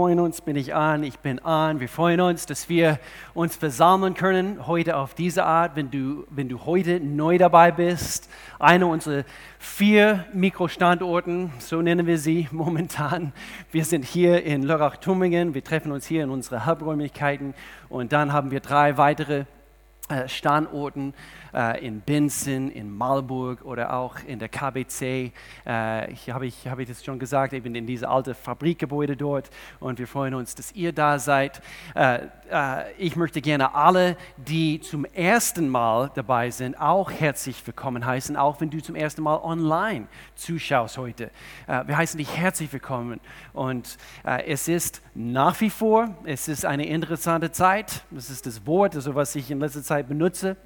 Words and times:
freuen 0.00 0.18
uns, 0.18 0.40
bin 0.40 0.56
ich 0.56 0.74
an, 0.74 1.02
ich 1.02 1.18
bin 1.18 1.40
an. 1.40 1.78
Wir 1.78 1.88
freuen 1.90 2.22
uns, 2.22 2.46
dass 2.46 2.70
wir 2.70 2.98
uns 3.34 3.56
versammeln 3.56 4.14
können 4.14 4.66
heute 4.66 4.96
auf 4.96 5.12
diese 5.12 5.44
Art, 5.44 5.76
wenn 5.76 5.90
du, 5.90 6.26
wenn 6.30 6.48
du 6.48 6.64
heute 6.64 7.00
neu 7.00 7.36
dabei 7.36 7.70
bist. 7.70 8.30
Einer 8.58 8.86
unserer 8.86 9.24
vier 9.58 10.24
Mikrostandorten, 10.32 11.52
so 11.58 11.82
nennen 11.82 12.06
wir 12.06 12.16
sie 12.16 12.48
momentan. 12.50 13.34
Wir 13.72 13.84
sind 13.84 14.06
hier 14.06 14.42
in 14.42 14.62
Lörrach-Tummingen, 14.62 15.52
wir 15.52 15.62
treffen 15.62 15.92
uns 15.92 16.06
hier 16.06 16.24
in 16.24 16.30
unsere 16.30 16.64
Haupträumlichkeiten 16.64 17.52
und 17.90 18.14
dann 18.14 18.32
haben 18.32 18.50
wir 18.50 18.60
drei 18.60 18.96
weitere 18.96 19.44
Standorten 20.28 21.14
äh, 21.54 21.84
in 21.84 22.00
Binzen, 22.00 22.70
in 22.70 22.90
Marburg 22.90 23.64
oder 23.64 23.94
auch 23.94 24.16
in 24.26 24.38
der 24.38 24.48
KBC. 24.48 25.32
Äh, 25.66 26.12
ich 26.12 26.30
habe 26.30 26.46
ich, 26.46 26.66
hab 26.68 26.78
ich 26.78 26.88
das 26.88 27.04
schon 27.04 27.18
gesagt, 27.18 27.52
eben 27.52 27.74
in 27.74 27.86
diese 27.86 28.08
alte 28.08 28.34
Fabrikgebäude 28.34 29.16
dort 29.16 29.50
und 29.78 29.98
wir 29.98 30.06
freuen 30.06 30.34
uns, 30.34 30.54
dass 30.54 30.72
ihr 30.72 30.92
da 30.92 31.18
seid. 31.18 31.62
Äh, 31.94 32.26
äh, 32.50 32.92
ich 32.98 33.16
möchte 33.16 33.40
gerne 33.40 33.74
alle, 33.74 34.16
die 34.36 34.80
zum 34.80 35.04
ersten 35.04 35.68
Mal 35.68 36.10
dabei 36.14 36.50
sind, 36.50 36.80
auch 36.80 37.10
herzlich 37.10 37.66
willkommen 37.66 38.04
heißen, 38.04 38.36
auch 38.36 38.60
wenn 38.60 38.70
du 38.70 38.80
zum 38.82 38.96
ersten 38.96 39.22
Mal 39.22 39.36
online 39.36 40.06
zuschaust 40.34 40.98
heute. 40.98 41.30
Äh, 41.66 41.86
wir 41.86 41.96
heißen 41.96 42.18
dich 42.18 42.36
herzlich 42.36 42.72
willkommen 42.72 43.20
und 43.52 43.96
äh, 44.24 44.44
es 44.46 44.68
ist 44.68 45.02
nach 45.20 45.60
wie 45.60 45.70
vor, 45.70 46.14
es 46.24 46.48
ist 46.48 46.64
eine 46.64 46.86
interessante 46.86 47.52
Zeit, 47.52 48.04
das 48.10 48.30
ist 48.30 48.46
das 48.46 48.66
Wort, 48.66 48.96
also 48.96 49.14
was 49.14 49.34
ich 49.34 49.50
in 49.50 49.60
letzter 49.60 49.82
Zeit 49.82 50.08
benutze, 50.08 50.56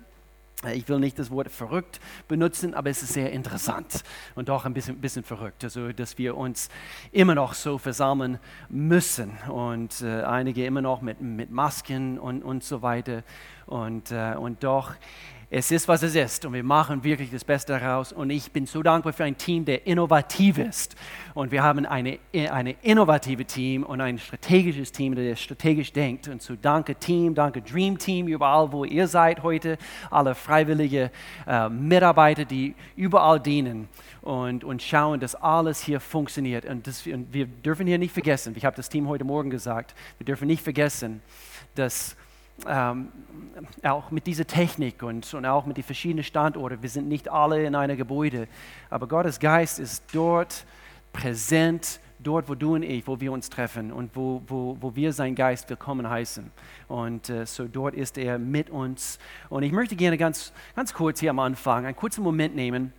ich 0.73 0.89
will 0.89 0.99
nicht 0.99 1.19
das 1.19 1.31
Wort 1.31 1.51
verrückt 1.51 2.01
benutzen, 2.29 2.73
aber 2.73 2.89
es 2.89 3.03
ist 3.03 3.13
sehr 3.13 3.33
interessant 3.33 4.03
und 4.35 4.49
auch 4.51 4.65
ein 4.65 4.73
bisschen, 4.73 4.99
bisschen 4.99 5.25
verrückt, 5.25 5.65
also 5.65 5.93
dass 5.93 6.17
wir 6.17 6.37
uns 6.37 6.69
immer 7.13 7.35
noch 7.35 7.55
so 7.55 7.79
versammeln 7.79 8.39
müssen 8.69 9.33
und 9.49 10.01
äh, 10.03 10.23
einige 10.23 10.65
immer 10.65 10.81
noch 10.81 11.03
mit, 11.03 11.21
mit 11.21 11.51
Masken 11.51 12.19
und, 12.19 12.43
und 12.43 12.65
so 12.65 12.81
weiter. 12.81 13.25
Und, 13.67 14.13
äh, 14.13 14.35
und 14.39 14.63
doch 14.63 14.95
es 15.51 15.71
ist, 15.71 15.87
was 15.89 16.03
es 16.03 16.15
ist 16.15 16.45
und 16.45 16.53
wir 16.53 16.63
machen 16.63 17.05
wirklich 17.05 17.31
das 17.31 17.45
Beste 17.45 17.79
daraus. 17.79 18.13
Und 18.13 18.31
ich 18.31 18.51
bin 18.51 18.67
so 18.67 18.83
dankbar 18.83 19.13
für 19.13 19.25
ein 19.25 19.37
Team, 19.37 19.65
der 19.65 19.87
innovativ 19.87 20.59
ist. 20.59 20.97
Und 21.35 21.53
wir 21.53 21.63
haben 21.63 21.87
eine, 21.87 22.19
eine 22.33 22.73
innovative 22.83 23.45
Team 23.45 23.83
und 23.83 24.01
ein 24.01 24.19
strategisches 24.19 24.93
Team, 24.93 25.15
der 25.15 25.37
strategisch 25.37 25.93
denkt. 25.93 26.29
Und 26.29 26.43
so 26.43 26.57
danke 26.61 26.95
Team, 26.95 27.35
danke 27.35 27.63
Dream 27.63 27.99
Team, 27.99 28.27
überall, 28.29 28.73
wo 28.73 28.85
ihr 28.85 29.07
seid 29.07 29.43
heute, 29.43 29.79
alle 30.11 30.35
freiwillige 30.35 31.11
äh, 31.47 31.69
Mitarbeiter, 31.69 32.45
die 32.45 32.75
überall 32.97 33.39
dienen 33.39 33.89
und, 34.23 34.65
und 34.65 34.83
schauen, 34.83 35.21
dass 35.21 35.35
alles 35.35 35.81
hier 35.81 36.01
funktioniert. 36.01 36.65
Und, 36.65 36.87
das, 36.87 37.07
und 37.07 37.33
wir 37.33 37.47
dürfen 37.47 37.87
hier 37.87 37.99
nicht 37.99 38.13
vergessen, 38.13 38.55
ich 38.57 38.65
habe 38.65 38.77
das 38.77 38.89
Team 38.89 39.09
heute 39.09 39.25
Morgen 39.25 39.51
gesagt, 39.51 39.95
wir 40.19 40.25
dürfen 40.25 40.47
nicht 40.47 40.63
vergessen, 40.63 41.23
dass 41.75 42.17
ähm, 42.67 43.09
auch 43.83 44.11
mit 44.11 44.27
dieser 44.27 44.47
Technik 44.47 45.03
und, 45.03 45.33
und 45.35 45.47
auch 45.47 45.67
mit 45.67 45.77
den 45.77 45.85
verschiedenen 45.85 46.25
Standorten, 46.25 46.83
wir 46.83 46.89
sind 46.89 47.09
nicht 47.09 47.29
alle 47.31 47.65
in 47.65 47.75
einem 47.75 47.97
Gebäude, 47.97 48.49
aber 48.91 49.09
Gottes 49.09 49.41
Geist 49.41 49.79
ist 49.79 50.05
dort 50.13 50.65
präsent, 51.13 52.01
dort, 52.21 52.49
wo 52.49 52.55
du 52.55 52.75
und 52.75 52.83
ich, 52.83 53.07
wo 53.07 53.21
wir 53.21 53.33
uns 53.33 53.51
treffen 53.51 53.93
und 53.93 54.15
wo, 54.15 54.43
wo, 54.47 54.77
wo 54.81 54.95
wir 54.95 55.13
seinen 55.13 55.35
Geist 55.35 55.69
willkommen 55.69 56.09
heißen. 56.09 56.51
Und 56.89 57.29
äh, 57.29 57.47
so 57.47 57.67
dort 57.69 57.95
ist 57.95 58.19
er 58.19 58.39
mit 58.39 58.71
uns. 58.71 59.19
Und 59.51 59.63
ich 59.63 59.73
möchte 59.73 59.95
gerne 59.97 60.17
ganz, 60.17 60.53
ganz 60.75 60.95
kurz 60.95 61.21
hier 61.21 61.31
am 61.31 61.39
Anfang 61.39 61.85
einen 61.85 61.97
kurzen 61.97 62.25
Moment 62.25 62.55
nehmen, 62.55 62.93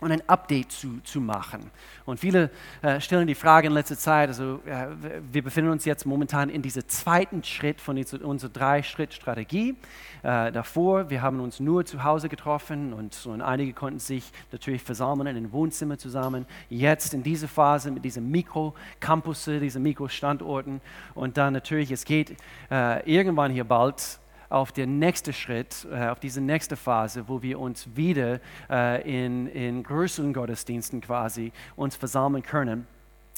und 0.00 0.12
ein 0.12 0.22
Update 0.28 0.70
zu, 0.70 1.00
zu 1.02 1.20
machen. 1.20 1.70
Und 2.04 2.20
viele 2.20 2.50
äh, 2.82 3.00
stellen 3.00 3.26
die 3.26 3.34
Frage 3.34 3.66
in 3.66 3.72
letzter 3.72 3.98
Zeit, 3.98 4.28
also 4.28 4.60
äh, 4.64 4.86
wir 5.32 5.42
befinden 5.42 5.70
uns 5.70 5.84
jetzt 5.84 6.06
momentan 6.06 6.50
in 6.50 6.62
diesem 6.62 6.88
zweiten 6.88 7.42
Schritt 7.42 7.80
von 7.80 7.96
dieser, 7.96 8.24
unserer 8.24 8.50
Drei-Schritt-Strategie. 8.50 9.74
Äh, 10.22 10.52
davor, 10.52 11.10
wir 11.10 11.20
haben 11.20 11.40
uns 11.40 11.58
nur 11.58 11.84
zu 11.84 12.04
Hause 12.04 12.28
getroffen 12.28 12.92
und, 12.92 13.26
und 13.26 13.42
einige 13.42 13.72
konnten 13.72 13.98
sich 13.98 14.30
natürlich 14.52 14.82
versammeln 14.82 15.26
in 15.26 15.34
den 15.34 15.52
Wohnzimmer 15.52 15.98
zusammen. 15.98 16.46
Jetzt 16.68 17.12
in 17.12 17.24
dieser 17.24 17.48
Phase 17.48 17.90
mit 17.90 18.04
diesen 18.04 18.30
Mikro-Campus, 18.30 19.44
diesen 19.44 19.82
Mikro-Standorten 19.82 20.80
und 21.14 21.36
dann 21.36 21.52
natürlich, 21.52 21.90
es 21.90 22.04
geht 22.04 22.36
äh, 22.70 23.10
irgendwann 23.10 23.50
hier 23.50 23.64
bald 23.64 24.20
auf 24.48 24.72
den 24.72 24.98
nächsten 24.98 25.32
Schritt, 25.32 25.86
äh, 25.90 26.08
auf 26.08 26.20
diese 26.20 26.40
nächste 26.40 26.76
Phase, 26.76 27.28
wo 27.28 27.42
wir 27.42 27.58
uns 27.60 27.88
wieder 27.96 28.40
äh, 28.70 29.02
in, 29.02 29.46
in 29.48 29.82
größeren 29.82 30.32
Gottesdiensten 30.32 31.00
quasi 31.00 31.52
uns 31.76 31.96
versammeln 31.96 32.42
können. 32.42 32.86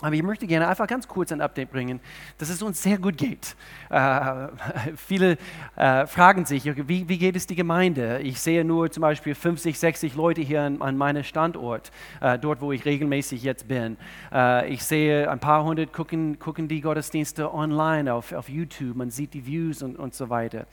Aber 0.03 0.15
ich 0.15 0.23
möchte 0.23 0.47
gerne 0.47 0.67
einfach 0.67 0.87
ganz 0.87 1.07
kurz 1.07 1.31
ein 1.31 1.41
Update 1.41 1.71
bringen, 1.71 2.01
dass 2.39 2.49
es 2.49 2.63
uns 2.63 2.83
sehr 2.83 2.99
gut 2.99 3.19
geht. 3.19 3.55
Äh, 3.91 4.49
viele 4.97 5.37
äh, 5.77 6.07
fragen 6.07 6.47
sich, 6.47 6.65
wie, 6.89 7.09
wie, 7.09 7.19
geht 7.19 7.37
es 7.37 7.47
die 7.47 7.55
Gemeinde? 7.55 8.21
Ich 8.21 8.41
sehe 8.41 8.65
nur 8.65 8.91
zum 8.91 9.03
Beispiel 9.03 9.35
50, 9.35 9.79
60 9.79 10.15
Leute 10.15 10.41
hier 10.41 10.63
an, 10.63 10.81
an 10.81 10.97
meinem 10.97 11.23
Standort, 11.23 11.91
äh, 12.21 12.39
dort 12.39 12.63
wo 12.63 12.73
ich 12.73 12.85
regelmäßig 12.85 13.43
jetzt 13.43 13.69
bin. 13.69 13.99
Äh, 14.33 14.73
ich 14.73 14.83
sehe 14.85 15.31
ein 15.31 15.39
paar 15.39 15.65
hundert 15.65 15.93
gucken, 15.93 16.39
gucken 16.39 16.67
die 16.67 16.81
Gottesdienste 16.81 17.53
online 17.53 18.13
auf, 18.13 18.33
auf 18.33 18.49
YouTube, 18.49 18.97
man 18.97 19.11
sieht 19.11 19.35
die 19.35 19.45
Views 19.45 19.83
und, 19.83 19.99
und 19.99 20.15
so 20.15 20.31
weiter. 20.31 20.67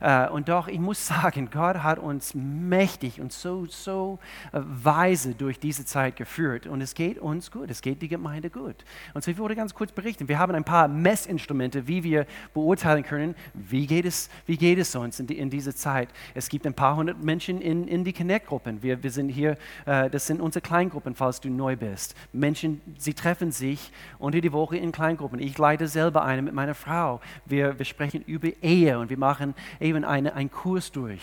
Äh, 0.00 0.28
und 0.28 0.48
doch, 0.48 0.68
ich 0.68 0.78
muss 0.78 1.06
sagen, 1.06 1.48
Gott 1.50 1.82
hat 1.82 1.98
uns 1.98 2.34
mächtig 2.34 3.20
und 3.20 3.32
so, 3.32 3.66
so 3.66 4.18
äh, 4.52 4.60
weise 4.62 5.34
durch 5.34 5.58
diese 5.58 5.84
Zeit 5.84 6.16
geführt. 6.16 6.66
Und 6.66 6.80
es 6.80 6.94
geht 6.94 7.18
uns 7.18 7.50
gut, 7.50 7.70
es 7.70 7.82
geht 7.82 8.02
die 8.02 8.08
Gemeinde 8.08 8.50
gut. 8.50 8.84
Und 9.14 9.24
so, 9.24 9.30
ich 9.30 9.38
würde 9.38 9.56
ganz 9.56 9.74
kurz 9.74 9.92
berichten. 9.92 10.28
Wir 10.28 10.38
haben 10.38 10.54
ein 10.54 10.64
paar 10.64 10.88
Messinstrumente, 10.88 11.86
wie 11.86 12.02
wir 12.02 12.26
beurteilen 12.54 13.02
können, 13.02 13.34
wie 13.54 13.86
geht 13.86 14.04
es, 14.04 14.30
wie 14.46 14.56
geht 14.56 14.78
es 14.78 14.94
uns 14.94 15.20
in, 15.20 15.26
die, 15.26 15.38
in 15.38 15.50
dieser 15.50 15.74
Zeit. 15.74 16.08
Es 16.34 16.48
gibt 16.48 16.66
ein 16.66 16.74
paar 16.74 16.96
hundert 16.96 17.22
Menschen 17.22 17.60
in, 17.60 17.88
in 17.88 18.04
die 18.04 18.12
Connect-Gruppen. 18.12 18.82
Wir, 18.82 19.02
wir 19.02 19.10
sind 19.10 19.28
hier, 19.28 19.56
äh, 19.86 20.10
das 20.10 20.26
sind 20.26 20.40
unsere 20.40 20.62
Kleingruppen, 20.62 21.14
falls 21.14 21.40
du 21.40 21.50
neu 21.50 21.76
bist. 21.76 22.14
Menschen, 22.32 22.80
sie 22.98 23.14
treffen 23.14 23.52
sich 23.52 23.92
unter 24.18 24.40
die 24.40 24.52
Woche 24.52 24.76
in 24.76 24.92
Kleingruppen. 24.92 25.38
Ich 25.38 25.56
leite 25.58 25.88
selber 25.88 26.24
eine 26.24 26.42
mit 26.42 26.54
meiner 26.54 26.74
Frau. 26.74 27.20
Wir, 27.46 27.78
wir 27.78 27.84
sprechen 27.84 28.22
über 28.26 28.48
Ehe 28.62 28.98
und 28.98 29.10
wir 29.10 29.18
machen 29.18 29.54
eben 29.88 30.04
eine, 30.04 30.34
einen 30.34 30.50
Kurs 30.50 30.92
durch. 30.92 31.20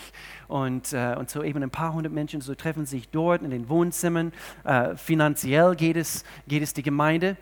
Und, 0.48 0.92
äh, 0.92 1.14
und 1.18 1.30
so 1.30 1.42
eben 1.42 1.62
ein 1.62 1.70
paar 1.70 1.92
hundert 1.92 2.12
Menschen 2.12 2.40
so 2.40 2.54
treffen 2.54 2.86
sich 2.86 3.08
dort 3.08 3.42
in 3.42 3.50
den 3.50 3.68
Wohnzimmern. 3.68 4.32
Äh, 4.64 4.96
finanziell 4.96 5.74
geht 5.74 5.96
es, 5.96 6.24
geht 6.46 6.62
es 6.62 6.74
die 6.74 6.82
Gemeinde 6.82 7.36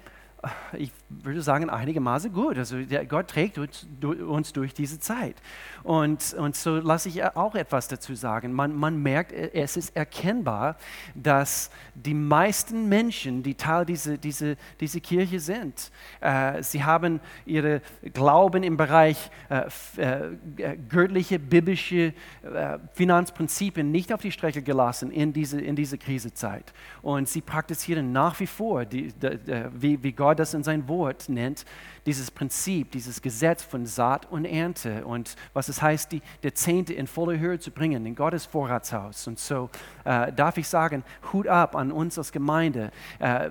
ich 0.73 0.91
würde 1.09 1.43
sagen, 1.43 1.71
einigermaßen 1.71 2.33
gut. 2.33 2.59
Also 2.59 2.77
Gott 3.09 3.29
trägt 3.29 3.59
uns 3.59 4.53
durch 4.53 4.75
diese 4.75 4.99
Zeit. 4.99 5.37
Und, 5.83 6.35
und 6.35 6.57
so 6.57 6.77
lasse 6.77 7.09
ich 7.09 7.25
auch 7.37 7.55
etwas 7.55 7.89
dazu 7.89 8.15
sagen. 8.15 8.53
Man, 8.53 8.75
man 8.75 9.03
merkt, 9.03 9.33
es 9.33 9.77
ist 9.77 9.95
erkennbar, 9.97 10.77
dass 11.15 11.71
die 11.95 12.15
meisten 12.15 12.89
Menschen, 12.89 13.43
die 13.43 13.55
Teil 13.55 13.85
dieser 13.85 14.17
diese, 14.17 14.57
diese 14.81 15.01
Kirche 15.01 15.41
sind, 15.41 15.91
äh, 16.21 16.63
sie 16.63 16.83
haben 16.83 17.21
ihre 17.45 17.81
Glauben 18.13 18.63
im 18.63 18.77
Bereich 18.77 19.31
äh, 19.49 19.69
äh, 19.97 20.77
göttliche, 20.89 21.39
biblische 21.39 22.15
äh, 22.43 22.79
Finanzprinzipien 22.95 23.91
nicht 23.91 24.13
auf 24.13 24.23
die 24.23 24.33
Strecke 24.33 24.63
gelassen 24.63 25.11
in 25.11 25.33
diese, 25.33 25.61
in 25.61 25.77
diese 25.77 25.99
Krisezeit. 25.99 26.73
Und 27.03 27.29
sie 27.29 27.41
praktizieren 27.41 28.13
nach 28.13 28.39
wie 28.41 28.47
vor, 28.47 28.85
die, 28.85 29.13
die, 29.13 29.39
wie, 29.75 30.03
wie 30.03 30.13
Gott 30.13 30.34
das 30.35 30.55
in 30.55 30.63
sein 30.63 30.89
Wort 30.89 31.29
nennt, 31.29 31.65
dieses 32.07 32.31
Prinzip, 32.31 32.91
dieses 32.93 33.23
Gesetz 33.23 33.63
von 33.63 33.87
Saat 33.87 34.31
und 34.31 34.45
Ernte 34.45 35.05
und 35.07 35.37
was 35.53 35.69
es 35.69 35.81
heißt, 35.81 36.13
die, 36.13 36.23
der 36.43 36.55
Zehnte 36.55 36.93
in 36.93 37.07
volle 37.07 37.39
Höhe 37.39 37.59
zu 37.59 37.71
bringen 37.71 38.05
in 38.05 38.15
Gottes 38.15 38.45
Vorratshaus. 38.45 39.27
Und 39.27 39.39
so 39.39 39.71
äh, 40.05 40.33
darf 40.33 40.59
ich 40.59 40.69
sagen, 40.69 41.03
Hut 41.33 41.49
ab 41.49 41.77
an 41.77 41.93
uns 41.93 42.19
als 42.19 42.33
Gemeinde. 42.33 42.91
Äh, 43.19 43.51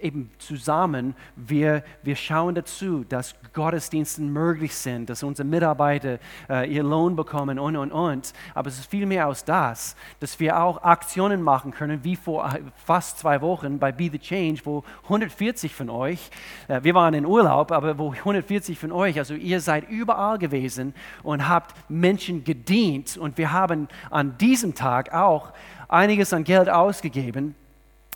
eben 0.00 0.30
zusammen, 0.38 1.14
wir, 1.36 1.84
wir 2.02 2.16
schauen 2.16 2.54
dazu, 2.54 3.04
dass 3.04 3.34
Gottesdienste 3.52 4.22
möglich 4.22 4.74
sind, 4.74 5.10
dass 5.10 5.22
unsere 5.22 5.46
Mitarbeiter 5.46 6.18
äh, 6.48 6.72
ihr 6.72 6.82
Lohn 6.82 7.16
bekommen 7.16 7.58
und, 7.58 7.76
und, 7.76 7.92
und. 7.92 8.32
Aber 8.54 8.68
es 8.68 8.78
ist 8.78 8.90
viel 8.90 9.06
mehr 9.06 9.26
als 9.26 9.44
das, 9.44 9.96
dass 10.20 10.40
wir 10.40 10.60
auch 10.60 10.82
Aktionen 10.82 11.42
machen 11.42 11.72
können, 11.72 12.02
wie 12.04 12.16
vor 12.16 12.52
äh, 12.52 12.60
fast 12.76 13.18
zwei 13.18 13.40
Wochen 13.40 13.78
bei 13.78 13.92
Be 13.92 14.08
the 14.10 14.18
Change, 14.18 14.60
wo 14.64 14.84
140 15.04 15.74
von 15.74 15.90
euch, 15.90 16.19
äh, 16.68 16.80
wir 16.82 16.94
waren 16.94 17.14
in 17.14 17.26
Urlaub, 17.26 17.72
aber 17.72 17.98
wo 17.98 18.12
140 18.12 18.78
von 18.78 18.92
euch, 18.92 19.18
also 19.18 19.34
ihr 19.34 19.60
seid 19.60 19.88
überall 19.88 20.38
gewesen 20.38 20.94
und 21.22 21.48
habt 21.48 21.74
Menschen 21.90 22.44
gedient. 22.44 23.16
Und 23.16 23.38
wir 23.38 23.52
haben 23.52 23.88
an 24.10 24.36
diesem 24.38 24.74
Tag 24.74 25.12
auch 25.12 25.52
einiges 25.88 26.32
an 26.32 26.44
Geld 26.44 26.68
ausgegeben 26.68 27.54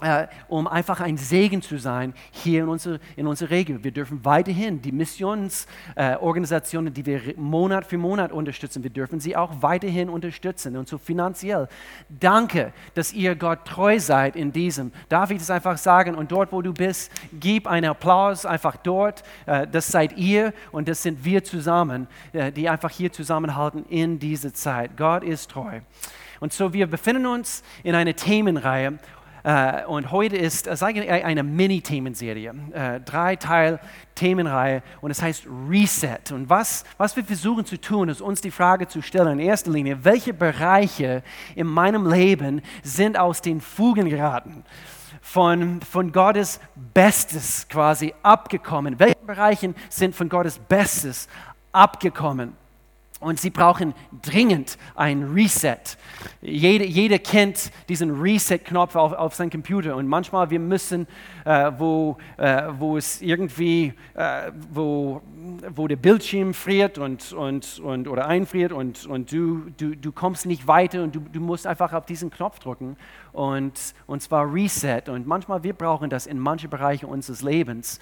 äh, 0.01 0.27
um 0.49 0.67
einfach 0.67 1.01
ein 1.01 1.17
Segen 1.17 1.63
zu 1.63 1.79
sein 1.79 2.15
hier 2.33 2.65
in 2.65 2.69
unserer 2.69 2.99
in 3.15 3.29
unsere 3.29 3.51
Region. 3.51 3.85
Wir 3.85 3.93
dürfen 3.93 4.25
weiterhin 4.25 4.83
die 4.83 4.91
Missionsorganisationen, 4.91 6.89
äh, 6.89 6.95
die 6.95 7.07
wir 7.07 7.21
Monat 7.37 7.87
für 7.87 7.97
Monat 7.97 8.33
unterstützen, 8.33 8.83
wir 8.83 8.91
dürfen 8.91 9.21
sie 9.21 9.37
auch 9.37 9.63
weiterhin 9.63 10.09
unterstützen 10.09 10.77
und 10.77 10.89
so 10.89 10.99
finanziell. 10.99 11.69
Danke, 12.09 12.73
dass 12.95 13.13
ihr 13.13 13.37
Gott 13.37 13.67
treu 13.67 14.01
seid 14.01 14.35
in 14.35 14.51
diesem. 14.53 14.91
Darf 15.09 15.31
ich 15.31 15.39
das 15.39 15.51
einfach 15.51 15.79
sagen? 15.79 16.17
Und 16.17 16.33
dort, 16.33 16.51
wo 16.51 16.61
du 16.61 16.73
bist, 16.73 17.13
gib 17.33 17.69
einen 17.69 17.91
Applaus 17.91 18.45
einfach 18.45 18.77
dort. 18.77 19.23
Äh, 19.47 19.69
das 19.69 19.87
seid 19.87 20.17
ihr 20.17 20.53
und 20.73 20.89
das 20.89 21.05
sind 21.05 21.25
wir 21.25 21.45
zusammen, 21.45 22.09
äh, 22.33 22.51
die 22.51 22.69
einfach 22.69 22.91
hier 22.91 23.13
zusammenhalten 23.13 23.85
in 23.89 24.19
dieser 24.19 24.53
Zeit. 24.53 24.97
Gott 24.97 25.23
ist 25.23 25.53
treu. 25.53 25.81
Und 26.41 26.53
so, 26.53 26.73
wir 26.73 26.89
befinden 26.89 27.27
uns 27.27 27.63
in 27.85 27.95
einer 27.95 28.15
Themenreihe 28.15 28.99
äh, 29.45 29.85
und 29.85 30.11
heute 30.11 30.37
ist 30.37 30.67
es 30.67 30.83
eigentlich 30.83 31.11
eine 31.11 31.43
Mini-Themenserie, 31.43 32.55
äh, 32.73 33.01
drei 33.01 33.37
Teil 33.37 33.79
Themenreihe 34.15 34.83
und 35.03 35.11
es 35.11 35.21
heißt 35.21 35.47
Reset. 35.69 36.33
Und 36.33 36.49
was, 36.49 36.85
was 36.97 37.15
wir 37.15 37.25
versuchen 37.25 37.67
zu 37.67 37.79
tun, 37.79 38.09
ist 38.09 38.23
uns 38.23 38.41
die 38.41 38.51
Frage 38.51 38.89
zu 38.89 39.03
stellen, 39.03 39.39
in 39.39 39.47
erster 39.47 39.71
Linie, 39.71 40.03
welche 40.03 40.33
Bereiche 40.33 41.23
in 41.55 41.67
meinem 41.67 42.11
Leben 42.11 42.63
sind 42.83 43.19
aus 43.19 43.43
den 43.43 43.61
Fugen 43.61 44.09
geraten? 44.09 44.65
Von, 45.21 45.81
von 45.83 46.13
Gottes 46.13 46.61
Bestes 46.95 47.67
quasi 47.69 48.15
abgekommen? 48.23 48.99
Welche 48.99 49.17
Bereiche 49.27 49.75
sind 49.91 50.15
von 50.15 50.29
Gottes 50.29 50.59
Bestes 50.59 51.29
abgekommen? 51.73 52.57
Und 53.25 53.41
sie 53.41 53.49
brauchen 53.49 53.95
dringend 54.21 54.77
ein 54.95 55.23
Reset. 55.33 55.79
Jeder, 56.43 56.85
jeder 56.85 57.19
kennt 57.19 57.71
diesen 57.89 58.21
Reset-Knopf 58.21 58.97
auf, 58.97 59.15
auf 59.15 59.35
seinem 59.35 59.49
Computer. 59.49 59.97
Und 59.97 60.07
manchmal 60.09 60.51
wir 60.51 60.61
müssen, 60.61 61.07
äh, 61.47 61.73
wo, 61.79 62.19
äh, 62.37 62.65
wo 62.79 62.99
es 62.99 63.23
irgendwie, 63.23 63.95
äh, 64.13 64.53
wo, 64.71 65.23
wo 65.75 65.89
der 65.89 65.97
Bildschirm 65.97 66.53
friert 66.53 66.99
und, 66.99 67.33
und, 67.33 67.79
und, 67.79 68.09
oder 68.09 68.29
einfriert 68.29 68.73
und, 68.73 69.07
und 69.07 69.33
du, 69.33 69.71
du, 69.79 69.97
du 69.97 70.13
kommst 70.13 70.45
nicht 70.45 70.67
weiter 70.67 71.03
und 71.03 71.15
du, 71.15 71.21
du 71.21 71.41
musst 71.41 71.67
einfach 71.67 71.95
auf 71.95 72.05
diesen 72.05 72.31
Knopf 72.31 72.59
drücken. 72.59 72.99
Und, 73.33 73.95
und 74.07 74.21
zwar 74.21 74.53
Reset. 74.53 75.05
Und 75.09 75.27
manchmal 75.27 75.63
wir 75.63 75.73
brauchen 75.73 76.11
das 76.11 76.27
in 76.27 76.39
manchen 76.39 76.69
Bereichen 76.69 77.07
unseres 77.07 77.41
Lebens. 77.41 78.01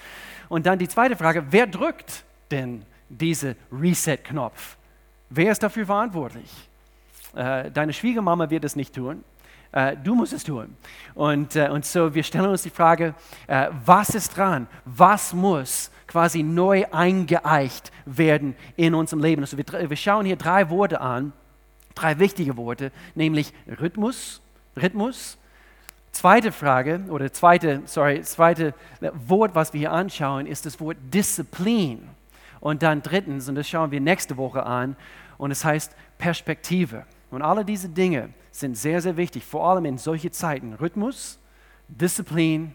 Und 0.48 0.66
dann 0.66 0.80
die 0.80 0.88
zweite 0.88 1.14
Frage, 1.14 1.44
wer 1.50 1.68
drückt 1.68 2.24
denn 2.50 2.84
diesen 3.08 3.54
Reset-Knopf? 3.70 4.78
Wer 5.34 5.50
ist 5.50 5.62
dafür 5.62 5.86
verantwortlich? 5.86 6.50
Äh, 7.34 7.70
deine 7.70 7.94
Schwiegermama 7.94 8.50
wird 8.50 8.64
es 8.64 8.76
nicht 8.76 8.94
tun. 8.94 9.24
Äh, 9.72 9.96
du 9.96 10.14
musst 10.14 10.34
es 10.34 10.44
tun. 10.44 10.76
Und, 11.14 11.56
äh, 11.56 11.70
und 11.70 11.86
so, 11.86 12.14
wir 12.14 12.22
stellen 12.22 12.50
uns 12.50 12.62
die 12.62 12.70
Frage, 12.70 13.14
was 13.86 14.10
ist 14.10 14.36
dran? 14.36 14.66
Was 14.84 15.32
muss 15.32 15.90
quasi 16.06 16.42
neu 16.42 16.84
eingeeicht 16.92 17.90
werden 18.04 18.54
in 18.76 18.94
unserem 18.94 19.22
Leben? 19.22 19.40
Also 19.40 19.56
wir, 19.56 19.64
wir 19.88 19.96
schauen 19.96 20.26
hier 20.26 20.36
drei 20.36 20.68
Worte 20.68 21.00
an, 21.00 21.32
drei 21.94 22.18
wichtige 22.18 22.58
Worte, 22.58 22.92
nämlich 23.14 23.54
Rhythmus, 23.80 24.42
Rhythmus, 24.76 25.38
Zweite 26.10 26.52
Frage 26.52 27.06
oder 27.08 27.32
zweite, 27.32 27.80
sorry, 27.86 28.20
zweite 28.20 28.74
Wort, 29.00 29.54
was 29.54 29.72
wir 29.72 29.78
hier 29.78 29.92
anschauen, 29.92 30.46
ist 30.46 30.66
das 30.66 30.78
Wort 30.78 30.98
Disziplin. 31.04 32.06
Und 32.62 32.84
dann 32.84 33.02
drittens, 33.02 33.48
und 33.48 33.56
das 33.56 33.68
schauen 33.68 33.90
wir 33.90 34.00
nächste 34.00 34.36
Woche 34.36 34.64
an, 34.64 34.94
und 35.42 35.50
es 35.50 35.64
heißt 35.64 35.90
Perspektive. 36.18 37.04
Und 37.32 37.42
alle 37.42 37.64
diese 37.64 37.88
Dinge 37.88 38.28
sind 38.52 38.76
sehr, 38.76 39.00
sehr 39.00 39.16
wichtig, 39.16 39.44
vor 39.44 39.68
allem 39.68 39.86
in 39.86 39.98
solchen 39.98 40.30
Zeiten. 40.30 40.72
Rhythmus, 40.74 41.40
Disziplin 41.88 42.72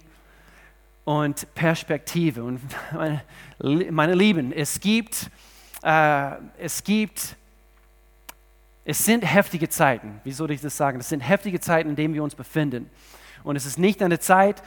und 1.06 1.48
Perspektive. 1.56 2.44
Und 2.44 2.60
meine, 2.94 3.22
meine 3.90 4.16
Lieben, 4.16 4.52
es 4.52 4.82
gibt, 4.82 5.30
äh, 5.82 6.32
es 6.60 6.84
gibt, 6.84 7.38
es 8.84 9.06
sind 9.06 9.22
heftige 9.22 9.70
Zeiten. 9.70 10.20
Wie 10.26 10.34
soll 10.34 10.52
ich 10.52 10.60
das 10.60 10.76
sagen? 10.76 11.00
Es 11.00 11.08
sind 11.08 11.22
heftige 11.22 11.62
Zeiten, 11.62 11.92
in 11.92 11.96
denen 11.96 12.14
wir 12.14 12.22
uns 12.22 12.36
befinden. 12.36 12.90
Und 13.46 13.56
es 13.56 13.66
ist 13.66 13.80
nicht 13.80 14.04
eine 14.04 14.20
Zeit, 14.20 14.62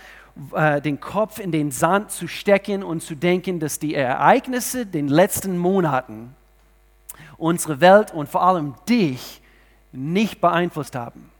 äh, 0.55 0.81
den 0.81 1.01
Kopf 1.01 1.39
in 1.39 1.53
den 1.53 1.71
Sand 1.71 2.13
zu 2.13 2.29
stecken 2.29 2.83
und 2.83 3.03
zu 3.03 3.15
denken, 3.15 3.61
dass 3.61 3.79
die 3.79 3.95
Ereignisse 3.95 4.87
den 4.87 5.07
letzten 5.07 5.59
Monaten 5.59 6.35
unsere 7.37 7.81
Welt 7.81 8.13
und 8.13 8.29
vor 8.29 8.43
allem 8.43 8.75
dich 8.89 9.43
nicht 9.93 10.41
beeinflusst 10.41 10.95
haben. 10.95 11.31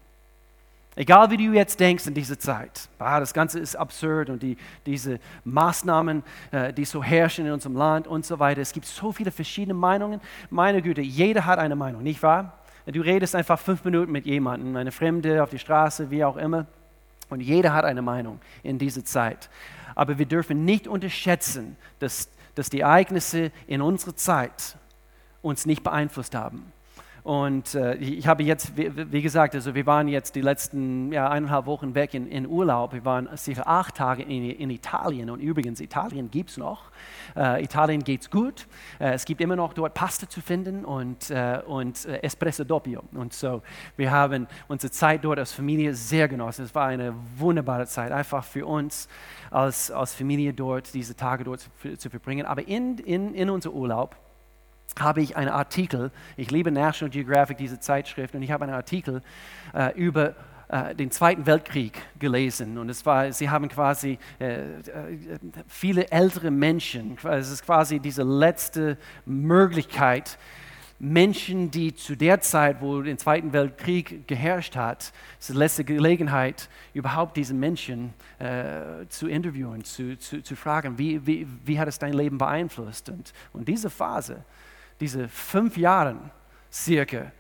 Egal 0.97 1.31
wie 1.31 1.37
du 1.37 1.53
jetzt 1.55 1.79
denkst 1.79 2.07
in 2.09 2.15
dieser 2.15 2.39
Zeit, 2.39 2.89
ah, 2.99 3.21
das 3.21 3.33
Ganze 3.33 3.61
ist 3.61 3.77
absurd 3.77 4.29
und 4.29 4.43
die, 4.43 4.57
diese 4.85 5.21
Maßnahmen, 5.45 6.23
äh, 6.51 6.73
die 6.73 6.85
so 6.85 7.03
herrschen 7.03 7.47
in 7.47 7.53
unserem 7.53 7.77
Land 7.77 8.09
und 8.09 8.27
so 8.27 8.39
weiter. 8.39 8.61
Es 8.61 8.73
gibt 8.73 8.87
so 8.87 9.13
viele 9.13 9.31
verschiedene 9.31 9.75
Meinungen. 9.75 10.21
Meine 10.51 10.83
Güte, 10.83 11.01
jeder 11.01 11.47
hat 11.47 11.59
eine 11.59 11.77
Meinung, 11.77 12.03
nicht 12.03 12.23
wahr? 12.23 12.59
Du 12.87 13.03
redest 13.03 13.37
einfach 13.37 13.59
fünf 13.59 13.85
Minuten 13.85 14.11
mit 14.11 14.27
jemandem, 14.27 14.75
eine 14.77 14.91
Fremde 14.91 15.43
auf 15.43 15.51
die 15.51 15.59
Straße, 15.59 16.11
wie 16.11 16.25
auch 16.25 16.37
immer. 16.37 16.67
Und 17.29 17.41
jeder 17.41 17.73
hat 17.73 17.85
eine 17.85 18.03
Meinung 18.03 18.41
in 18.63 18.79
dieser 18.79 19.05
Zeit. 19.05 19.49
Aber 19.95 20.19
wir 20.19 20.27
dürfen 20.27 20.65
nicht 20.65 20.89
unterschätzen, 20.89 21.77
dass, 22.01 22.29
dass 22.57 22.69
die 22.69 22.81
Ereignisse 22.81 23.53
in 23.67 23.81
unserer 23.81 24.17
Zeit 24.17 24.77
uns 25.43 25.67
nicht 25.67 25.83
beeinflusst 25.83 26.35
haben. 26.35 26.73
Und 27.23 27.75
äh, 27.75 27.97
ich 27.97 28.27
habe 28.27 28.43
jetzt, 28.43 28.77
wie, 28.77 28.91
wie, 29.13 29.23
gesagt, 29.23 29.55
also 29.55 29.75
wir 29.75 29.85
waren 29.87 30.09
jetzt 30.09 30.35
die 30.37 30.41
letzten 30.41 31.13
ja, 31.13 31.29
eineinhalb 31.29 31.67
Wochen 31.67 31.95
weg 31.95 32.15
in, 32.15 32.27
in 32.27 32.47
Urlaub. 32.47 32.95
Wir 32.95 33.05
waren 33.05 33.29
sicher 33.35 33.67
acht 33.67 33.97
Tage 33.97 34.23
in, 34.23 34.51
in 34.51 34.71
Italien. 34.71 35.29
Und 35.31 35.41
übrigens, 35.41 35.81
Italien 35.81 36.31
gibt 36.31 36.51
es 36.51 36.57
noch. 36.57 36.91
Äh, 37.37 37.63
Italien 37.63 38.03
es 38.07 38.31
gut. 38.31 38.67
Äh, 38.99 39.13
es 39.13 39.25
gibt 39.25 39.41
immer 39.41 39.57
noch 39.57 39.75
dort 39.75 39.93
Pasta 39.95 40.29
zu 40.29 40.41
finden 40.41 40.85
und, 40.85 41.31
äh, 41.31 41.61
und 41.67 42.07
äh, 42.07 42.23
Espresso 42.23 42.65
Doppio. 42.65 43.03
Und 43.13 43.35
so, 43.35 43.63
wir 43.97 44.11
haben 44.11 44.47
unsere 44.69 44.91
Zeit 44.91 45.25
dort 45.25 45.39
als 45.39 45.53
Familie 45.53 45.95
sehr 45.95 46.27
genossen. 46.27 46.65
Es 46.65 46.75
war 46.75 46.87
eine 46.87 47.15
wunderbare 47.37 47.87
Zeit, 47.87 48.13
einfach 48.13 48.45
für 48.45 48.67
uns 48.67 49.09
als, 49.51 49.91
als 49.91 50.15
Familie 50.15 50.55
dort, 50.55 50.95
diese 50.95 51.15
Tage 51.15 51.45
dort 51.45 51.61
zu, 51.61 51.99
zu 51.99 52.09
verbringen. 52.09 52.47
Aber 52.47 52.67
in, 52.67 52.97
in, 52.99 53.35
in 53.35 53.51
unserem 53.51 53.77
Urlaub, 53.77 54.17
habe 54.99 55.23
ich 55.23 55.37
einen 55.37 55.51
Artikel, 55.51 56.11
ich 56.37 56.51
liebe 56.51 56.71
National 56.71 57.11
Geographic, 57.11 57.57
diese 57.59 57.79
Zeitschrift, 57.79 58.35
und 58.35 58.43
ich 58.43 58.51
habe 58.51 58.65
einen 58.65 58.75
Artikel 58.75 59.23
äh, 59.75 59.93
über 59.95 60.35
äh, 60.69 60.95
den 60.95 61.11
Zweiten 61.11 61.47
Weltkrieg 61.47 62.01
gelesen. 62.19 62.79
Und 62.79 62.89
es 62.89 63.05
war, 63.05 63.33
sie 63.33 63.51
haben 63.51 63.69
quasi 63.69 64.19
äh, 64.39 64.61
äh 64.61 64.67
viele 65.67 66.11
ältere 66.11 66.51
Menschen, 66.51 67.17
es 67.25 67.51
ist 67.51 67.65
quasi 67.65 67.99
diese 67.99 68.23
letzte 68.23 68.97
Möglichkeit, 69.25 70.39
Menschen, 71.03 71.71
die 71.71 71.95
zu 71.95 72.15
der 72.15 72.43
Zeit, 72.43 72.83
wo 72.83 73.01
der 73.01 73.17
Zweite 73.17 73.51
Weltkrieg 73.55 74.29
geherrscht 74.29 74.77
hat, 74.77 75.13
ist 75.41 75.49
die 75.49 75.55
letzte 75.55 75.83
Gelegenheit, 75.83 76.69
überhaupt 76.93 77.39
diese 77.39 77.55
Menschen 77.55 78.13
äh, 78.39 79.07
zu 79.09 79.27
interviewen, 79.27 79.83
zu, 79.83 80.19
zu, 80.19 80.43
zu 80.43 80.55
fragen, 80.57 80.99
wie, 80.99 81.27
wie, 81.27 81.47
wie 81.65 81.81
hat 81.81 81.89
es 81.89 81.99
dein 81.99 82.13
Leben 82.13 82.37
beeinflusst? 82.37 83.09
Und, 83.09 83.33
und 83.55 83.67
diese 83.67 83.89
Phase, 83.89 84.45
diese 85.01 85.29
fünf 85.29 85.77
Jahre 85.77 86.17
circa, 86.73 87.33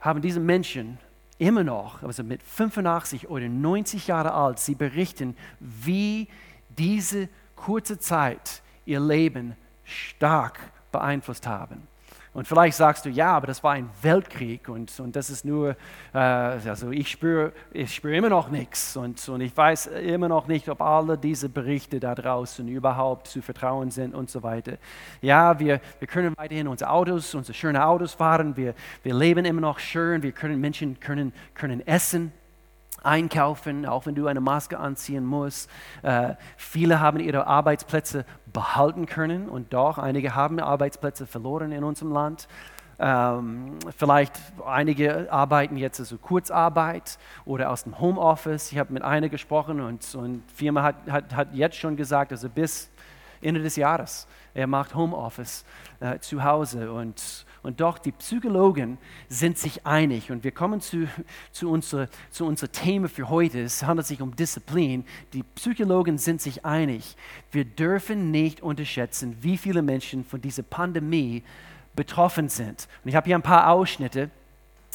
haben 0.00 0.22
diese 0.22 0.40
Menschen 0.40 0.98
immer 1.38 1.64
noch, 1.64 2.02
also 2.02 2.22
mit 2.22 2.42
85 2.42 3.28
oder 3.28 3.48
90 3.48 4.06
Jahre 4.06 4.32
alt, 4.32 4.58
sie 4.58 4.74
berichten, 4.74 5.36
wie 5.60 6.28
diese 6.68 7.28
kurze 7.56 7.98
Zeit 7.98 8.62
ihr 8.84 9.00
Leben 9.00 9.56
stark 9.84 10.58
beeinflusst 10.92 11.46
haben. 11.46 11.86
Und 12.34 12.46
vielleicht 12.46 12.76
sagst 12.76 13.04
du, 13.04 13.10
ja, 13.10 13.32
aber 13.32 13.46
das 13.46 13.64
war 13.64 13.72
ein 13.72 13.88
Weltkrieg 14.02 14.68
und, 14.68 14.98
und 15.00 15.16
das 15.16 15.30
ist 15.30 15.44
nur, 15.44 15.76
äh, 16.12 16.18
also 16.18 16.90
ich 16.90 17.10
spüre 17.10 17.52
ich 17.72 17.94
spür 17.94 18.14
immer 18.14 18.28
noch 18.28 18.50
nichts 18.50 18.96
und, 18.96 19.26
und 19.28 19.40
ich 19.40 19.56
weiß 19.56 19.86
immer 19.86 20.28
noch 20.28 20.46
nicht, 20.46 20.68
ob 20.68 20.80
alle 20.80 21.16
diese 21.16 21.48
Berichte 21.48 22.00
da 22.00 22.14
draußen 22.14 22.68
überhaupt 22.68 23.28
zu 23.28 23.42
vertrauen 23.42 23.90
sind 23.90 24.14
und 24.14 24.30
so 24.30 24.42
weiter. 24.42 24.78
Ja, 25.22 25.58
wir, 25.58 25.80
wir 25.98 26.08
können 26.08 26.36
weiterhin 26.36 26.68
unsere 26.68 26.90
Autos, 26.90 27.34
unsere 27.34 27.54
schönen 27.54 27.80
Autos 27.80 28.12
fahren, 28.12 28.56
wir, 28.56 28.74
wir 29.02 29.14
leben 29.14 29.44
immer 29.44 29.62
noch 29.62 29.78
schön, 29.78 30.22
wir 30.22 30.32
können, 30.32 30.60
Menschen 30.60 31.00
können, 31.00 31.32
können 31.54 31.86
essen 31.86 32.32
einkaufen, 33.02 33.86
auch 33.86 34.06
wenn 34.06 34.14
du 34.14 34.26
eine 34.26 34.40
Maske 34.40 34.78
anziehen 34.78 35.24
musst. 35.24 35.70
Äh, 36.02 36.34
viele 36.56 37.00
haben 37.00 37.20
ihre 37.20 37.46
Arbeitsplätze 37.46 38.24
behalten 38.52 39.06
können 39.06 39.48
und 39.48 39.72
doch 39.72 39.98
einige 39.98 40.34
haben 40.34 40.60
Arbeitsplätze 40.60 41.26
verloren 41.26 41.72
in 41.72 41.84
unserem 41.84 42.12
Land. 42.12 42.48
Ähm, 43.00 43.78
vielleicht 43.96 44.34
einige 44.66 45.32
arbeiten 45.32 45.76
jetzt 45.76 46.00
also 46.00 46.18
Kurzarbeit 46.18 47.18
oder 47.44 47.70
aus 47.70 47.84
dem 47.84 48.00
Homeoffice. 48.00 48.72
Ich 48.72 48.78
habe 48.78 48.92
mit 48.92 49.02
einer 49.02 49.28
gesprochen 49.28 49.80
und, 49.80 50.04
die 50.14 50.42
Firma 50.52 50.82
hat, 50.82 50.96
hat, 51.08 51.34
hat 51.34 51.54
jetzt 51.54 51.76
schon 51.76 51.96
gesagt, 51.96 52.32
also 52.32 52.48
bis 52.48 52.90
Ende 53.40 53.62
des 53.62 53.76
Jahres, 53.76 54.26
er 54.52 54.66
macht 54.66 54.96
Homeoffice 54.96 55.64
äh, 56.00 56.18
zu 56.18 56.42
Hause 56.42 56.90
und 56.90 57.46
Und 57.68 57.80
doch, 57.82 57.98
die 57.98 58.12
Psychologen 58.12 58.96
sind 59.28 59.58
sich 59.58 59.84
einig. 59.84 60.30
Und 60.30 60.42
wir 60.42 60.52
kommen 60.52 60.80
zu, 60.80 61.06
zu, 61.52 61.70
unserer, 61.70 62.08
zu 62.30 62.46
unserem 62.46 62.72
Thema 62.72 63.10
für 63.10 63.28
heute. 63.28 63.60
Es 63.60 63.82
handelt 63.82 64.06
sich 64.06 64.22
um 64.22 64.34
Disziplin. 64.34 65.04
Die 65.34 65.42
Psychologen 65.42 66.16
sind 66.16 66.40
sich 66.40 66.64
einig. 66.64 67.14
Wir 67.52 67.66
dürfen 67.66 68.30
nicht 68.30 68.62
unterschätzen, 68.62 69.36
wie 69.42 69.58
viele 69.58 69.82
Menschen 69.82 70.24
von 70.24 70.40
dieser 70.40 70.62
Pandemie 70.62 71.42
betroffen 71.94 72.48
sind. 72.48 72.88
Und 73.04 73.10
ich 73.10 73.14
habe 73.14 73.26
hier 73.26 73.36
ein 73.36 73.42
paar 73.42 73.68
Ausschnitte 73.68 74.30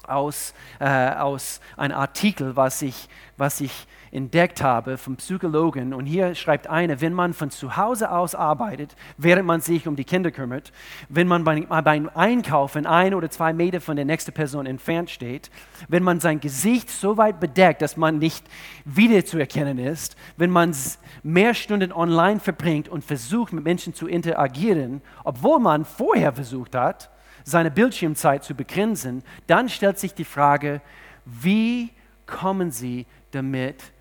aus, 0.08 0.56
äh, 0.80 1.12
aus 1.12 1.62
einem 1.78 1.96
Artikel, 1.96 2.56
was 2.56 2.82
ich, 2.82 3.08
was 3.38 3.62
ich 3.62 3.86
entdeckt 4.14 4.62
habe 4.62 4.98
vom 4.98 5.16
Psychologen. 5.16 5.94
Und 5.94 6.06
hier 6.06 6.36
schreibt 6.36 6.68
einer, 6.68 7.02
wenn 7.02 7.14
man 7.14 7.34
von 7.34 7.50
zu 7.50 7.76
Hause 7.78 8.12
aus 8.12 8.36
arbeitet, 8.36 8.96
während 9.18 9.46
man 9.46 9.60
sich 9.60 9.88
um 9.88 9.96
die 9.96 10.04
Kinder 10.04 10.30
kümmert, 10.30 10.72
wenn 11.10 11.28
man 11.28 11.44
bei, 11.44 11.62
beim 11.62 12.10
Einkaufen 12.14 12.86
ein 12.86 13.16
oder 13.16 13.30
zwei 13.32 13.54
Meter 13.54 13.82
von 13.82 13.96
der 13.96 14.06
nächsten 14.06 14.32
Person 14.32 14.68
entfernt 14.68 15.10
steht, 15.10 15.50
wenn 15.88 16.04
man 16.04 16.20
sein 16.20 16.40
Gesicht 16.40 16.90
so 16.90 17.18
weit 17.18 17.40
bedeckt, 17.40 17.82
dass 17.82 17.98
man 17.98 18.20
nicht 18.20 18.46
wiederzuerkennen 18.86 19.80
ist, 19.80 20.16
wenn 20.38 20.52
man 20.52 20.76
mehr 21.24 21.54
Stunden 21.56 21.92
online 21.92 22.40
verbringt 22.40 22.90
und 22.90 23.04
versucht, 23.04 23.52
mit 23.52 23.64
Menschen 23.64 23.94
zu 23.94 24.08
interagieren, 24.08 25.02
obwohl 25.24 25.60
man 25.60 25.86
vorher 25.86 26.34
versucht 26.34 26.76
hat, 26.76 27.10
seine 27.44 27.72
Bildschirmzeit 27.72 28.44
zu 28.44 28.54
begrenzen, 28.54 29.24
dann 29.48 29.70
stellt 29.70 29.98
sich 29.98 30.14
die 30.14 30.24
Frage, 30.24 30.82
wie 31.26 31.90
kommen 32.26 32.72
Sie 32.72 33.06
damit 33.32 33.93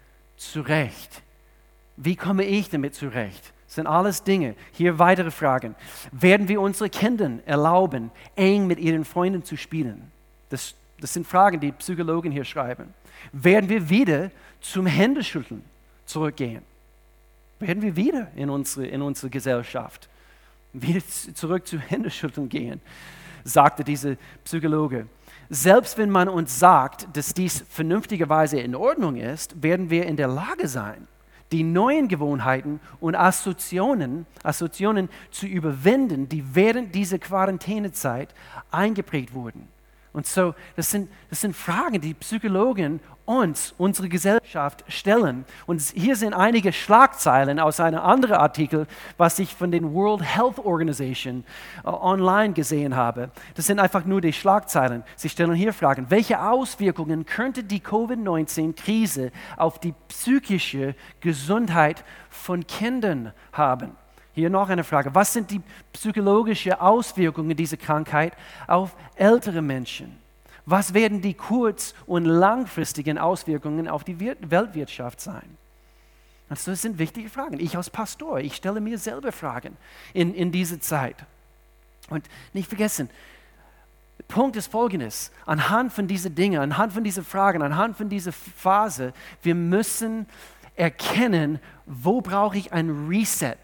zurecht? 0.50 1.22
Wie 1.96 2.16
komme 2.16 2.44
ich 2.44 2.70
damit 2.70 2.94
zurecht? 2.94 3.52
Das 3.66 3.76
sind 3.76 3.86
alles 3.86 4.22
Dinge. 4.22 4.54
Hier 4.72 4.98
weitere 4.98 5.30
Fragen. 5.30 5.74
Werden 6.10 6.48
wir 6.48 6.60
unsere 6.60 6.90
Kindern 6.90 7.40
erlauben, 7.46 8.10
eng 8.36 8.66
mit 8.66 8.78
ihren 8.78 9.04
Freunden 9.04 9.44
zu 9.44 9.56
spielen? 9.56 10.10
Das, 10.50 10.74
das 11.00 11.14
sind 11.14 11.26
Fragen, 11.26 11.60
die 11.60 11.72
Psychologen 11.72 12.30
hier 12.30 12.44
schreiben. 12.44 12.92
Werden 13.32 13.70
wir 13.70 13.88
wieder 13.88 14.30
zum 14.60 14.86
Händeschütteln 14.86 15.64
zurückgehen? 16.04 16.62
Werden 17.60 17.82
wir 17.82 17.96
wieder 17.96 18.28
in 18.34 18.50
unsere, 18.50 18.86
in 18.86 19.00
unsere 19.02 19.30
Gesellschaft 19.30 20.08
wieder 20.72 21.00
zurück 21.34 21.66
zu 21.66 21.78
Händeschütteln 21.78 22.48
gehen? 22.48 22.80
sagte 23.44 23.84
dieser 23.84 24.16
Psychologe. 24.44 25.06
Selbst 25.54 25.98
wenn 25.98 26.08
man 26.08 26.30
uns 26.30 26.58
sagt, 26.58 27.08
dass 27.12 27.34
dies 27.34 27.62
vernünftigerweise 27.68 28.58
in 28.58 28.74
Ordnung 28.74 29.16
ist, 29.16 29.62
werden 29.62 29.90
wir 29.90 30.06
in 30.06 30.16
der 30.16 30.26
Lage 30.26 30.66
sein, 30.66 31.06
die 31.52 31.62
neuen 31.62 32.08
Gewohnheiten 32.08 32.80
und 33.00 33.14
Assoziationen, 33.16 34.24
Assoziationen 34.42 35.10
zu 35.30 35.46
überwinden, 35.46 36.26
die 36.26 36.54
während 36.54 36.94
dieser 36.94 37.18
Quarantänezeit 37.18 38.34
eingeprägt 38.70 39.34
wurden. 39.34 39.68
Und 40.12 40.26
so, 40.26 40.54
das 40.76 40.90
sind, 40.90 41.10
das 41.30 41.40
sind 41.40 41.56
Fragen, 41.56 42.00
die 42.00 42.12
Psychologen 42.12 43.00
uns, 43.24 43.74
unsere 43.78 44.08
Gesellschaft 44.08 44.84
stellen. 44.88 45.44
Und 45.66 45.80
hier 45.80 46.16
sind 46.16 46.34
einige 46.34 46.72
Schlagzeilen 46.72 47.58
aus 47.60 47.80
einem 47.80 48.00
anderen 48.00 48.36
Artikel, 48.36 48.86
was 49.16 49.38
ich 49.38 49.54
von 49.54 49.70
den 49.70 49.94
World 49.94 50.22
Health 50.22 50.58
Organization 50.58 51.44
äh, 51.84 51.88
online 51.88 52.52
gesehen 52.52 52.96
habe. 52.96 53.30
Das 53.54 53.66
sind 53.66 53.78
einfach 53.78 54.04
nur 54.04 54.20
die 54.20 54.32
Schlagzeilen. 54.32 55.04
Sie 55.16 55.28
stellen 55.28 55.54
hier 55.54 55.72
Fragen. 55.72 56.06
Welche 56.10 56.42
Auswirkungen 56.42 57.24
könnte 57.24 57.64
die 57.64 57.80
Covid-19-Krise 57.80 59.30
auf 59.56 59.78
die 59.78 59.94
psychische 60.08 60.94
Gesundheit 61.20 62.04
von 62.28 62.66
Kindern 62.66 63.32
haben? 63.52 63.96
Hier 64.34 64.48
noch 64.48 64.68
eine 64.68 64.84
Frage. 64.84 65.14
Was 65.14 65.32
sind 65.32 65.50
die 65.50 65.60
psychologischen 65.92 66.72
Auswirkungen 66.72 67.56
dieser 67.56 67.76
Krankheit 67.76 68.32
auf 68.66 68.96
ältere 69.16 69.60
Menschen? 69.60 70.18
Was 70.64 70.94
werden 70.94 71.20
die 71.20 71.34
kurz- 71.34 71.94
und 72.06 72.24
langfristigen 72.24 73.18
Auswirkungen 73.18 73.88
auf 73.88 74.04
die 74.04 74.18
Weltwirtschaft 74.20 75.20
sein? 75.20 75.58
Also 76.48 76.70
das 76.70 76.82
sind 76.82 76.98
wichtige 76.98 77.28
Fragen. 77.28 77.58
Ich 77.58 77.76
als 77.76 77.90
Pastor, 77.90 78.38
ich 78.40 78.54
stelle 78.56 78.80
mir 78.80 78.98
selber 78.98 79.32
Fragen 79.32 79.76
in, 80.12 80.34
in 80.34 80.52
dieser 80.52 80.80
Zeit. 80.80 81.16
Und 82.10 82.26
nicht 82.52 82.68
vergessen, 82.68 83.10
Punkt 84.28 84.56
ist 84.56 84.70
folgendes, 84.70 85.30
anhand 85.46 85.92
von 85.92 86.06
diesen 86.06 86.34
Dingen, 86.34 86.60
anhand 86.60 86.92
von 86.92 87.04
diesen 87.04 87.24
Fragen, 87.24 87.62
anhand 87.62 87.96
von 87.96 88.08
dieser 88.08 88.32
Phase, 88.32 89.12
wir 89.42 89.54
müssen 89.54 90.26
erkennen, 90.76 91.58
wo 91.86 92.20
brauche 92.20 92.56
ich 92.56 92.72
ein 92.72 93.08
Reset? 93.08 93.56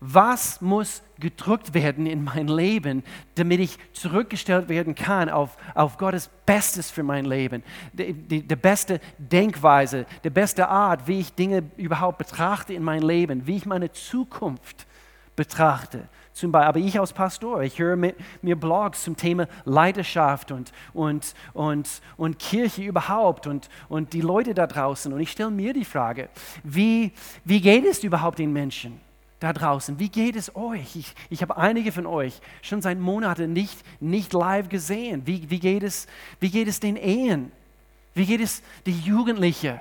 Was 0.00 0.60
muss 0.60 1.02
gedrückt 1.18 1.74
werden 1.74 2.06
in 2.06 2.22
mein 2.22 2.46
Leben, 2.46 3.02
damit 3.34 3.58
ich 3.58 3.78
zurückgestellt 3.92 4.68
werden 4.68 4.94
kann 4.94 5.28
auf, 5.28 5.56
auf 5.74 5.98
Gottes 5.98 6.30
Bestes 6.46 6.90
für 6.90 7.02
mein 7.02 7.24
Leben? 7.24 7.64
Die, 7.92 8.12
die, 8.12 8.46
die 8.46 8.56
beste 8.56 9.00
Denkweise, 9.18 10.06
die 10.22 10.30
beste 10.30 10.68
Art, 10.68 11.08
wie 11.08 11.18
ich 11.18 11.34
Dinge 11.34 11.64
überhaupt 11.76 12.18
betrachte 12.18 12.74
in 12.74 12.84
mein 12.84 13.02
Leben, 13.02 13.46
wie 13.46 13.56
ich 13.56 13.66
meine 13.66 13.90
Zukunft 13.90 14.86
betrachte. 15.34 16.08
Zum 16.32 16.52
Beispiel, 16.52 16.68
aber 16.68 16.78
ich 16.78 17.00
als 17.00 17.12
Pastor, 17.12 17.62
ich 17.62 17.80
höre 17.80 17.96
mit, 17.96 18.14
mir 18.42 18.54
Blogs 18.54 19.02
zum 19.02 19.16
Thema 19.16 19.48
Leidenschaft 19.64 20.52
und, 20.52 20.70
und, 20.94 21.34
und, 21.54 22.00
und 22.16 22.38
Kirche 22.38 22.82
überhaupt 22.82 23.48
und, 23.48 23.68
und 23.88 24.12
die 24.12 24.20
Leute 24.20 24.54
da 24.54 24.68
draußen. 24.68 25.12
Und 25.12 25.18
ich 25.18 25.32
stelle 25.32 25.50
mir 25.50 25.72
die 25.72 25.84
Frage, 25.84 26.28
wie, 26.62 27.10
wie 27.44 27.60
geht 27.60 27.84
es 27.84 28.04
überhaupt 28.04 28.38
den 28.38 28.52
Menschen? 28.52 29.07
Da 29.40 29.52
draußen. 29.52 29.98
Wie 29.98 30.08
geht 30.08 30.36
es 30.36 30.54
euch? 30.56 30.96
Ich, 30.96 31.14
ich 31.30 31.42
habe 31.42 31.56
einige 31.56 31.92
von 31.92 32.06
euch 32.06 32.40
schon 32.62 32.82
seit 32.82 32.98
Monaten 32.98 33.52
nicht, 33.52 33.78
nicht 34.00 34.32
live 34.32 34.68
gesehen. 34.68 35.22
Wie, 35.26 35.48
wie, 35.50 35.60
geht 35.60 35.82
es, 35.82 36.06
wie 36.40 36.50
geht 36.50 36.68
es 36.68 36.80
den 36.80 36.96
Ehen? 36.96 37.52
Wie 38.14 38.26
geht 38.26 38.40
es 38.40 38.62
den 38.86 39.00
Jugendlichen? 39.00 39.78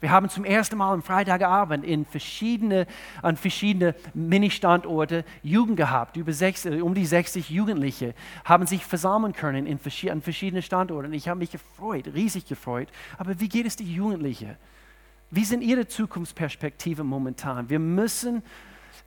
Wir 0.00 0.10
haben 0.10 0.28
zum 0.28 0.44
ersten 0.44 0.76
Mal 0.76 0.92
am 0.92 1.02
Freitagabend 1.02 1.84
in 1.84 2.04
verschiedene, 2.04 2.86
an 3.20 3.36
verschiedene 3.36 3.96
Mini-Standorte 4.14 5.24
Jugend 5.42 5.76
gehabt. 5.76 6.16
Über 6.16 6.32
sechs, 6.32 6.66
äh, 6.66 6.80
um 6.80 6.94
die 6.94 7.06
60 7.06 7.50
Jugendliche 7.50 8.14
haben 8.44 8.66
sich 8.66 8.84
versammeln 8.84 9.32
können 9.32 9.66
in, 9.66 9.80
an 10.10 10.22
verschiedenen 10.22 10.62
Standorten. 10.62 11.12
Ich 11.14 11.28
habe 11.28 11.38
mich 11.38 11.50
gefreut, 11.50 12.08
riesig 12.14 12.46
gefreut. 12.46 12.88
Aber 13.16 13.40
wie 13.40 13.48
geht 13.48 13.66
es 13.66 13.74
den 13.74 13.88
Jugendlichen? 13.88 14.56
Wie 15.30 15.44
sind 15.44 15.62
ihre 15.62 15.88
Zukunftsperspektiven 15.88 17.06
momentan? 17.06 17.68
Wir 17.68 17.80
müssen 17.80 18.42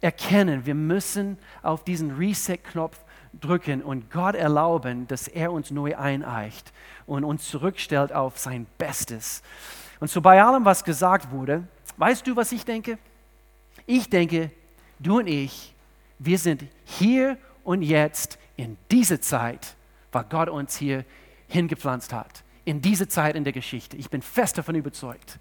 erkennen, 0.01 0.65
wir 0.65 0.75
müssen 0.75 1.37
auf 1.61 1.83
diesen 1.83 2.17
Reset-Knopf 2.17 2.97
drücken 3.39 3.81
und 3.81 4.11
Gott 4.11 4.35
erlauben, 4.35 5.07
dass 5.07 5.27
er 5.27 5.51
uns 5.51 5.71
neu 5.71 5.95
eineicht 5.95 6.73
und 7.05 7.23
uns 7.23 7.47
zurückstellt 7.47 8.11
auf 8.11 8.37
sein 8.37 8.67
Bestes. 8.77 9.41
Und 9.99 10.09
so 10.09 10.21
bei 10.21 10.41
allem, 10.43 10.65
was 10.65 10.83
gesagt 10.83 11.31
wurde, 11.31 11.63
weißt 11.97 12.25
du, 12.25 12.35
was 12.35 12.51
ich 12.51 12.65
denke? 12.65 12.97
Ich 13.85 14.09
denke, 14.09 14.51
du 14.99 15.19
und 15.19 15.27
ich, 15.27 15.73
wir 16.19 16.37
sind 16.37 16.65
hier 16.85 17.37
und 17.63 17.81
jetzt 17.81 18.37
in 18.57 18.77
dieser 18.89 19.21
Zeit, 19.21 19.75
weil 20.11 20.25
Gott 20.25 20.49
uns 20.49 20.75
hier 20.75 21.05
hingepflanzt 21.47 22.13
hat. 22.13 22.43
In 22.65 22.81
diese 22.81 23.07
Zeit 23.07 23.35
in 23.35 23.43
der 23.43 23.53
Geschichte. 23.53 23.97
Ich 23.97 24.09
bin 24.09 24.21
fest 24.21 24.57
davon 24.57 24.75
überzeugt. 24.75 25.39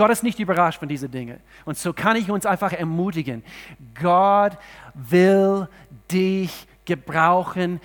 Gott 0.00 0.10
ist 0.10 0.22
nicht 0.22 0.40
überrascht 0.40 0.78
von 0.78 0.88
diesen 0.88 1.10
Dingen. 1.10 1.40
Und 1.66 1.76
so 1.76 1.92
kann 1.92 2.16
ich 2.16 2.30
uns 2.30 2.46
einfach 2.46 2.72
ermutigen. 2.72 3.44
Gott 4.00 4.56
will 4.94 5.68
dich 6.10 6.66
gebrauchen. 6.86 7.82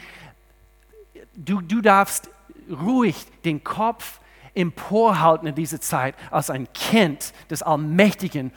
Du, 1.36 1.60
du 1.60 1.81
darfst 1.81 2.29
ruhig 2.72 3.17
den 3.43 3.65
Kopf 3.65 4.22
emporhalten 4.53 5.45
in 5.45 5.55
dieser 5.55 5.81
Zeit 5.81 6.15
als 6.31 6.50
ein 6.50 6.72
Kind 6.72 7.34
des 7.50 7.62
allmächtigen 7.62 8.53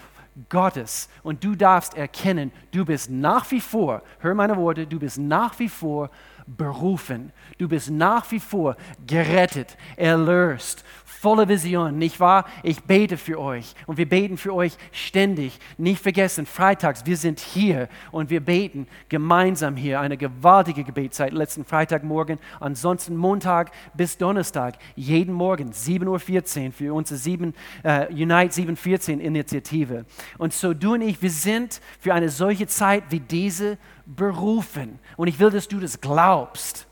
Gottes. 0.48 1.08
Und 1.24 1.42
du 1.42 1.56
darfst 1.56 1.96
erkennen, 1.96 2.52
du 2.70 2.84
bist 2.84 3.10
nach 3.10 3.50
wie 3.50 3.60
vor, 3.60 4.02
hör 4.20 4.36
meine 4.36 4.56
Worte, 4.56 4.86
du 4.86 5.00
bist 5.00 5.18
nach 5.18 5.58
wie 5.58 5.68
vor 5.68 6.10
berufen. 6.56 7.32
Du 7.58 7.68
bist 7.68 7.90
nach 7.90 8.30
wie 8.30 8.40
vor 8.40 8.76
gerettet, 9.06 9.76
erlöst, 9.96 10.84
volle 11.08 11.48
Vision, 11.48 11.98
nicht 11.98 12.20
wahr? 12.20 12.44
Ich 12.62 12.84
bete 12.84 13.16
für 13.16 13.40
euch 13.40 13.74
und 13.86 13.96
wir 13.96 14.08
beten 14.08 14.36
für 14.36 14.54
euch 14.54 14.76
ständig. 14.92 15.58
Nicht 15.78 16.02
vergessen, 16.02 16.46
freitags, 16.46 17.06
wir 17.06 17.16
sind 17.16 17.40
hier 17.40 17.88
und 18.12 18.30
wir 18.30 18.40
beten 18.40 18.86
gemeinsam 19.08 19.74
hier. 19.76 20.00
Eine 20.00 20.16
gewaltige 20.16 20.84
Gebetszeit 20.84 21.32
letzten 21.32 21.64
Freitagmorgen, 21.64 22.38
ansonsten 22.60 23.16
Montag 23.16 23.72
bis 23.94 24.18
Donnerstag, 24.18 24.78
jeden 24.96 25.34
Morgen 25.34 25.70
7.14 25.70 26.66
Uhr 26.66 26.72
für 26.72 26.94
unsere 26.94 27.18
7, 27.18 27.54
äh, 27.82 28.06
Unite 28.12 28.52
714 28.52 29.20
Initiative. 29.20 30.04
Und 30.36 30.52
so 30.52 30.74
du 30.74 30.94
und 30.94 31.00
ich, 31.00 31.20
wir 31.22 31.30
sind 31.30 31.80
für 32.00 32.12
eine 32.12 32.28
solche 32.28 32.66
Zeit 32.66 33.04
wie 33.08 33.20
diese 33.20 33.78
berufen. 34.04 34.98
Und 35.16 35.28
ich 35.28 35.38
will, 35.38 35.50
dass 35.50 35.68
du 35.68 35.80
das 35.80 36.00
glaubst. 36.00 36.87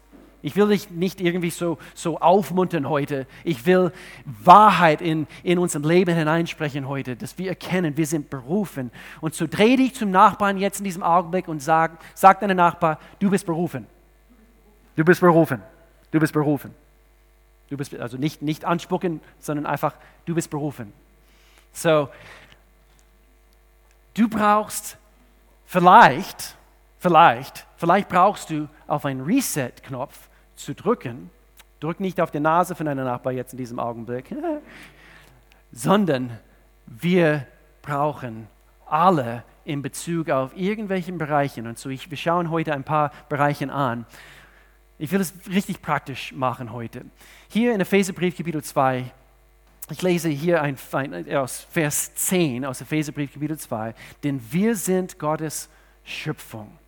Ich 0.47 0.55
will 0.55 0.69
dich 0.69 0.91
nicht 0.91 1.21
irgendwie 1.21 1.51
so, 1.51 1.77
so 1.93 2.21
aufmuntern 2.21 2.89
heute. 2.89 3.27
Ich 3.43 3.67
will 3.67 3.91
Wahrheit 4.25 5.03
in, 5.03 5.27
in 5.43 5.59
unserem 5.59 5.83
Leben 5.83 6.15
hineinsprechen 6.15 6.87
heute, 6.87 7.17
dass 7.17 7.37
wir 7.37 7.49
erkennen, 7.49 7.97
wir 7.97 8.07
sind 8.07 8.31
berufen. 8.31 8.93
Und 9.21 9.35
so 9.35 9.49
dreh 9.49 9.75
dich 9.75 9.97
zum 9.97 10.13
Nachbarn 10.13 10.57
jetzt 10.57 10.79
in 10.79 10.85
diesem 10.85 11.03
Augenblick 11.03 11.49
und 11.49 11.65
sag, 11.65 11.99
sag 12.15 12.39
deinem 12.39 12.59
Nachbar, 12.59 13.01
du 13.19 13.29
bist 13.29 13.45
berufen. 13.45 13.89
Du 14.95 15.05
bist 15.05 15.21
berufen. 15.21 15.61
Du 16.13 16.21
bist 16.21 16.33
berufen. 16.33 16.73
Du 17.69 17.77
bist 17.77 17.93
also 17.97 18.17
nicht, 18.17 18.41
nicht 18.41 18.65
anspucken, 18.65 19.21
sondern 19.41 19.67
einfach, 19.67 19.95
du 20.27 20.37
bist 20.37 20.49
berufen. 20.49 20.93
So, 21.73 22.09
du 24.15 24.29
brauchst 24.29 24.97
vielleicht, 25.65 26.55
vielleicht, 27.01 27.67
vielleicht 27.79 28.09
brauchst 28.09 28.51
du 28.51 28.69
auf 28.87 29.05
einen 29.07 29.23
Reset-Knopf 29.23 30.29
zu 30.57 30.75
drücken. 30.75 31.31
Drück 31.81 32.01
nicht 32.01 32.21
auf 32.21 32.31
die 32.31 32.41
Nase 32.41 32.75
von 32.75 32.87
deinem 32.87 33.05
Nachbar 33.05 33.33
jetzt 33.33 33.53
in 33.53 33.59
diesem 33.59 33.79
Augenblick, 33.79 34.35
sondern 35.73 36.39
wir 36.87 37.47
brauchen 37.83 38.49
alle 38.87 39.45
in 39.65 39.83
Bezug 39.83 40.31
auf 40.31 40.57
irgendwelchen 40.57 41.19
Bereichen. 41.19 41.67
Und 41.67 41.79
so, 41.79 41.91
ich, 41.91 42.11
wir 42.11 42.17
schauen 42.17 42.51
heute 42.51 42.73
ein 42.73 42.85
paar 42.85 43.13
Bereiche 43.29 43.71
an. 43.71 44.07
Ich 44.99 45.13
will 45.13 45.21
es 45.21 45.35
richtig 45.51 45.83
praktisch 45.83 46.33
machen 46.33 46.73
heute. 46.73 47.05
Hier 47.49 47.75
in 47.75 47.81
Epheserbrief 47.81 48.37
Kapitel 48.37 48.63
2, 48.63 49.13
ich 49.91 50.03
lese 50.03 50.29
hier 50.29 50.63
ein, 50.63 50.77
ein, 50.93 51.37
aus 51.37 51.67
Vers 51.71 52.15
10 52.15 52.65
aus 52.65 52.81
Epheserbrief 52.81 53.35
Kapitel 53.35 53.59
2, 53.59 53.95
denn 54.23 54.41
wir 54.51 54.75
sind 54.75 55.19
Gottes 55.19 55.69
Schöpfung. 56.05 56.79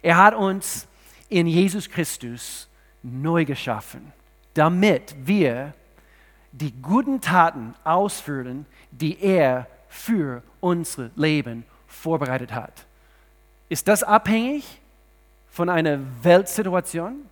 Er 0.00 0.16
hat 0.16 0.34
uns 0.34 0.88
in 1.28 1.46
Jesus 1.46 1.88
Christus 1.90 2.67
neu 3.08 3.44
geschaffen, 3.44 4.12
damit 4.54 5.14
wir 5.18 5.74
die 6.52 6.72
guten 6.82 7.20
Taten 7.20 7.74
ausführen, 7.84 8.66
die 8.90 9.20
er 9.20 9.66
für 9.88 10.42
unser 10.60 11.10
Leben 11.16 11.64
vorbereitet 11.86 12.52
hat. 12.52 12.86
Ist 13.68 13.88
das 13.88 14.02
abhängig 14.02 14.80
von 15.48 15.68
einer 15.68 15.98
Weltsituation? 16.22 17.26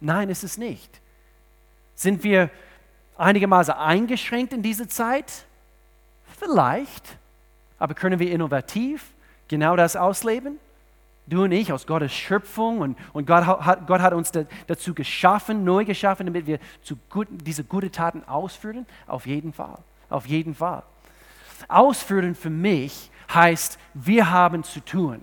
Nein, 0.00 0.28
ist 0.28 0.44
es 0.44 0.58
nicht. 0.58 1.00
Sind 1.94 2.24
wir 2.24 2.50
einigermaßen 3.16 3.74
eingeschränkt 3.74 4.52
in 4.52 4.62
dieser 4.62 4.88
Zeit? 4.88 5.46
Vielleicht. 6.38 7.16
Aber 7.78 7.94
können 7.94 8.18
wir 8.18 8.30
innovativ 8.30 9.12
genau 9.48 9.76
das 9.76 9.96
ausleben? 9.96 10.58
Du 11.26 11.44
und 11.44 11.52
ich 11.52 11.72
aus 11.72 11.86
Gottes 11.86 12.12
Schöpfung 12.12 12.80
und, 12.80 12.98
und 13.14 13.26
Gott, 13.26 13.46
hat, 13.46 13.86
Gott 13.86 14.00
hat 14.00 14.12
uns 14.12 14.30
da, 14.30 14.44
dazu 14.66 14.92
geschaffen, 14.92 15.64
neu 15.64 15.84
geschaffen, 15.84 16.26
damit 16.26 16.46
wir 16.46 16.58
zu 16.82 16.96
gut, 17.08 17.28
diese 17.30 17.64
guten 17.64 17.90
Taten 17.90 18.22
ausführen? 18.24 18.86
Auf 19.06 19.26
jeden 19.26 19.52
Fall. 19.52 19.78
Auf 20.10 20.26
jeden 20.26 20.54
Fall. 20.54 20.82
Ausführen 21.66 22.34
für 22.34 22.50
mich 22.50 23.10
heißt, 23.32 23.78
wir 23.94 24.30
haben 24.30 24.64
zu 24.64 24.80
tun. 24.80 25.22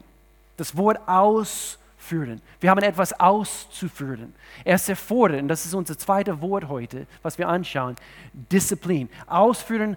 Das 0.57 0.75
Wort 0.75 0.99
ausführen. 1.07 2.41
Wir 2.59 2.71
haben 2.71 2.81
etwas 2.81 3.19
auszuführen. 3.19 4.33
Es 4.65 4.89
erfordert, 4.89 5.41
und 5.41 5.47
das 5.49 5.65
ist 5.65 5.73
unser 5.75 5.97
zweites 5.97 6.41
Wort 6.41 6.67
heute, 6.67 7.05
was 7.21 7.37
wir 7.37 7.47
anschauen, 7.47 7.95
Disziplin. 8.33 9.07
Ausführen 9.27 9.95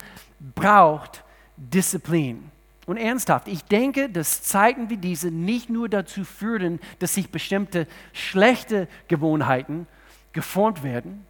braucht 0.55 1.25
Disziplin. 1.57 2.51
Und 2.87 2.97
ernsthaft, 2.99 3.49
ich 3.49 3.65
denke, 3.65 4.11
dass 4.11 4.43
Zeiten 4.43 4.91
wie 4.91 4.99
diese 4.99 5.31
nicht 5.31 5.71
nur 5.71 5.89
dazu 5.89 6.25
führen, 6.25 6.81
dass 6.99 7.15
sich 7.15 7.31
bestimmte 7.31 7.87
schlechte 8.13 8.89
Gewohnheiten 9.09 9.87
geformt 10.33 10.83
werden. 10.83 11.25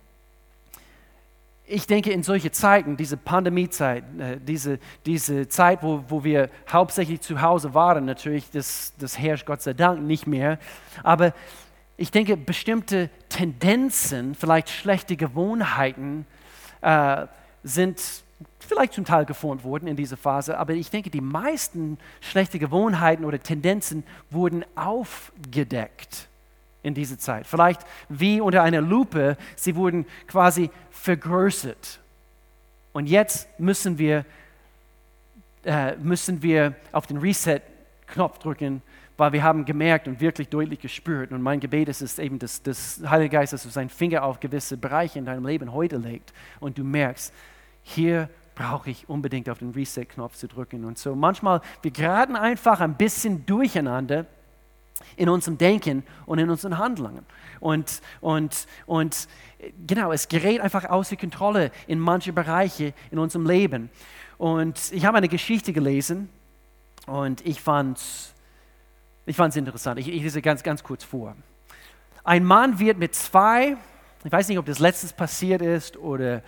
Ich 1.66 1.86
denke, 1.86 2.10
in 2.10 2.22
solche 2.22 2.50
Zeiten, 2.50 2.96
diese 2.96 3.16
Pandemiezeit, 3.16 4.04
äh, 4.18 4.38
diese, 4.38 4.78
diese 5.06 5.48
Zeit, 5.48 5.82
wo, 5.82 6.04
wo 6.08 6.22
wir 6.24 6.50
hauptsächlich 6.70 7.20
zu 7.20 7.40
Hause 7.40 7.72
waren, 7.72 8.04
natürlich, 8.04 8.50
das, 8.50 8.92
das 8.98 9.18
herrscht 9.18 9.46
Gott 9.46 9.62
sei 9.62 9.72
Dank 9.72 10.02
nicht 10.02 10.26
mehr, 10.26 10.58
aber 11.02 11.32
ich 11.96 12.10
denke, 12.10 12.36
bestimmte 12.36 13.08
Tendenzen, 13.28 14.34
vielleicht 14.34 14.68
schlechte 14.68 15.16
Gewohnheiten 15.16 16.26
äh, 16.80 17.26
sind 17.62 18.23
vielleicht 18.58 18.94
zum 18.94 19.04
Teil 19.04 19.24
geformt 19.24 19.64
wurden 19.64 19.86
in 19.86 19.96
dieser 19.96 20.16
Phase, 20.16 20.58
aber 20.58 20.72
ich 20.74 20.90
denke, 20.90 21.10
die 21.10 21.20
meisten 21.20 21.98
schlechte 22.20 22.58
Gewohnheiten 22.58 23.24
oder 23.24 23.42
Tendenzen 23.42 24.04
wurden 24.30 24.64
aufgedeckt 24.74 26.28
in 26.82 26.94
dieser 26.94 27.18
Zeit. 27.18 27.46
Vielleicht 27.46 27.80
wie 28.08 28.40
unter 28.40 28.62
einer 28.62 28.80
Lupe, 28.80 29.36
sie 29.56 29.74
wurden 29.74 30.06
quasi 30.26 30.70
vergrößert. 30.90 32.00
Und 32.92 33.08
jetzt 33.08 33.48
müssen 33.58 33.98
wir, 33.98 34.24
äh, 35.64 35.96
müssen 35.96 36.42
wir 36.42 36.74
auf 36.92 37.06
den 37.06 37.16
Reset-Knopf 37.16 38.38
drücken, 38.38 38.82
weil 39.16 39.32
wir 39.32 39.42
haben 39.42 39.64
gemerkt 39.64 40.08
und 40.08 40.20
wirklich 40.20 40.48
deutlich 40.48 40.80
gespürt. 40.80 41.32
Und 41.32 41.42
mein 41.42 41.60
Gebet 41.60 41.88
ist 41.88 42.02
es 42.02 42.18
eben, 42.18 42.38
dass 42.38 42.62
das 42.62 43.00
Heilige 43.08 43.36
Geist, 43.36 43.52
dass 43.52 43.62
du 43.62 43.68
seinen 43.68 43.88
Finger 43.88 44.24
auf 44.24 44.40
gewisse 44.40 44.76
Bereiche 44.76 45.18
in 45.18 45.24
deinem 45.24 45.46
Leben 45.46 45.72
heute 45.72 45.96
legt 45.96 46.32
und 46.60 46.78
du 46.78 46.84
merkst, 46.84 47.32
hier 47.84 48.28
brauche 48.54 48.90
ich 48.90 49.08
unbedingt 49.08 49.48
auf 49.48 49.58
den 49.58 49.70
Reset-Knopf 49.70 50.36
zu 50.36 50.48
drücken. 50.48 50.84
Und 50.84 50.98
so 50.98 51.14
manchmal, 51.14 51.60
wir 51.82 51.90
geraten 51.90 52.34
einfach 52.34 52.80
ein 52.80 52.96
bisschen 52.96 53.46
durcheinander 53.46 54.26
in 55.16 55.28
unserem 55.28 55.58
Denken 55.58 56.02
und 56.26 56.38
in 56.38 56.50
unseren 56.50 56.78
Handlungen. 56.78 57.24
Und, 57.60 58.00
und, 58.20 58.66
und 58.86 59.28
genau, 59.86 60.12
es 60.12 60.28
gerät 60.28 60.60
einfach 60.60 60.84
außer 60.84 61.16
Kontrolle 61.16 61.70
in 61.86 61.98
manche 61.98 62.32
Bereiche 62.32 62.94
in 63.10 63.18
unserem 63.18 63.46
Leben. 63.46 63.90
Und 64.38 64.92
ich 64.92 65.04
habe 65.04 65.18
eine 65.18 65.28
Geschichte 65.28 65.72
gelesen 65.72 66.28
und 67.06 67.44
ich 67.46 67.60
fand 67.60 67.98
es 67.98 68.34
ich 69.26 69.38
interessant. 69.38 69.98
Ich, 69.98 70.08
ich 70.08 70.22
lese 70.22 70.42
ganz, 70.42 70.62
ganz 70.62 70.82
kurz 70.82 71.02
vor. 71.02 71.34
Ein 72.24 72.44
Mann 72.44 72.78
wird 72.78 72.98
mit 72.98 73.14
zwei, 73.14 73.76
ich 74.22 74.32
weiß 74.32 74.48
nicht, 74.48 74.58
ob 74.58 74.66
das 74.66 74.78
letztes 74.78 75.12
passiert 75.12 75.62
ist 75.62 75.96
oder 75.96 76.42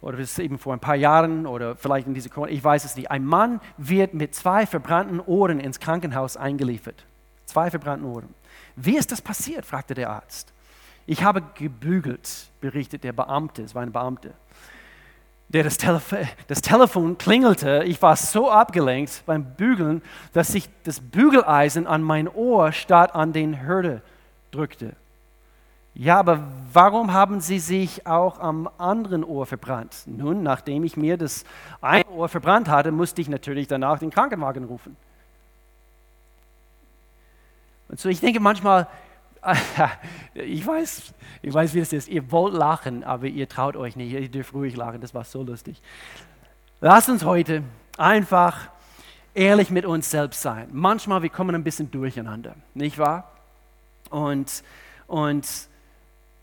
oder 0.00 0.16
bis 0.16 0.38
eben 0.38 0.58
vor 0.58 0.72
ein 0.72 0.80
paar 0.80 0.94
Jahren 0.94 1.46
oder 1.46 1.76
vielleicht 1.76 2.06
in 2.06 2.14
diese 2.14 2.30
Corona, 2.30 2.52
ich 2.52 2.62
weiß 2.62 2.84
es 2.84 2.96
nicht. 2.96 3.10
Ein 3.10 3.24
Mann 3.24 3.60
wird 3.76 4.14
mit 4.14 4.34
zwei 4.34 4.66
verbrannten 4.66 5.20
Ohren 5.20 5.60
ins 5.60 5.80
Krankenhaus 5.80 6.36
eingeliefert. 6.36 7.04
Zwei 7.46 7.70
verbrannten 7.70 8.06
Ohren. 8.06 8.34
Wie 8.76 8.96
ist 8.96 9.10
das 9.10 9.20
passiert? 9.20 9.64
fragte 9.66 9.94
der 9.94 10.10
Arzt. 10.10 10.52
Ich 11.06 11.24
habe 11.24 11.42
gebügelt, 11.54 12.50
berichtet 12.60 13.02
der 13.02 13.12
Beamte, 13.12 13.62
es 13.62 13.74
war 13.74 13.82
ein 13.82 13.92
Beamter. 13.92 14.30
Der 15.48 15.64
das, 15.64 15.78
Telef 15.78 16.14
das 16.46 16.60
Telefon 16.60 17.16
klingelte, 17.16 17.82
ich 17.86 18.02
war 18.02 18.14
so 18.16 18.50
abgelenkt 18.50 19.22
beim 19.24 19.42
Bügeln, 19.54 20.02
dass 20.34 20.48
sich 20.48 20.68
das 20.84 21.00
Bügeleisen 21.00 21.86
an 21.86 22.02
mein 22.02 22.28
Ohr 22.28 22.72
statt 22.72 23.14
an 23.14 23.32
den 23.32 23.66
Hürde 23.66 24.02
drückte. 24.50 24.94
Ja, 25.98 26.20
aber 26.20 26.46
warum 26.72 27.12
haben 27.12 27.40
Sie 27.40 27.58
sich 27.58 28.06
auch 28.06 28.38
am 28.38 28.70
anderen 28.78 29.24
Ohr 29.24 29.46
verbrannt? 29.46 30.04
Nun, 30.06 30.44
nachdem 30.44 30.84
ich 30.84 30.96
mir 30.96 31.16
das 31.16 31.42
eine 31.80 32.06
Ohr 32.06 32.28
verbrannt 32.28 32.68
hatte, 32.68 32.92
musste 32.92 33.20
ich 33.20 33.28
natürlich 33.28 33.66
danach 33.66 33.98
den 33.98 34.10
Krankenwagen 34.10 34.62
rufen. 34.62 34.96
Und 37.88 37.98
so, 37.98 38.08
ich 38.08 38.20
denke 38.20 38.38
manchmal, 38.38 38.86
ich 40.34 40.64
weiß, 40.64 41.14
ich 41.42 41.52
weiß, 41.52 41.74
wie 41.74 41.80
das 41.80 41.92
ist. 41.92 42.06
Ihr 42.06 42.30
wollt 42.30 42.54
lachen, 42.54 43.02
aber 43.02 43.26
ihr 43.26 43.48
traut 43.48 43.74
euch 43.74 43.96
nicht. 43.96 44.12
Ihr 44.12 44.28
dürft 44.28 44.54
ruhig 44.54 44.76
lachen, 44.76 45.00
das 45.00 45.14
war 45.14 45.24
so 45.24 45.42
lustig. 45.42 45.82
Lasst 46.80 47.08
uns 47.08 47.24
heute 47.24 47.64
einfach 47.96 48.68
ehrlich 49.34 49.70
mit 49.70 49.84
uns 49.84 50.08
selbst 50.08 50.42
sein. 50.42 50.68
Manchmal, 50.70 51.22
wir 51.22 51.30
kommen 51.30 51.56
ein 51.56 51.64
bisschen 51.64 51.90
durcheinander, 51.90 52.54
nicht 52.74 52.98
wahr? 52.98 53.32
Und, 54.10 54.62
und 55.08 55.68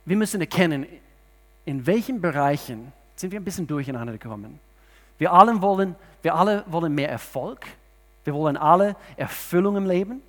wir 0.06 0.16
müssen 0.16 0.40
erkennen, 0.40 0.86
in 1.66 1.86
welchen 1.86 2.22
Bereichen 2.22 2.92
sind 3.16 3.32
wir 3.32 3.40
ein 3.40 3.44
bisschen 3.44 3.68
durcheinander 3.68 4.14
gekommen. 4.14 4.60
Wir 5.18 5.34
alle 5.34 5.62
wollen, 5.62 5.96
wir 6.22 6.36
alle 6.36 6.64
wollen 6.68 6.94
mehr 6.94 7.10
Erfolg. 7.10 7.66
Wir 8.24 8.34
wollen 8.34 8.58
alle 8.58 8.96
Erfüllung 9.18 9.78
im 9.78 9.86
Leben. 9.86 10.22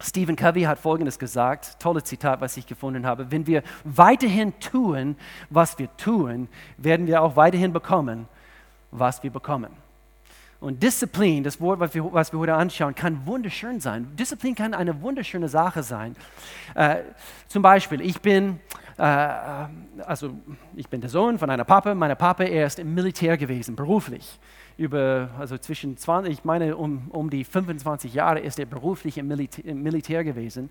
Stephen 0.00 0.36
Covey 0.36 0.62
hat 0.62 0.78
Folgendes 0.78 1.18
gesagt, 1.18 1.80
tolles 1.80 2.04
Zitat, 2.04 2.40
was 2.40 2.56
ich 2.56 2.66
gefunden 2.66 3.06
habe. 3.06 3.30
Wenn 3.30 3.46
wir 3.46 3.62
weiterhin 3.84 4.58
tun, 4.58 5.16
was 5.50 5.78
wir 5.78 5.94
tun, 5.96 6.48
werden 6.76 7.06
wir 7.06 7.22
auch 7.22 7.36
weiterhin 7.36 7.72
bekommen, 7.72 8.28
was 8.90 9.22
wir 9.22 9.30
bekommen. 9.30 9.83
Und 10.64 10.82
Disziplin, 10.82 11.44
das 11.44 11.60
Wort, 11.60 11.78
was 11.78 11.94
wir, 11.94 12.10
was 12.10 12.32
wir 12.32 12.38
heute 12.38 12.54
anschauen, 12.54 12.94
kann 12.94 13.26
wunderschön 13.26 13.80
sein. 13.80 14.16
Disziplin 14.16 14.54
kann 14.54 14.72
eine 14.72 15.02
wunderschöne 15.02 15.46
Sache 15.46 15.82
sein. 15.82 16.16
Äh, 16.74 17.00
zum 17.48 17.60
Beispiel, 17.62 18.00
ich 18.00 18.18
bin, 18.22 18.60
äh, 18.96 19.02
also 19.02 20.30
ich 20.74 20.88
bin 20.88 21.02
der 21.02 21.10
Sohn 21.10 21.38
von 21.38 21.50
einer 21.50 21.64
Papa. 21.64 21.94
Meine 21.94 22.16
Papa, 22.16 22.44
er 22.44 22.66
ist 22.66 22.78
im 22.78 22.94
Militär 22.94 23.36
gewesen, 23.36 23.76
beruflich. 23.76 24.40
Über, 24.78 25.28
also 25.38 25.58
zwischen 25.58 25.98
20, 25.98 26.32
ich 26.32 26.44
meine, 26.44 26.78
um, 26.78 27.10
um 27.10 27.28
die 27.28 27.44
25 27.44 28.14
Jahre 28.14 28.40
ist 28.40 28.58
er 28.58 28.64
beruflich 28.64 29.18
im 29.18 29.28
Militär, 29.28 29.66
im 29.66 29.82
Militär 29.82 30.24
gewesen. 30.24 30.70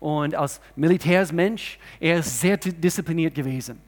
Und 0.00 0.34
als 0.34 0.60
Militärsmensch, 0.74 1.78
er 2.00 2.18
ist 2.18 2.40
sehr 2.40 2.56
diszipliniert 2.56 3.36
gewesen. 3.36 3.80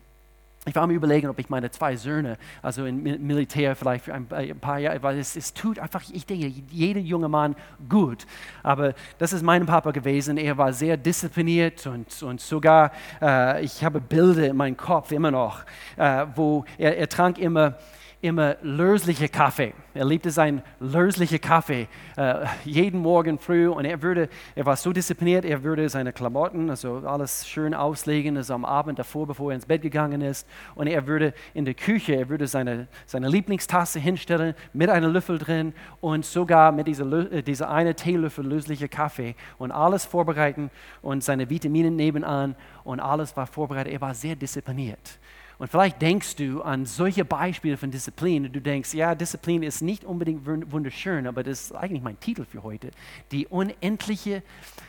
Ich 0.67 0.75
war 0.75 0.87
mir 0.87 0.93
überlegen, 0.93 1.29
ob 1.29 1.39
ich 1.39 1.49
meine 1.49 1.71
zwei 1.71 1.97
Söhne, 1.97 2.37
also 2.61 2.85
im 2.85 3.03
Militär 3.03 3.75
vielleicht 3.75 4.05
für 4.05 4.13
ein 4.13 4.27
paar 4.27 4.79
Jahre, 4.79 5.03
weil 5.03 5.19
es, 5.19 5.35
es 5.35 5.55
tut 5.55 5.79
einfach, 5.79 6.03
ich 6.13 6.27
denke, 6.27 6.53
jeder 6.71 7.01
junge 7.01 7.29
Mann 7.29 7.57
gut. 7.89 8.27
Aber 8.63 8.93
das 9.17 9.33
ist 9.33 9.43
mein 9.43 9.65
Papa 9.65 9.91
gewesen. 9.91 10.37
Er 10.37 10.59
war 10.59 10.75
sehr 10.75 10.99
diszipliniert 10.99 11.87
und, 11.87 12.23
und 12.23 12.43
sogar, 12.43 12.93
äh, 13.23 13.65
ich 13.65 13.83
habe 13.83 14.03
Bilder 14.03 14.49
in 14.49 14.57
meinem 14.57 14.77
Kopf 14.77 15.13
immer 15.13 15.31
noch, 15.31 15.65
äh, 15.97 16.27
wo 16.35 16.67
er, 16.77 16.99
er 16.99 17.09
trank 17.09 17.39
immer 17.39 17.79
immer 18.23 18.57
lösliche 18.63 19.29
Kaffee. 19.29 19.73
Er 19.95 20.05
liebte 20.05 20.31
seinen 20.31 20.63
löslichen 20.79 21.41
Kaffee 21.41 21.89
äh, 22.17 22.47
jeden 22.65 23.01
Morgen 23.01 23.39
früh 23.39 23.67
und 23.67 23.85
er 23.87 24.03
würde, 24.03 24.29
er 24.55 24.67
war 24.67 24.77
so 24.77 24.93
diszipliniert, 24.93 25.45
er 25.45 25.63
würde 25.65 25.89
seine 25.89 26.13
Klamotten, 26.13 26.69
also 26.69 27.03
alles 27.07 27.49
schön 27.49 27.73
auslegen, 27.73 28.37
also 28.37 28.55
am 28.55 28.65
Abend 28.65 28.99
davor, 28.99 29.27
bevor 29.27 29.51
er 29.51 29.55
ins 29.55 29.65
Bett 29.65 29.81
gegangen 29.81 30.21
ist 30.21 30.47
und 30.75 30.87
er 30.87 31.07
würde 31.07 31.33
in 31.55 31.65
der 31.65 31.75
Küche, 31.75 32.15
er 32.15 32.29
würde 32.29 32.47
seine, 32.47 32.89
seine 33.07 33.29
Lieblingstasse 33.29 33.99
hinstellen 33.99 34.55
mit 34.75 34.91
einem 34.91 35.13
Löffel 35.13 35.39
drin 35.39 35.73
und 36.01 36.25
sogar 36.27 36.73
mit 36.73 36.89
dieser, 36.89 37.33
äh, 37.33 37.43
dieser 37.43 37.71
eine 37.71 37.95
Teelöffel 37.95 38.47
löslicher 38.47 38.89
Kaffee 38.89 39.35
und 39.59 39.73
alles 39.73 40.05
vorbereiten 40.05 40.71
und 41.01 41.25
seine 41.25 41.49
Vitamine 41.49 41.91
nebenan 41.91 42.55
und 42.85 43.01
alles 43.01 43.35
war 43.37 43.47
vorbereitet. 43.47 43.93
Er 43.95 44.01
war 44.03 44.15
sehr 44.15 44.37
diszipliniert. 44.37 45.19
Und 45.61 45.69
vielleicht 45.69 46.01
denkst 46.01 46.37
du 46.37 46.63
an 46.63 46.87
solche 46.87 47.23
Beispiele 47.23 47.77
von 47.77 47.91
Disziplin 47.91 48.47
und 48.47 48.57
du 48.57 48.63
denkst, 48.63 48.95
ja, 48.95 49.15
Disziplin 49.15 49.63
ist 49.63 49.83
nicht 49.83 50.05
unbedingt 50.05 50.47
wunderschön, 50.73 51.27
aber 51.27 51.43
das 51.43 51.65
ist 51.65 51.73
eigentlich 51.73 52.03
mein 52.03 52.19
Titel 52.19 52.47
für 52.47 52.63
heute. 52.63 52.91
Die 53.31 53.47
unendliche 53.47 54.43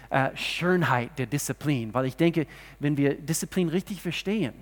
äh, 0.10 0.30
Schönheit 0.34 1.20
der 1.20 1.26
Disziplin. 1.26 1.94
Weil 1.94 2.06
ich 2.06 2.16
denke, 2.16 2.48
wenn 2.80 2.96
wir 2.96 3.16
Disziplin 3.16 3.68
richtig 3.68 4.02
verstehen, 4.02 4.54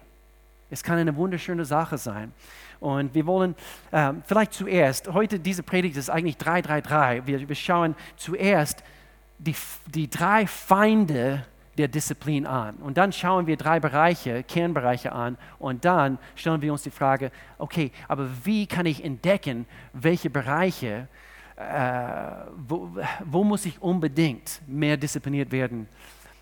es 0.71 0.81
kann 0.81 0.97
eine 0.97 1.15
wunderschöne 1.15 1.63
Sache 1.63 1.99
sein. 1.99 2.33
Und 2.79 3.13
wir 3.13 3.27
wollen 3.27 3.53
ähm, 3.91 4.23
vielleicht 4.25 4.53
zuerst, 4.53 5.13
heute 5.13 5.39
diese 5.39 5.61
Predigt 5.61 5.95
ist 5.95 6.09
eigentlich 6.09 6.37
333. 6.37 7.27
Wir, 7.27 7.47
wir 7.47 7.55
schauen 7.55 7.93
zuerst 8.15 8.83
die, 9.37 9.53
die 9.85 10.09
drei 10.09 10.47
Feinde 10.47 11.45
der 11.79 11.87
Disziplin 11.87 12.45
an. 12.45 12.75
Und 12.75 12.97
dann 12.97 13.13
schauen 13.13 13.47
wir 13.47 13.55
drei 13.55 13.79
Bereiche, 13.79 14.43
Kernbereiche 14.43 15.13
an 15.13 15.37
und 15.59 15.85
dann 15.85 16.17
stellen 16.35 16.61
wir 16.61 16.73
uns 16.73 16.83
die 16.83 16.91
Frage, 16.91 17.31
okay, 17.57 17.91
aber 18.09 18.29
wie 18.43 18.67
kann 18.67 18.85
ich 18.85 19.01
entdecken, 19.01 19.65
welche 19.93 20.29
Bereiche, 20.29 21.07
äh, 21.55 22.31
wo, 22.67 22.91
wo, 23.23 23.45
muss 23.45 23.65
ich 23.65 23.81
unbedingt 23.81 24.61
mehr 24.67 24.97
diszipliniert 24.97 25.53
werden? 25.53 25.87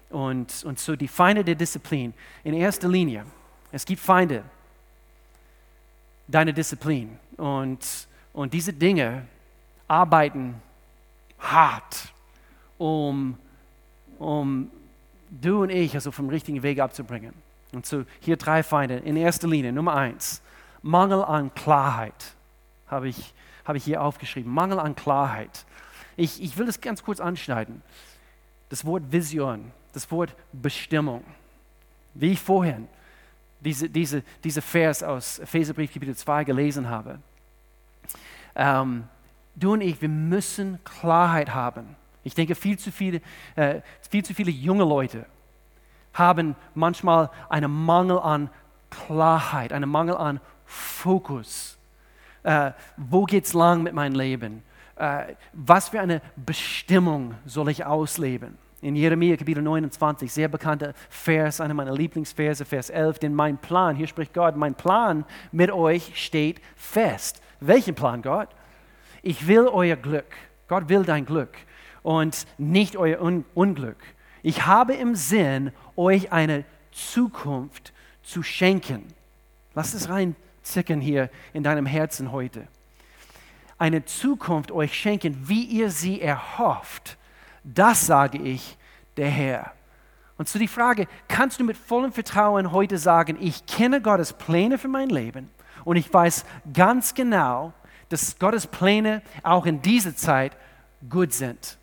Und, 0.10 0.64
und 0.64 0.80
so 0.80 0.96
die 0.96 1.08
Feinde 1.08 1.44
der 1.44 1.54
Disziplin. 1.54 2.16
In 2.44 2.56
erster 2.56 2.88
Linie, 2.88 3.24
es 3.72 3.86
gibt 3.86 4.02
Feinde 4.02 4.44
deiner 6.28 6.52
Disziplin 6.52 7.16
und, 7.38 8.08
und 8.34 8.52
diese 8.52 8.74
Dinge 8.74 9.28
arbeiten 9.88 10.56
hart, 11.38 12.12
um, 12.80 13.38
um 14.18 14.72
du 15.30 15.64
und 15.64 15.70
ich 15.70 15.94
also 15.96 16.12
vom 16.12 16.30
richtigen 16.30 16.64
Weg 16.64 16.80
abzubringen. 16.80 17.34
Und 17.74 17.86
so 17.86 18.06
hier 18.20 18.38
drei 18.38 18.64
Feinde. 18.64 18.98
In 18.98 19.18
erster 19.18 19.48
Linie, 19.48 19.74
Nummer 19.74 19.96
eins, 19.96 20.42
Mangel 20.82 21.24
an 21.24 21.54
Klarheit 21.54 22.36
habe 22.88 23.10
ich, 23.10 23.34
habe 23.66 23.78
ich 23.78 23.84
hier 23.84 24.02
aufgeschrieben. 24.02 24.52
Mangel 24.52 24.80
an 24.80 24.96
Klarheit. 24.96 25.66
Ich, 26.16 26.42
ich 26.42 26.58
will 26.58 26.66
das 26.66 26.82
ganz 26.82 27.04
kurz 27.04 27.20
anschneiden. 27.20 27.82
Das 28.70 28.86
Wort 28.86 29.12
Vision, 29.12 29.72
das 29.94 30.10
Wort 30.12 30.36
Bestimmung. 30.54 31.24
Wie 32.14 32.32
ich 32.32 32.40
vorhin 32.40 32.88
diese, 33.60 33.90
diese, 33.90 34.24
diese 34.44 34.62
Vers 34.62 35.04
aus 35.04 35.40
Epheserbrief 35.40 35.94
Kapitel 35.94 36.16
2 36.16 36.44
gelesen 36.44 36.90
habe. 36.90 37.20
Ähm, 38.56 39.06
du 39.56 39.74
und 39.74 39.82
ich, 39.82 40.02
wir 40.02 40.10
müssen 40.10 40.80
Klarheit 40.84 41.54
haben 41.54 41.96
ich 42.28 42.36
denke, 42.36 42.56
viel 42.56 42.78
zu 42.78 42.92
viele, 42.92 43.22
äh, 43.56 43.82
viel 44.10 44.24
zu 44.24 44.34
viele 44.34 44.52
junge 44.52 44.84
Leute 44.84 45.26
haben 46.14 46.56
manchmal 46.76 47.30
einen 47.48 47.72
Mangel 47.72 48.20
an 48.20 48.50
Klarheit, 48.90 49.72
einen 49.72 49.90
Mangel 49.90 50.18
an 50.18 50.40
Fokus. 50.66 51.78
Äh, 52.44 52.72
wo 52.98 53.26
es 53.32 53.54
lang 53.54 53.84
mit 53.84 53.94
meinem 53.94 54.16
Leben? 54.16 54.64
Äh, 54.96 55.36
was 55.54 55.90
für 55.90 56.00
eine 56.02 56.22
Bestimmung 56.36 57.36
soll 57.46 57.70
ich 57.70 57.86
ausleben? 57.86 58.58
In 58.82 58.96
Jeremia 58.96 59.38
Kapitel 59.38 59.64
29, 59.64 60.32
sehr 60.32 60.50
bekannter 60.50 60.94
Vers, 61.10 61.62
einer 61.62 61.74
meiner 61.74 61.94
Lieblingsverse, 61.94 62.66
Vers 62.66 62.90
11, 62.90 63.20
denn 63.20 63.34
mein 63.34 63.58
Plan, 63.58 63.96
hier 63.96 64.08
spricht 64.08 64.34
Gott, 64.34 64.56
mein 64.56 64.76
Plan 64.76 65.26
mit 65.52 65.72
euch 65.72 66.12
steht 66.16 66.62
fest. 66.76 67.42
Welchen 67.60 67.96
Plan, 67.96 68.22
Gott? 68.22 68.50
Ich 69.24 69.48
will 69.48 69.68
euer 69.68 69.96
Glück. 69.96 70.36
Gott 70.68 70.90
will 70.90 71.04
dein 71.04 71.26
Glück 71.26 71.58
und 72.08 72.48
nicht 72.58 72.96
euer 72.96 73.22
Un 73.22 73.44
Unglück. 73.54 73.98
Ich 74.42 74.66
habe 74.66 74.94
im 74.94 75.14
Sinn, 75.14 75.74
euch 75.98 76.32
eine 76.32 76.64
Zukunft 76.94 77.92
zu 78.24 78.44
schenken. 78.44 79.04
Lass 79.76 79.94
es 79.94 80.08
reinzicken 80.08 81.02
hier 81.02 81.30
in 81.52 81.64
deinem 81.64 81.86
Herzen 81.86 82.32
heute. 82.32 82.66
Eine 83.78 84.06
Zukunft 84.06 84.72
euch 84.72 84.98
schenken, 84.98 85.50
wie 85.50 85.66
ihr 85.66 85.92
sie 85.92 86.22
erhofft. 86.22 87.18
Das 87.66 88.08
sage 88.08 88.38
ich, 88.38 88.78
der 89.18 89.28
Herr. 89.28 89.74
Und 90.38 90.48
zu 90.48 90.60
die 90.60 90.70
Frage, 90.70 91.10
kannst 91.28 91.60
du 91.60 91.66
mit 91.66 91.76
vollem 91.76 92.14
Vertrauen 92.14 92.72
heute 92.72 92.98
sagen, 92.98 93.36
ich 93.42 93.66
kenne 93.66 94.02
Gottes 94.02 94.32
Pläne 94.32 94.78
für 94.78 94.88
mein 94.88 95.10
Leben 95.10 95.50
und 95.84 95.98
ich 95.98 96.14
weiß 96.14 96.46
ganz 96.74 97.14
genau, 97.14 97.74
dass 98.08 98.40
Gottes 98.40 98.66
Pläne 98.66 99.22
auch 99.44 99.66
in 99.66 99.82
dieser 99.82 100.16
Zeit 100.16 100.56
gut 101.10 101.34
sind 101.34 101.77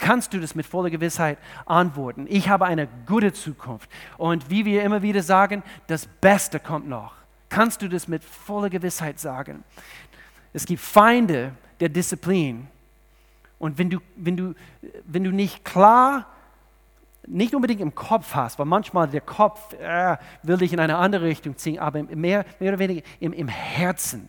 kannst 0.00 0.32
du 0.34 0.40
das 0.40 0.56
mit 0.56 0.66
voller 0.66 0.90
Gewissheit 0.90 1.38
antworten. 1.66 2.26
Ich 2.28 2.48
habe 2.48 2.64
eine 2.64 2.88
gute 3.06 3.32
Zukunft. 3.32 3.88
Und 4.18 4.50
wie 4.50 4.64
wir 4.64 4.82
immer 4.82 5.02
wieder 5.02 5.22
sagen, 5.22 5.62
das 5.86 6.06
Beste 6.06 6.58
kommt 6.58 6.88
noch. 6.88 7.12
Kannst 7.48 7.82
du 7.82 7.88
das 7.88 8.08
mit 8.08 8.24
voller 8.24 8.70
Gewissheit 8.70 9.20
sagen? 9.20 9.62
Es 10.52 10.66
gibt 10.66 10.80
Feinde 10.80 11.52
der 11.78 11.88
Disziplin. 11.88 12.66
Und 13.58 13.78
wenn 13.78 13.90
du, 13.90 13.98
wenn 14.16 14.36
du, 14.36 14.54
wenn 15.04 15.22
du 15.22 15.30
nicht 15.30 15.64
klar, 15.64 16.26
nicht 17.26 17.54
unbedingt 17.54 17.80
im 17.80 17.94
Kopf 17.94 18.34
hast, 18.34 18.58
weil 18.58 18.66
manchmal 18.66 19.06
der 19.06 19.20
Kopf 19.20 19.74
äh, 19.74 20.16
will 20.42 20.56
dich 20.56 20.72
in 20.72 20.80
eine 20.80 20.96
andere 20.96 21.26
Richtung 21.26 21.56
ziehen, 21.56 21.78
aber 21.78 22.02
mehr, 22.02 22.44
mehr 22.58 22.70
oder 22.70 22.78
weniger 22.78 23.02
im, 23.20 23.32
im 23.32 23.48
Herzen. 23.48 24.28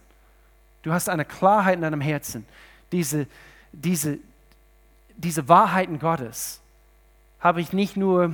Du 0.81 0.91
hast 0.91 1.07
eine 1.07 1.23
Klarheit 1.25 1.75
in 1.75 1.81
deinem 1.81 2.01
Herzen. 2.01 2.45
Diese, 2.91 3.27
diese, 3.71 4.19
diese 5.21 5.47
Wahrheiten 5.47 5.99
Gottes 5.99 6.61
habe 7.39 7.61
ich 7.61 7.73
nicht 7.73 7.97
nur 7.97 8.33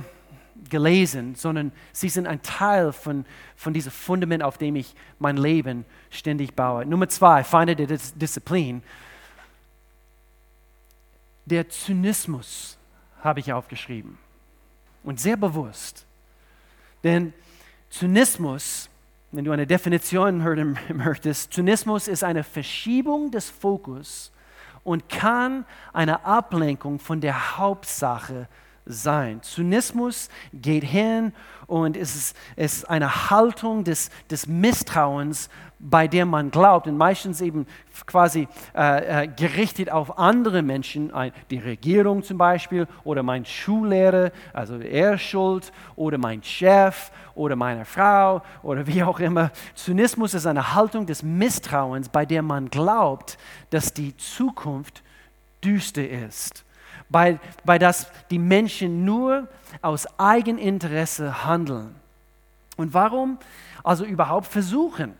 gelesen, 0.70 1.34
sondern 1.34 1.72
sie 1.92 2.08
sind 2.08 2.26
ein 2.26 2.42
Teil 2.42 2.92
von, 2.92 3.24
von 3.56 3.72
diesem 3.72 3.92
Fundament, 3.92 4.42
auf 4.42 4.58
dem 4.58 4.76
ich 4.76 4.94
mein 5.18 5.36
Leben 5.36 5.84
ständig 6.10 6.54
baue. 6.54 6.84
Nummer 6.84 7.08
zwei, 7.08 7.44
Feinde 7.44 7.76
der 7.76 7.86
Dis 7.86 8.14
Disziplin. 8.14 8.82
Der 11.46 11.68
Zynismus 11.68 12.76
habe 13.22 13.40
ich 13.40 13.52
aufgeschrieben. 13.52 14.18
Und 15.02 15.20
sehr 15.20 15.36
bewusst. 15.36 16.04
Denn 17.04 17.32
Zynismus, 17.88 18.90
wenn 19.30 19.44
du 19.44 19.52
eine 19.52 19.66
Definition 19.66 20.42
hören 20.42 20.78
möchtest, 20.92 21.52
Zynismus 21.52 22.08
ist 22.08 22.24
eine 22.24 22.44
Verschiebung 22.44 23.30
des 23.30 23.48
Fokus 23.48 24.32
und 24.88 25.10
kann 25.10 25.66
eine 25.92 26.24
Ablenkung 26.24 26.98
von 26.98 27.20
der 27.20 27.58
Hauptsache 27.58 28.48
sein. 28.88 29.42
Zynismus 29.42 30.28
geht 30.52 30.82
hin 30.82 31.32
und 31.66 31.96
es 31.96 32.16
ist, 32.16 32.36
ist 32.56 32.90
eine 32.90 33.30
Haltung 33.30 33.84
des, 33.84 34.10
des 34.30 34.46
Misstrauens, 34.46 35.50
bei 35.78 36.08
der 36.08 36.26
man 36.26 36.50
glaubt 36.50 36.88
und 36.88 36.96
meistens 36.96 37.40
eben 37.40 37.66
quasi 38.06 38.48
äh, 38.74 39.24
äh, 39.24 39.28
gerichtet 39.28 39.92
auf 39.92 40.18
andere 40.18 40.62
Menschen, 40.62 41.12
die 41.50 41.58
Regierung 41.58 42.22
zum 42.22 42.38
Beispiel 42.38 42.88
oder 43.04 43.22
mein 43.22 43.44
Schullehrer, 43.44 44.32
also 44.52 44.78
er 44.78 45.18
schuld 45.18 45.70
oder 45.94 46.18
mein 46.18 46.42
Chef 46.42 47.12
oder 47.34 47.54
meine 47.54 47.84
Frau 47.84 48.42
oder 48.62 48.86
wie 48.86 49.02
auch 49.02 49.20
immer. 49.20 49.52
Zynismus 49.74 50.34
ist 50.34 50.46
eine 50.46 50.74
Haltung 50.74 51.06
des 51.06 51.22
Misstrauens, 51.22 52.08
bei 52.08 52.26
der 52.26 52.42
man 52.42 52.70
glaubt, 52.70 53.38
dass 53.70 53.92
die 53.92 54.16
Zukunft 54.16 55.02
düster 55.62 56.08
ist 56.08 56.64
bei, 57.08 57.38
bei 57.64 57.78
das 57.78 58.06
die 58.30 58.38
Menschen 58.38 59.04
nur 59.04 59.48
aus 59.82 60.06
Eigeninteresse 60.18 61.44
handeln. 61.44 61.94
Und 62.76 62.94
warum 62.94 63.38
also 63.82 64.04
überhaupt 64.04 64.46
versuchen, 64.46 65.14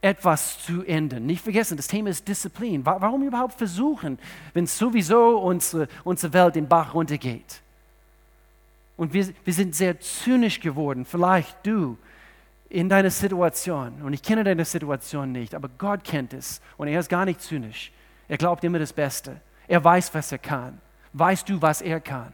etwas 0.00 0.62
zu 0.62 0.84
ändern? 0.84 1.26
Nicht 1.26 1.42
vergessen, 1.42 1.76
das 1.76 1.88
Thema 1.88 2.10
ist 2.10 2.26
Disziplin. 2.26 2.84
Warum 2.84 3.22
überhaupt 3.22 3.54
versuchen, 3.54 4.18
wenn 4.54 4.66
sowieso 4.66 5.38
unsere, 5.38 5.88
unsere 6.04 6.32
Welt 6.32 6.56
den 6.56 6.68
Bach 6.68 6.94
runtergeht? 6.94 7.60
Und 8.96 9.12
wir, 9.12 9.28
wir 9.44 9.52
sind 9.52 9.74
sehr 9.74 10.00
zynisch 10.00 10.60
geworden, 10.60 11.04
vielleicht 11.04 11.64
du, 11.64 11.96
in 12.70 12.88
deiner 12.88 13.10
Situation, 13.10 14.02
und 14.02 14.12
ich 14.12 14.22
kenne 14.22 14.44
deine 14.44 14.64
Situation 14.64 15.32
nicht, 15.32 15.54
aber 15.54 15.70
Gott 15.78 16.04
kennt 16.04 16.34
es 16.34 16.60
und 16.76 16.88
er 16.88 17.00
ist 17.00 17.08
gar 17.08 17.24
nicht 17.24 17.40
zynisch. 17.40 17.92
Er 18.28 18.36
glaubt 18.36 18.62
immer 18.62 18.78
das 18.78 18.92
Beste. 18.92 19.40
Er 19.66 19.82
weiß, 19.82 20.12
was 20.12 20.32
er 20.32 20.38
kann. 20.38 20.78
Weißt 21.12 21.48
du, 21.48 21.60
was 21.60 21.82
er 21.82 22.00
kann? 22.00 22.32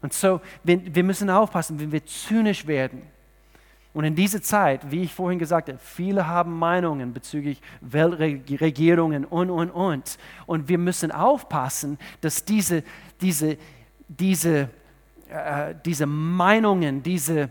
Und 0.00 0.12
so, 0.12 0.40
wir 0.64 1.04
müssen 1.04 1.30
aufpassen, 1.30 1.78
wenn 1.78 1.92
wir 1.92 2.04
zynisch 2.04 2.66
werden. 2.66 3.02
Und 3.94 4.04
in 4.04 4.14
dieser 4.14 4.40
Zeit, 4.40 4.90
wie 4.90 5.02
ich 5.02 5.12
vorhin 5.12 5.38
gesagt 5.38 5.68
habe, 5.68 5.78
viele 5.78 6.26
haben 6.26 6.58
Meinungen 6.58 7.12
bezüglich 7.12 7.60
Weltregierungen 7.82 9.24
und, 9.26 9.50
und, 9.50 9.70
und. 9.70 10.18
Und 10.46 10.68
wir 10.68 10.78
müssen 10.78 11.12
aufpassen, 11.12 11.98
dass 12.22 12.44
diese, 12.44 12.82
diese, 13.20 13.58
diese, 14.08 14.70
äh, 15.28 15.74
diese 15.84 16.06
Meinungen, 16.06 17.02
diese, 17.02 17.50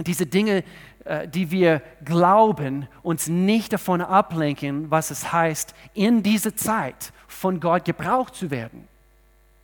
diese 0.00 0.26
Dinge, 0.26 0.64
äh, 1.04 1.28
die 1.28 1.52
wir 1.52 1.82
glauben, 2.04 2.88
uns 3.02 3.28
nicht 3.28 3.72
davon 3.72 4.00
ablenken, 4.00 4.90
was 4.90 5.12
es 5.12 5.32
heißt, 5.32 5.72
in 5.94 6.24
dieser 6.24 6.56
Zeit 6.56 7.12
von 7.28 7.60
Gott 7.60 7.84
gebraucht 7.84 8.34
zu 8.34 8.50
werden. 8.50 8.89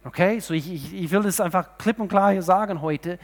Okay, 0.07 0.39
so 0.39 0.55
ich, 0.55 0.73
ich, 0.73 0.95
ich 0.95 1.11
will 1.11 1.25
das 1.25 1.41
einfach 1.41 1.79
klipp 1.79 1.99
und 1.99 2.07
klar 2.07 2.31
hier 2.31 2.43
sagen 2.43 2.81
heute. 2.81 3.19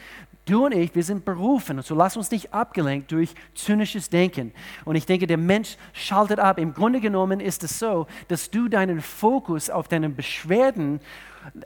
Du 0.47 0.67
und 0.67 0.75
ich, 0.75 0.93
wir 0.97 1.05
sind 1.05 1.25
berufen. 1.25 1.77
Und 1.77 1.87
so 1.87 1.95
lass 1.95 2.17
uns 2.17 2.33
nicht 2.33 2.53
abgelenkt 2.53 3.13
durch 3.13 3.33
zynisches 3.55 4.11
Denken. 4.11 4.53
Und 4.85 4.97
ich 4.97 5.07
denke, 5.07 5.29
der 5.29 5.37
Mensch 5.37 5.77
schaltet 5.93 6.41
ab. 6.41 6.59
Im 6.59 6.75
Grunde 6.75 7.01
genommen 7.01 7.39
ist 7.39 7.63
es 7.63 7.79
so, 7.79 8.09
dass 8.27 8.51
du 8.51 8.69
deinen 8.69 9.01
Fokus 9.01 9.71
auf 9.71 9.87
deinen 9.87 10.17
Beschwerden, 10.17 10.99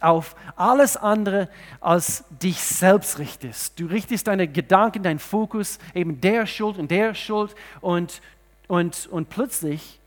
auf 0.02 0.36
alles 0.54 0.98
andere 0.98 1.48
als 1.80 2.24
dich 2.42 2.60
selbst 2.60 3.18
richtest. 3.18 3.80
Du 3.80 3.86
richtest 3.86 4.26
deine 4.26 4.46
Gedanken, 4.46 5.02
deinen 5.02 5.18
Fokus 5.18 5.78
eben 5.94 6.20
der 6.20 6.44
Schuld 6.44 6.76
und 6.76 6.90
der 6.90 7.14
Schuld. 7.14 7.54
Und, 7.80 8.20
und, 8.68 9.06
und 9.10 9.30
plötzlich, 9.30 9.98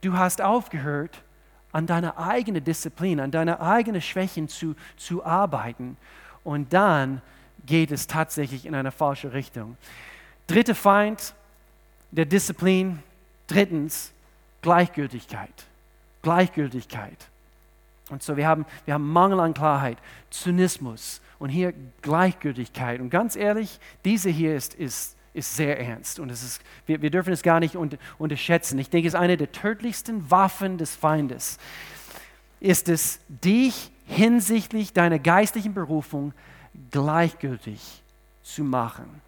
du 0.00 0.14
hast 0.16 0.40
aufgehört, 0.40 1.22
an 1.74 1.88
deiner 1.88 2.16
eigenen 2.18 2.62
Disziplin, 2.62 3.18
an 3.18 3.32
deiner 3.32 3.60
eigenen 3.60 4.00
Schwächen 4.00 4.48
zu, 4.48 4.76
zu 4.96 5.24
arbeiten. 5.24 5.96
Und 6.44 6.72
dann 6.72 7.20
geht 7.66 7.90
es 7.90 8.06
tatsächlich 8.06 8.64
in 8.64 8.76
eine 8.76 8.92
falsche 8.92 9.32
Richtung. 9.32 9.76
Dritter 10.46 10.76
Feind 10.76 11.34
der 12.12 12.26
Disziplin. 12.26 13.02
Drittens, 13.48 14.12
Gleichgültigkeit. 14.62 15.66
Gleichgültigkeit. 16.22 17.18
Und 18.08 18.22
so, 18.22 18.36
wir 18.36 18.46
haben, 18.46 18.66
wir 18.84 18.94
haben 18.94 19.10
Mangel 19.10 19.40
an 19.40 19.52
Klarheit, 19.52 19.98
Zynismus 20.30 21.20
und 21.40 21.48
hier 21.48 21.74
Gleichgültigkeit. 22.02 23.00
Und 23.00 23.10
ganz 23.10 23.34
ehrlich, 23.34 23.80
diese 24.04 24.30
hier 24.30 24.54
ist, 24.54 24.74
ist 24.74 25.16
ist 25.34 25.56
sehr 25.56 25.78
ernst 25.78 26.20
und 26.20 26.30
es 26.30 26.42
ist, 26.42 26.62
wir, 26.86 27.02
wir 27.02 27.10
dürfen 27.10 27.32
es 27.32 27.42
gar 27.42 27.60
nicht 27.60 27.76
unter, 27.76 27.98
unterschätzen. 28.18 28.78
Ich 28.78 28.88
denke, 28.88 29.08
es 29.08 29.14
ist 29.14 29.20
eine 29.20 29.36
der 29.36 29.52
tödlichsten 29.52 30.30
Waffen 30.30 30.78
des 30.78 30.94
Feindes, 30.94 31.58
ist 32.60 32.88
es, 32.88 33.20
dich 33.28 33.90
hinsichtlich 34.06 34.92
deiner 34.92 35.18
geistlichen 35.18 35.74
Berufung 35.74 36.32
gleichgültig 36.90 38.02
zu 38.42 38.64
machen 38.64 39.20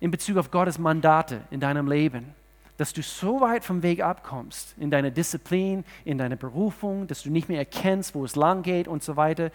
in 0.00 0.10
Bezug 0.10 0.36
auf 0.36 0.50
Gottes 0.50 0.78
Mandate 0.78 1.40
in 1.50 1.60
deinem 1.60 1.88
Leben 1.88 2.34
dass 2.78 2.92
du 2.92 3.02
so 3.02 3.40
weit 3.40 3.64
vom 3.64 3.82
Weg 3.82 4.02
abkommst 4.02 4.74
in 4.78 4.90
deiner 4.90 5.10
Disziplin, 5.10 5.84
in 6.04 6.16
deiner 6.16 6.36
Berufung, 6.36 7.08
dass 7.08 7.24
du 7.24 7.30
nicht 7.30 7.48
mehr 7.48 7.58
erkennst, 7.58 8.14
wo 8.14 8.24
es 8.24 8.36
lang 8.36 8.62
geht 8.62 8.86
und 8.86 9.02
so 9.02 9.16
weiter, 9.16 9.50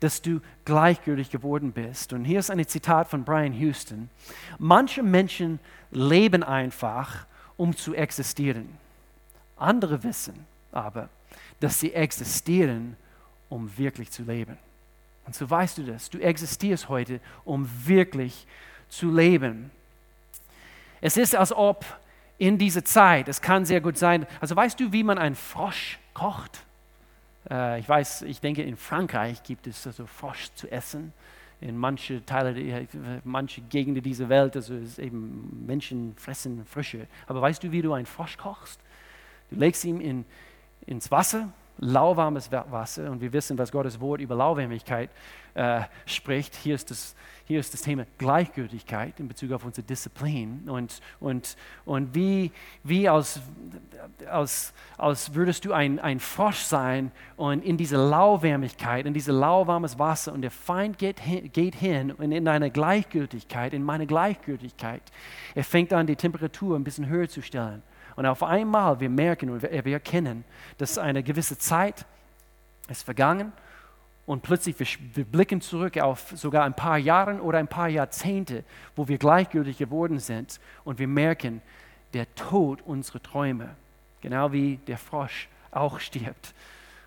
dass 0.00 0.20
du 0.22 0.40
gleichgültig 0.66 1.30
geworden 1.30 1.72
bist. 1.72 2.12
Und 2.12 2.26
hier 2.26 2.38
ist 2.38 2.50
ein 2.50 2.64
Zitat 2.66 3.08
von 3.08 3.24
Brian 3.24 3.54
Houston. 3.54 4.10
Manche 4.58 5.02
Menschen 5.02 5.58
leben 5.90 6.42
einfach, 6.42 7.26
um 7.56 7.74
zu 7.74 7.94
existieren. 7.94 8.68
Andere 9.56 10.04
wissen 10.04 10.46
aber, 10.70 11.08
dass 11.60 11.80
sie 11.80 11.94
existieren, 11.94 12.96
um 13.48 13.78
wirklich 13.78 14.10
zu 14.10 14.22
leben. 14.22 14.58
Und 15.24 15.34
so 15.34 15.48
weißt 15.48 15.78
du 15.78 15.82
das. 15.84 16.10
Du 16.10 16.18
existierst 16.18 16.90
heute, 16.90 17.20
um 17.46 17.68
wirklich 17.86 18.46
zu 18.90 19.10
leben. 19.10 19.70
Es 21.00 21.16
ist, 21.16 21.34
als 21.34 21.52
ob 21.52 21.86
in 22.38 22.58
dieser 22.58 22.84
Zeit. 22.84 23.28
Es 23.28 23.40
kann 23.40 23.64
sehr 23.64 23.80
gut 23.80 23.96
sein. 23.96 24.26
Also 24.40 24.56
weißt 24.56 24.78
du, 24.78 24.92
wie 24.92 25.02
man 25.02 25.18
einen 25.18 25.34
Frosch 25.34 25.98
kocht? 26.14 26.60
Äh, 27.50 27.80
ich 27.80 27.88
weiß, 27.88 28.22
ich 28.22 28.40
denke, 28.40 28.62
in 28.62 28.76
Frankreich 28.76 29.42
gibt 29.42 29.66
es 29.66 29.86
also 29.86 30.06
Frosch 30.06 30.50
zu 30.54 30.70
essen. 30.70 31.12
In 31.60 31.78
manche 31.78 32.24
Teile, 32.26 32.86
manche 33.24 33.62
Gegenden 33.62 34.02
dieser 34.02 34.28
Welt, 34.28 34.56
also 34.56 34.74
eben 34.98 35.64
Menschen 35.66 36.14
fressen 36.18 36.66
Frösche. 36.66 37.06
Aber 37.26 37.40
weißt 37.40 37.62
du, 37.62 37.72
wie 37.72 37.80
du 37.80 37.94
einen 37.94 38.04
Frosch 38.04 38.36
kochst? 38.36 38.78
Du 39.50 39.56
legst 39.56 39.82
ihn 39.86 40.02
in, 40.02 40.26
ins 40.84 41.10
Wasser, 41.10 41.48
lauwarmes 41.78 42.50
Wasser, 42.52 43.10
und 43.10 43.20
wir 43.20 43.32
wissen, 43.32 43.58
was 43.58 43.72
Gottes 43.72 44.00
Wort 44.00 44.20
über 44.20 44.34
Lauwarmigkeit 44.34 45.10
äh, 45.54 45.82
spricht. 46.06 46.54
Hier 46.56 46.74
ist 46.74 46.90
das 46.90 47.14
hier 47.46 47.60
ist 47.60 47.72
das 47.72 47.82
Thema 47.82 48.06
Gleichgültigkeit 48.18 49.20
in 49.20 49.28
Bezug 49.28 49.52
auf 49.52 49.64
unsere 49.64 49.86
Disziplin 49.86 50.64
und, 50.66 51.00
und, 51.20 51.56
und 51.84 52.12
wie, 52.12 52.50
wie 52.82 53.08
als, 53.08 53.40
als, 54.28 54.74
als 54.98 55.32
würdest 55.32 55.64
du 55.64 55.72
ein, 55.72 56.00
ein 56.00 56.18
Frosch 56.18 56.58
sein 56.58 57.12
und 57.36 57.64
in 57.64 57.76
diese 57.76 57.96
Lauwärmigkeit, 57.96 59.06
in 59.06 59.14
dieses 59.14 59.32
lauwarmes 59.32 59.96
Wasser 59.96 60.32
und 60.32 60.42
der 60.42 60.50
Feind 60.50 60.98
geht 60.98 61.20
hin, 61.20 61.48
geht 61.52 61.76
hin 61.76 62.10
und 62.10 62.32
in 62.32 62.44
deine 62.44 62.68
Gleichgültigkeit, 62.68 63.72
in 63.74 63.84
meine 63.84 64.08
Gleichgültigkeit, 64.08 65.02
er 65.54 65.62
fängt 65.62 65.92
an, 65.92 66.08
die 66.08 66.16
Temperatur 66.16 66.76
ein 66.76 66.82
bisschen 66.82 67.06
höher 67.06 67.28
zu 67.28 67.42
stellen. 67.42 67.80
Und 68.16 68.26
auf 68.26 68.42
einmal, 68.42 68.98
wir 68.98 69.10
merken 69.10 69.50
und 69.50 69.62
wir, 69.62 69.86
erkennen, 69.86 70.44
dass 70.78 70.98
eine 70.98 71.22
gewisse 71.22 71.58
Zeit 71.58 72.06
ist 72.88 73.04
vergangen 73.04 73.52
und 74.24 74.42
plötzlich 74.42 74.78
wir, 74.78 74.86
wir 75.14 75.24
blicken 75.24 75.60
zurück 75.60 75.98
auf 75.98 76.32
sogar 76.34 76.64
ein 76.64 76.74
paar 76.74 76.98
Jahre 76.98 77.40
oder 77.40 77.58
ein 77.58 77.68
paar 77.68 77.88
Jahrzehnte, 77.88 78.64
wo 78.96 79.06
wir 79.06 79.18
gleichgültig 79.18 79.78
geworden 79.78 80.18
sind 80.18 80.60
und 80.84 80.98
wir 80.98 81.08
merken, 81.08 81.60
der 82.14 82.32
Tod 82.34 82.80
unserer 82.82 83.22
Träume, 83.22 83.76
genau 84.22 84.50
wie 84.50 84.78
der 84.86 84.98
Frosch 84.98 85.48
auch 85.70 86.00
stirbt. 86.00 86.54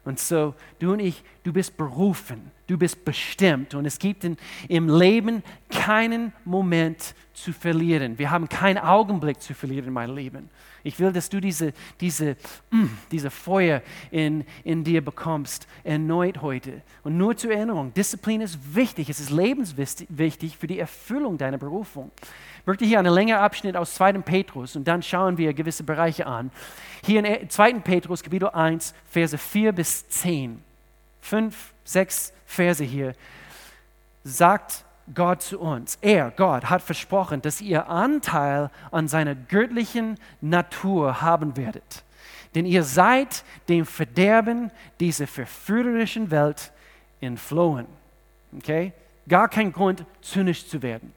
Und 0.09 0.17
so, 0.17 0.55
du 0.79 0.93
und 0.93 1.01
ich, 1.01 1.21
du 1.43 1.53
bist 1.53 1.77
berufen, 1.77 2.49
du 2.65 2.79
bist 2.79 3.05
bestimmt 3.05 3.75
und 3.75 3.85
es 3.85 3.99
gibt 3.99 4.23
in, 4.23 4.37
im 4.67 4.89
Leben 4.89 5.43
keinen 5.69 6.33
Moment 6.45 7.13
zu 7.35 7.53
verlieren. 7.53 8.17
Wir 8.17 8.31
haben 8.31 8.49
keinen 8.49 8.79
Augenblick 8.79 9.39
zu 9.39 9.53
verlieren, 9.53 9.93
mein 9.93 10.15
Leben. 10.15 10.49
Ich 10.83 10.99
will, 10.99 11.13
dass 11.13 11.29
du 11.29 11.39
diese, 11.39 11.73
diese, 12.01 12.37
mm, 12.71 12.85
diese 13.11 13.29
Feuer 13.29 13.83
in, 14.09 14.45
in 14.63 14.83
dir 14.83 15.05
bekommst, 15.05 15.67
erneut 15.83 16.41
heute. 16.41 16.81
Und 17.03 17.15
nur 17.15 17.37
zur 17.37 17.51
Erinnerung, 17.51 17.93
Disziplin 17.93 18.41
ist 18.41 18.57
wichtig, 18.73 19.11
es 19.11 19.19
ist 19.19 19.29
lebenswichtig 19.29 20.57
für 20.57 20.65
die 20.65 20.79
Erfüllung 20.79 21.37
deiner 21.37 21.59
Berufung. 21.59 22.09
Möchte 22.65 22.85
hier 22.85 22.99
einen 22.99 23.13
längeren 23.13 23.41
Abschnitt 23.41 23.75
aus 23.75 23.95
2. 23.95 24.13
Petrus 24.19 24.75
und 24.75 24.87
dann 24.87 25.01
schauen 25.01 25.37
wir 25.37 25.53
gewisse 25.53 25.83
Bereiche 25.83 26.25
an. 26.25 26.51
Hier 27.03 27.23
in 27.23 27.49
2. 27.49 27.73
Petrus, 27.79 28.23
Kapitel 28.23 28.49
1, 28.49 28.93
Verse 29.09 29.37
4 29.37 29.71
bis 29.71 30.07
10. 30.09 30.63
Fünf, 31.21 31.73
sechs 31.83 32.33
Verse 32.45 32.83
hier 32.83 33.13
sagt 34.23 34.85
Gott 35.13 35.41
zu 35.41 35.59
uns. 35.59 35.97
Er, 36.01 36.31
Gott, 36.31 36.69
hat 36.69 36.81
versprochen, 36.81 37.41
dass 37.41 37.61
ihr 37.61 37.87
Anteil 37.87 38.69
an 38.91 39.07
seiner 39.07 39.35
göttlichen 39.35 40.17
Natur 40.41 41.21
haben 41.21 41.57
werdet. 41.57 42.03
Denn 42.55 42.65
ihr 42.65 42.83
seid 42.83 43.43
dem 43.67 43.85
Verderben 43.85 44.71
dieser 44.99 45.27
verführerischen 45.27 46.31
Welt 46.31 46.71
entflohen. 47.21 47.87
Okay? 48.55 48.93
Gar 49.27 49.49
kein 49.49 49.71
Grund, 49.71 50.05
zynisch 50.21 50.67
zu 50.67 50.81
werden. 50.81 51.13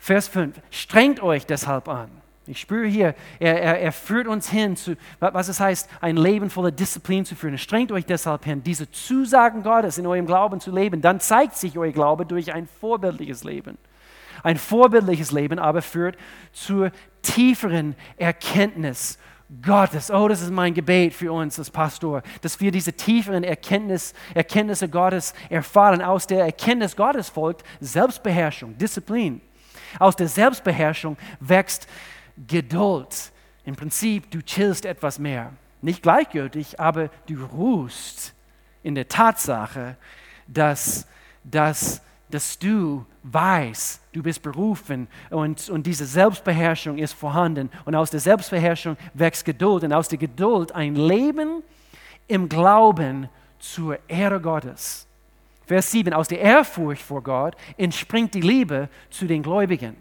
Vers 0.00 0.26
5. 0.26 0.60
Strengt 0.70 1.22
euch 1.22 1.46
deshalb 1.46 1.88
an 1.88 2.10
ich 2.50 2.58
spüre 2.58 2.86
hier, 2.86 3.14
er, 3.38 3.62
er, 3.62 3.80
er, 3.80 3.92
führt 3.92 4.26
uns 4.26 4.50
hin 4.50 4.74
zu, 4.74 4.96
was 5.20 5.46
es 5.46 5.60
heißt, 5.60 5.88
ein 6.00 6.16
Leben 6.16 6.50
voller 6.50 6.72
Disziplin 6.72 7.24
zu 7.24 7.36
führen. 7.36 7.56
Strengt 7.58 7.92
euch 7.92 8.06
deshalb 8.06 8.44
hin, 8.44 8.62
diese 8.64 8.90
Zusagen 8.90 9.62
Gottes 9.62 9.98
in 9.98 10.06
eurem 10.06 10.26
Glauben 10.26 10.58
zu 10.58 10.72
leben. 10.72 11.00
Dann 11.00 11.20
zeigt 11.20 11.56
sich 11.56 11.78
euer 11.78 11.92
Glaube 11.92 12.26
durch 12.26 12.52
ein 12.52 12.66
vorbildliches 12.80 13.44
Leben. 13.44 13.78
Ein 14.42 14.56
vorbildliches 14.56 15.30
Leben 15.30 15.60
aber 15.60 15.80
führt 15.80 16.16
zur 16.52 16.90
tieferen 17.22 17.94
Erkenntnis 18.16 19.18
Gottes. 19.62 20.10
Oh, 20.10 20.26
das 20.26 20.42
ist 20.42 20.50
mein 20.50 20.74
Gebet 20.74 21.14
für 21.14 21.32
uns 21.32 21.56
als 21.58 21.70
Pastor, 21.70 22.22
dass 22.40 22.58
wir 22.60 22.72
diese 22.72 22.94
tieferen 22.94 23.44
Erkenntnis, 23.44 24.12
Erkenntnisse 24.34 24.88
Gottes 24.88 25.34
erfahren. 25.50 26.02
Aus 26.02 26.26
der 26.26 26.44
Erkenntnis 26.44 26.96
Gottes 26.96 27.28
folgt 27.28 27.64
Selbstbeherrschung, 27.80 28.76
Disziplin. 28.76 29.40
Aus 29.98 30.16
der 30.16 30.28
Selbstbeherrschung 30.28 31.16
wächst 31.40 31.86
Geduld. 32.46 33.32
Im 33.64 33.76
Prinzip, 33.76 34.30
du 34.30 34.42
chillst 34.42 34.84
etwas 34.84 35.18
mehr. 35.18 35.52
Nicht 35.82 36.02
gleichgültig, 36.02 36.78
aber 36.80 37.08
du 37.26 37.44
ruhst 37.44 38.34
in 38.82 38.94
der 38.94 39.08
Tatsache, 39.08 39.96
dass, 40.46 41.06
dass 41.44 42.02
dass 42.30 42.58
du 42.58 43.04
weißt, 43.22 44.00
du 44.12 44.22
bist 44.22 44.42
berufen 44.42 45.08
und, 45.30 45.68
und 45.68 45.86
diese 45.86 46.06
Selbstbeherrschung 46.06 46.98
ist 46.98 47.12
vorhanden. 47.12 47.70
Und 47.84 47.94
aus 47.94 48.10
der 48.10 48.20
Selbstbeherrschung 48.20 48.96
wächst 49.14 49.44
Geduld 49.44 49.84
und 49.84 49.92
aus 49.92 50.08
der 50.08 50.18
Geduld 50.18 50.72
ein 50.72 50.94
Leben 50.94 51.62
im 52.28 52.48
Glauben 52.48 53.28
zur 53.58 53.98
Ehre 54.08 54.40
Gottes. 54.40 55.06
Vers 55.70 55.92
7, 55.92 56.12
aus 56.14 56.26
der 56.26 56.40
Ehrfurcht 56.40 57.00
vor 57.00 57.22
Gott 57.22 57.54
entspringt 57.76 58.34
die 58.34 58.40
Liebe 58.40 58.88
zu 59.08 59.28
den 59.28 59.40
Gläubigen. 59.40 59.94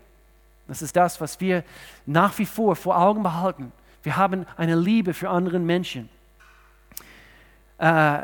Das 0.67 0.81
ist 0.81 0.95
das, 0.95 1.21
was 1.21 1.39
wir 1.39 1.63
nach 2.07 2.39
wie 2.39 2.47
vor 2.47 2.75
vor 2.75 2.99
Augen 2.99 3.21
behalten. 3.21 3.71
Wir 4.01 4.17
haben 4.17 4.47
eine 4.57 4.75
Liebe 4.75 5.13
für 5.13 5.29
andere 5.29 5.59
Menschen. 5.59 6.09
Äh, 7.77 8.21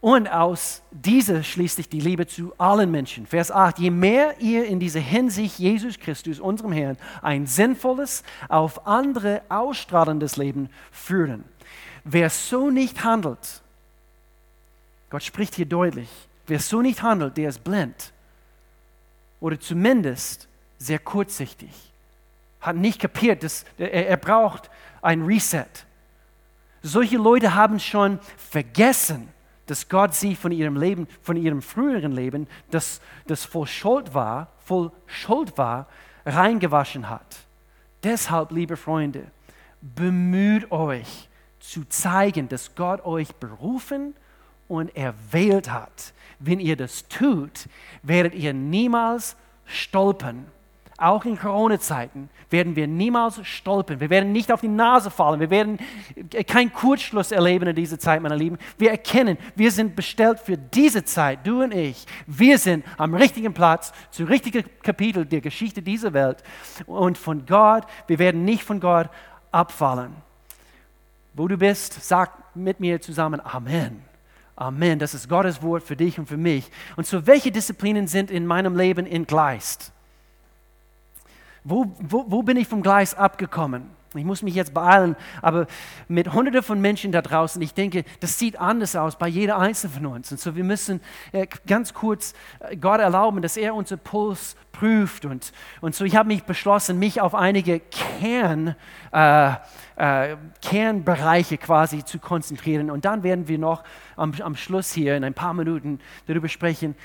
und 0.00 0.26
aus 0.26 0.82
dieser 0.90 1.44
schließlich 1.44 1.88
die 1.88 2.00
Liebe 2.00 2.26
zu 2.26 2.52
allen 2.58 2.90
Menschen. 2.90 3.24
Vers 3.24 3.52
8, 3.52 3.78
je 3.78 3.90
mehr 3.90 4.40
ihr 4.40 4.64
in 4.64 4.80
dieser 4.80 4.98
Hinsicht 4.98 5.60
Jesus 5.60 5.96
Christus, 5.96 6.40
unserem 6.40 6.72
Herrn, 6.72 6.98
ein 7.22 7.46
sinnvolles, 7.46 8.24
auf 8.48 8.84
andere 8.88 9.42
ausstrahlendes 9.48 10.36
Leben 10.36 10.68
führen. 10.90 11.44
Wer 12.02 12.30
so 12.30 12.68
nicht 12.68 13.04
handelt, 13.04 13.62
Gott 15.08 15.22
spricht 15.22 15.54
hier 15.54 15.66
deutlich, 15.66 16.08
wer 16.50 16.58
so 16.58 16.82
nicht 16.82 17.02
handelt, 17.02 17.36
der 17.36 17.48
ist 17.48 17.64
blind. 17.64 18.12
Oder 19.40 19.58
zumindest 19.58 20.48
sehr 20.78 20.98
kurzsichtig. 20.98 21.70
Hat 22.60 22.76
nicht 22.76 23.00
kapiert, 23.00 23.42
dass 23.42 23.64
er, 23.78 24.08
er 24.08 24.16
braucht 24.16 24.70
ein 25.00 25.22
Reset. 25.22 25.64
Solche 26.82 27.16
Leute 27.16 27.54
haben 27.54 27.78
schon 27.78 28.18
vergessen, 28.36 29.28
dass 29.66 29.88
Gott 29.88 30.14
sie 30.14 30.34
von 30.34 30.50
ihrem 30.52 30.76
Leben, 30.76 31.06
von 31.22 31.36
ihrem 31.36 31.62
früheren 31.62 32.12
Leben, 32.12 32.48
das, 32.70 33.00
das 33.26 33.44
voll 33.44 33.66
Schuld 33.66 34.12
war, 34.12 34.48
voll 34.64 34.90
Schuld 35.06 35.56
war, 35.56 35.86
reingewaschen 36.26 37.08
hat. 37.08 37.36
Deshalb, 38.02 38.50
liebe 38.50 38.76
Freunde, 38.76 39.30
bemüht 39.80 40.70
euch 40.72 41.28
zu 41.60 41.84
zeigen, 41.84 42.48
dass 42.48 42.74
Gott 42.74 43.04
euch 43.04 43.34
berufen 43.36 44.14
und 44.70 44.96
erwählt 44.96 45.70
hat. 45.70 46.14
Wenn 46.38 46.60
ihr 46.60 46.76
das 46.76 47.06
tut, 47.08 47.68
werdet 48.02 48.34
ihr 48.34 48.54
niemals 48.54 49.36
stolpern 49.66 50.46
auch 51.00 51.24
in 51.24 51.38
Corona-Zeiten 51.38 52.28
werden 52.50 52.76
wir 52.76 52.86
niemals 52.86 53.40
stolpern. 53.46 54.00
Wir 54.00 54.10
werden 54.10 54.32
nicht 54.32 54.52
auf 54.52 54.60
die 54.60 54.68
Nase 54.68 55.10
fallen. 55.10 55.40
Wir 55.40 55.48
werden 55.48 55.78
keinen 56.46 56.72
Kurzschluss 56.72 57.32
erleben 57.32 57.68
in 57.68 57.74
dieser 57.74 57.98
Zeit, 57.98 58.20
meine 58.20 58.36
Lieben. 58.36 58.58
Wir 58.76 58.90
erkennen, 58.90 59.38
wir 59.56 59.70
sind 59.70 59.96
bestellt 59.96 60.38
für 60.40 60.58
diese 60.58 61.02
Zeit, 61.04 61.46
du 61.46 61.62
und 61.62 61.72
ich. 61.72 62.04
Wir 62.26 62.58
sind 62.58 62.84
am 62.98 63.14
richtigen 63.14 63.54
Platz, 63.54 63.94
zu 64.10 64.24
richtigen 64.24 64.64
Kapitel 64.82 65.24
der 65.24 65.40
Geschichte 65.40 65.80
dieser 65.80 66.12
Welt. 66.12 66.42
Und 66.84 67.16
von 67.16 67.46
Gott, 67.46 67.84
wir 68.06 68.18
werden 68.18 68.44
nicht 68.44 68.62
von 68.62 68.78
Gott 68.78 69.08
abfallen. 69.50 70.12
Wo 71.32 71.48
du 71.48 71.56
bist, 71.56 71.94
sag 72.06 72.54
mit 72.54 72.78
mir 72.78 73.00
zusammen 73.00 73.40
Amen. 73.40 74.09
Amen. 74.60 74.98
Das 74.98 75.14
ist 75.14 75.26
Gottes 75.26 75.62
Wort 75.62 75.82
für 75.82 75.96
dich 75.96 76.18
und 76.18 76.26
für 76.26 76.36
mich. 76.36 76.70
Und 76.94 77.06
so, 77.06 77.26
welche 77.26 77.50
Disziplinen 77.50 78.06
sind 78.06 78.30
in 78.30 78.44
meinem 78.44 78.76
Leben 78.76 79.06
entgleist? 79.06 79.90
Wo, 81.64 81.96
wo, 81.98 82.26
wo 82.28 82.42
bin 82.42 82.58
ich 82.58 82.68
vom 82.68 82.82
Gleis 82.82 83.14
abgekommen? 83.14 83.88
Ich 84.14 84.24
muss 84.24 84.42
mich 84.42 84.56
jetzt 84.56 84.74
beeilen, 84.74 85.14
aber 85.40 85.68
mit 86.08 86.32
Hunderten 86.32 86.64
von 86.64 86.80
Menschen 86.80 87.12
da 87.12 87.22
draußen, 87.22 87.62
ich 87.62 87.74
denke, 87.74 88.04
das 88.18 88.40
sieht 88.40 88.58
anders 88.58 88.96
aus 88.96 89.16
bei 89.16 89.28
jeder 89.28 89.56
Einzelnen 89.56 89.94
von 89.94 90.06
uns. 90.06 90.32
Und 90.32 90.40
so, 90.40 90.56
wir 90.56 90.64
müssen 90.64 91.00
äh, 91.30 91.46
ganz 91.64 91.94
kurz 91.94 92.34
äh, 92.58 92.76
Gott 92.76 92.98
erlauben, 92.98 93.40
dass 93.40 93.56
er 93.56 93.72
unser 93.72 93.96
Puls 93.96 94.56
prüft. 94.72 95.26
Und, 95.26 95.52
und 95.80 95.94
so, 95.94 96.04
ich 96.04 96.16
habe 96.16 96.26
mich 96.26 96.42
beschlossen, 96.42 96.98
mich 96.98 97.20
auf 97.20 97.36
einige 97.36 97.78
Kern, 97.78 98.74
äh, 99.12 99.52
äh, 99.94 100.36
Kernbereiche 100.60 101.58
quasi 101.58 102.04
zu 102.04 102.18
konzentrieren. 102.18 102.90
Und 102.90 103.04
dann 103.04 103.22
werden 103.22 103.46
wir 103.46 103.58
noch 103.58 103.84
am, 104.16 104.32
am 104.40 104.56
Schluss 104.56 104.92
hier 104.92 105.16
in 105.16 105.22
ein 105.22 105.34
paar 105.34 105.54
Minuten 105.54 106.00
darüber 106.26 106.48
sprechen, 106.48 106.96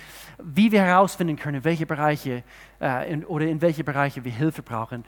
wie 0.42 0.72
wir 0.72 0.82
herausfinden 0.82 1.36
können, 1.36 1.64
welche 1.64 1.86
Bereiche 1.86 2.44
äh, 2.82 3.12
in, 3.12 3.26
oder 3.26 3.46
in 3.46 3.62
welche 3.62 3.84
Bereiche 3.84 4.24
wir 4.24 4.32
Hilfe 4.32 4.64
brauchen. 4.64 5.04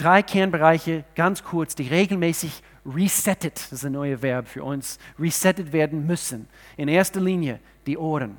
Drei 0.00 0.22
Kernbereiche, 0.22 1.04
ganz 1.14 1.44
kurz, 1.44 1.74
die 1.74 1.86
regelmäßig 1.86 2.62
resettet, 2.86 3.56
das 3.56 3.72
ist 3.74 3.84
ein 3.84 3.92
neues 3.92 4.22
Verb 4.22 4.48
für 4.48 4.64
uns, 4.64 4.98
resettet 5.18 5.74
werden 5.74 6.06
müssen. 6.06 6.48
In 6.78 6.88
erster 6.88 7.20
Linie 7.20 7.60
die 7.84 7.98
Ohren. 7.98 8.38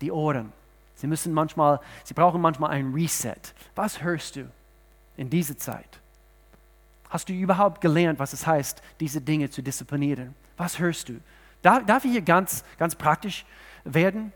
Die 0.00 0.12
Ohren. 0.12 0.52
Sie 0.94 1.08
müssen 1.08 1.32
manchmal, 1.32 1.80
sie 2.04 2.14
brauchen 2.14 2.40
manchmal 2.40 2.70
ein 2.70 2.92
Reset. 2.94 3.34
Was 3.74 4.04
hörst 4.04 4.36
du 4.36 4.48
in 5.16 5.28
dieser 5.28 5.58
Zeit? 5.58 5.98
Hast 7.10 7.28
du 7.28 7.32
überhaupt 7.32 7.80
gelernt, 7.80 8.20
was 8.20 8.32
es 8.32 8.46
heißt, 8.46 8.80
diese 9.00 9.20
Dinge 9.20 9.50
zu 9.50 9.62
disziplinieren? 9.62 10.36
Was 10.56 10.78
hörst 10.78 11.08
du? 11.08 11.14
Darf, 11.62 11.84
darf 11.86 12.04
ich 12.04 12.12
hier 12.12 12.22
ganz, 12.22 12.62
ganz 12.78 12.94
praktisch 12.94 13.44
werden? 13.82 14.32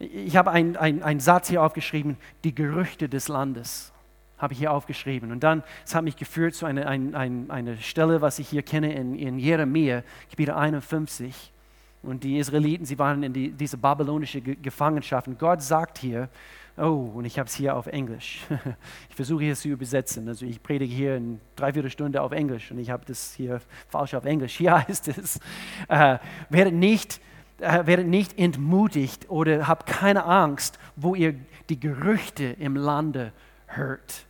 Ich 0.00 0.36
habe 0.36 0.50
einen 0.50 0.76
ein 0.76 1.20
Satz 1.20 1.50
hier 1.50 1.62
aufgeschrieben, 1.62 2.16
die 2.42 2.52
Gerüchte 2.52 3.08
des 3.08 3.28
Landes 3.28 3.92
habe 4.38 4.52
ich 4.52 4.58
hier 4.58 4.72
aufgeschrieben. 4.72 5.32
Und 5.32 5.42
dann, 5.42 5.62
es 5.84 5.94
hat 5.94 6.04
mich 6.04 6.16
geführt 6.16 6.54
zu 6.54 6.66
einer 6.66 6.86
ein, 6.86 7.14
ein, 7.14 7.50
eine 7.50 7.76
Stelle, 7.78 8.20
was 8.20 8.38
ich 8.38 8.48
hier 8.48 8.62
kenne 8.62 8.92
in, 8.92 9.14
in 9.14 9.38
Jeremia, 9.38 10.02
Kapitel 10.30 10.54
51. 10.54 11.52
Und 12.02 12.22
die 12.22 12.38
Israeliten, 12.38 12.86
sie 12.86 12.98
waren 12.98 13.22
in 13.22 13.32
die, 13.32 13.50
diese 13.50 13.76
babylonische 13.76 14.40
Gefangenschaft. 14.40 15.26
Und 15.26 15.38
Gott 15.38 15.62
sagt 15.62 15.98
hier, 15.98 16.28
oh, 16.76 17.10
und 17.14 17.24
ich 17.24 17.38
habe 17.38 17.48
es 17.48 17.54
hier 17.54 17.76
auf 17.76 17.86
Englisch. 17.86 18.40
Ich 19.10 19.16
versuche 19.16 19.42
hier 19.42 19.56
zu 19.56 19.68
übersetzen. 19.68 20.28
Also 20.28 20.46
ich 20.46 20.62
predige 20.62 20.94
hier 20.94 21.16
in 21.16 21.40
dreiviertel 21.56 21.90
Stunde 21.90 22.22
auf 22.22 22.30
Englisch 22.30 22.70
und 22.70 22.78
ich 22.78 22.90
habe 22.90 23.04
das 23.04 23.34
hier 23.34 23.60
falsch 23.88 24.14
auf 24.14 24.24
Englisch. 24.24 24.56
Hier 24.58 24.86
heißt 24.86 25.08
es, 25.08 25.40
äh, 25.88 26.18
werdet 26.50 26.74
nicht 26.74 27.20
äh, 27.60 27.86
werdet 27.86 28.06
nicht 28.06 28.38
entmutigt 28.38 29.28
oder 29.28 29.66
habt 29.66 29.86
keine 29.86 30.24
Angst, 30.24 30.78
wo 30.94 31.16
ihr 31.16 31.34
die 31.68 31.80
Gerüchte 31.80 32.44
im 32.44 32.76
Lande 32.76 33.32
hört. 33.66 34.27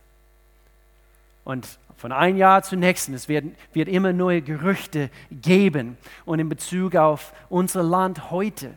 Und 1.49 1.79
von 1.97 2.11
einem 2.11 2.37
Jahr 2.37 2.61
zum 2.61 2.79
nächsten, 2.79 3.15
es 3.15 3.27
wird, 3.27 3.43
wird 3.73 3.89
immer 3.89 4.13
neue 4.13 4.43
Gerüchte 4.43 5.09
geben. 5.31 5.97
Und 6.23 6.37
in 6.37 6.47
Bezug 6.47 6.95
auf 6.95 7.33
unser 7.49 7.81
Land 7.81 8.29
heute, 8.29 8.75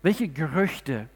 welche 0.00 0.28
Gerüchte 0.28 1.08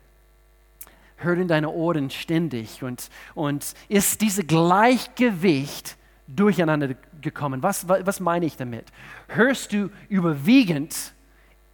hören 1.18 1.46
deine 1.46 1.70
Ohren 1.70 2.10
ständig? 2.10 2.82
Und, 2.82 3.08
und 3.36 3.74
ist 3.88 4.20
dieses 4.20 4.48
Gleichgewicht 4.48 5.96
durcheinander 6.26 6.96
gekommen? 7.20 7.62
Was, 7.62 7.88
was 7.88 8.18
meine 8.18 8.44
ich 8.44 8.56
damit? 8.56 8.86
Hörst 9.28 9.72
du 9.72 9.90
überwiegend 10.08 11.14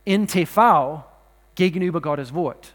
in 0.05 0.27
TV 0.27 1.03
gegenüber 1.55 2.03
Gottes 2.03 2.35
Wort. 2.35 2.75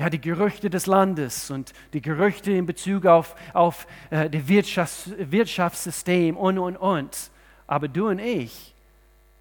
Ja, 0.00 0.08
die 0.08 0.18
Gerüchte 0.18 0.70
des 0.70 0.86
Landes 0.86 1.50
und 1.50 1.74
die 1.92 2.00
Gerüchte 2.00 2.50
in 2.52 2.64
Bezug 2.64 3.04
auf, 3.04 3.36
auf 3.52 3.86
äh, 4.08 4.30
das 4.30 4.48
Wirtschafts 4.48 5.10
Wirtschaftssystem 5.18 6.38
und, 6.38 6.56
und, 6.56 6.78
und. 6.78 7.30
Aber 7.66 7.86
du 7.86 8.08
und 8.08 8.18
ich, 8.18 8.74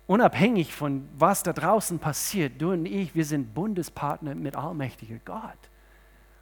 unabhängig 0.05 0.73
von 0.73 1.07
was 1.17 1.43
da 1.43 1.53
draußen 1.53 1.97
passiert, 1.97 2.61
du 2.61 2.73
und 2.73 2.85
ich, 2.87 3.15
wir 3.15 3.23
sind 3.23 3.53
Bundespartner 3.53 4.35
mit 4.35 4.57
allmächtiger 4.57 5.19
Gott. 5.23 5.69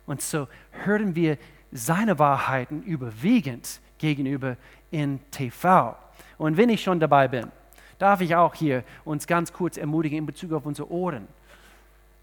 Und 0.08 0.24
so 0.24 0.48
hören 0.72 1.14
wir 1.14 1.38
seine 1.72 2.18
Wahrheiten 2.18 2.82
überwiegend 2.82 3.80
gegenüber 4.00 4.58
in 4.90 5.20
TV. 5.30 5.96
Und 6.40 6.58
wenn 6.58 6.70
ich 6.70 6.82
schon 6.82 7.00
dabei 7.00 7.28
bin, 7.28 7.52
darf 8.00 8.22
ich 8.22 8.36
auch 8.36 8.56
hier 8.56 8.84
uns 9.06 9.28
ganz 9.28 9.54
kurz 9.54 9.78
ermutigen 9.78 10.18
in 10.18 10.26
Bezug 10.26 10.54
auf 10.54 10.66
unsere 10.66 10.90
Ohren. 10.92 11.28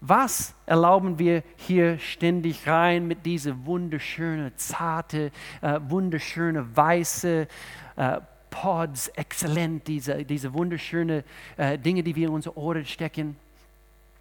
Was 0.01 0.53
erlauben 0.65 1.17
wir 1.17 1.43
hier 1.55 1.97
ständig 1.99 2.67
rein 2.67 3.07
mit 3.07 3.25
dieser 3.25 3.65
wunderschönen, 3.65 4.51
zarte, 4.55 5.31
äh, 5.61 5.79
wunderschöne, 5.87 6.75
weiße 6.75 7.47
äh, 7.95 8.21
Pods, 8.49 9.07
exzellent, 9.09 9.87
diese, 9.87 10.23
diese 10.23 10.53
wunderschönen 10.53 11.23
äh, 11.57 11.77
Dinge, 11.77 12.03
die 12.03 12.15
wir 12.15 12.27
in 12.27 12.33
unsere 12.33 12.57
Ohren 12.57 12.85
stecken, 12.85 13.35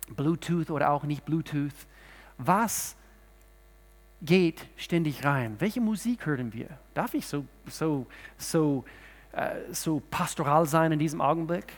Bluetooth 0.08 0.70
oder 0.70 0.90
auch 0.90 1.04
nicht 1.04 1.24
Bluetooth. 1.24 1.74
Was 2.38 2.96
geht 4.22 4.66
ständig 4.76 5.24
rein? 5.24 5.56
Welche 5.58 5.80
Musik 5.80 6.26
hören 6.26 6.52
wir? 6.52 6.68
Darf 6.94 7.14
ich 7.14 7.26
so, 7.26 7.44
so, 7.68 8.06
so 8.38 8.84
äh, 9.34 9.72
so 9.72 10.00
pastoral 10.10 10.66
sein 10.66 10.92
in 10.92 10.98
diesem 10.98 11.20
Augenblick? 11.20 11.72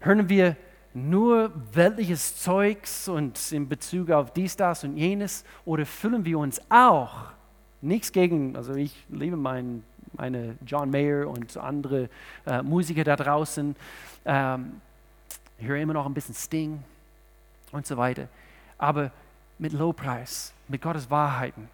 Hören 0.00 0.28
wir 0.28 0.56
nur 0.94 1.52
weltliches 1.72 2.36
Zeugs 2.40 3.08
und 3.08 3.52
in 3.52 3.68
Bezug 3.68 4.10
auf 4.10 4.32
dies, 4.32 4.56
das 4.56 4.84
und 4.84 4.96
jenes? 4.96 5.44
Oder 5.64 5.84
füllen 5.84 6.24
wir 6.24 6.38
uns 6.38 6.60
auch, 6.70 7.32
nichts 7.82 8.12
gegen, 8.12 8.56
also 8.56 8.74
ich 8.74 9.04
liebe 9.08 9.36
mein, 9.36 9.84
meine 10.12 10.56
John 10.64 10.90
Mayer 10.90 11.28
und 11.28 11.56
andere 11.56 12.08
äh, 12.46 12.62
Musiker 12.62 13.04
da 13.04 13.16
draußen, 13.16 13.76
ähm, 14.24 14.80
ich 15.58 15.66
höre 15.66 15.78
immer 15.78 15.94
noch 15.94 16.06
ein 16.06 16.14
bisschen 16.14 16.34
Sting 16.34 16.82
und 17.72 17.86
so 17.86 17.96
weiter. 17.96 18.28
aber 18.78 19.10
mit 19.58 19.72
Lobpreis, 19.72 20.52
mit 20.68 20.82
Gottes 20.82 21.10
Wahrheiten. 21.10 21.68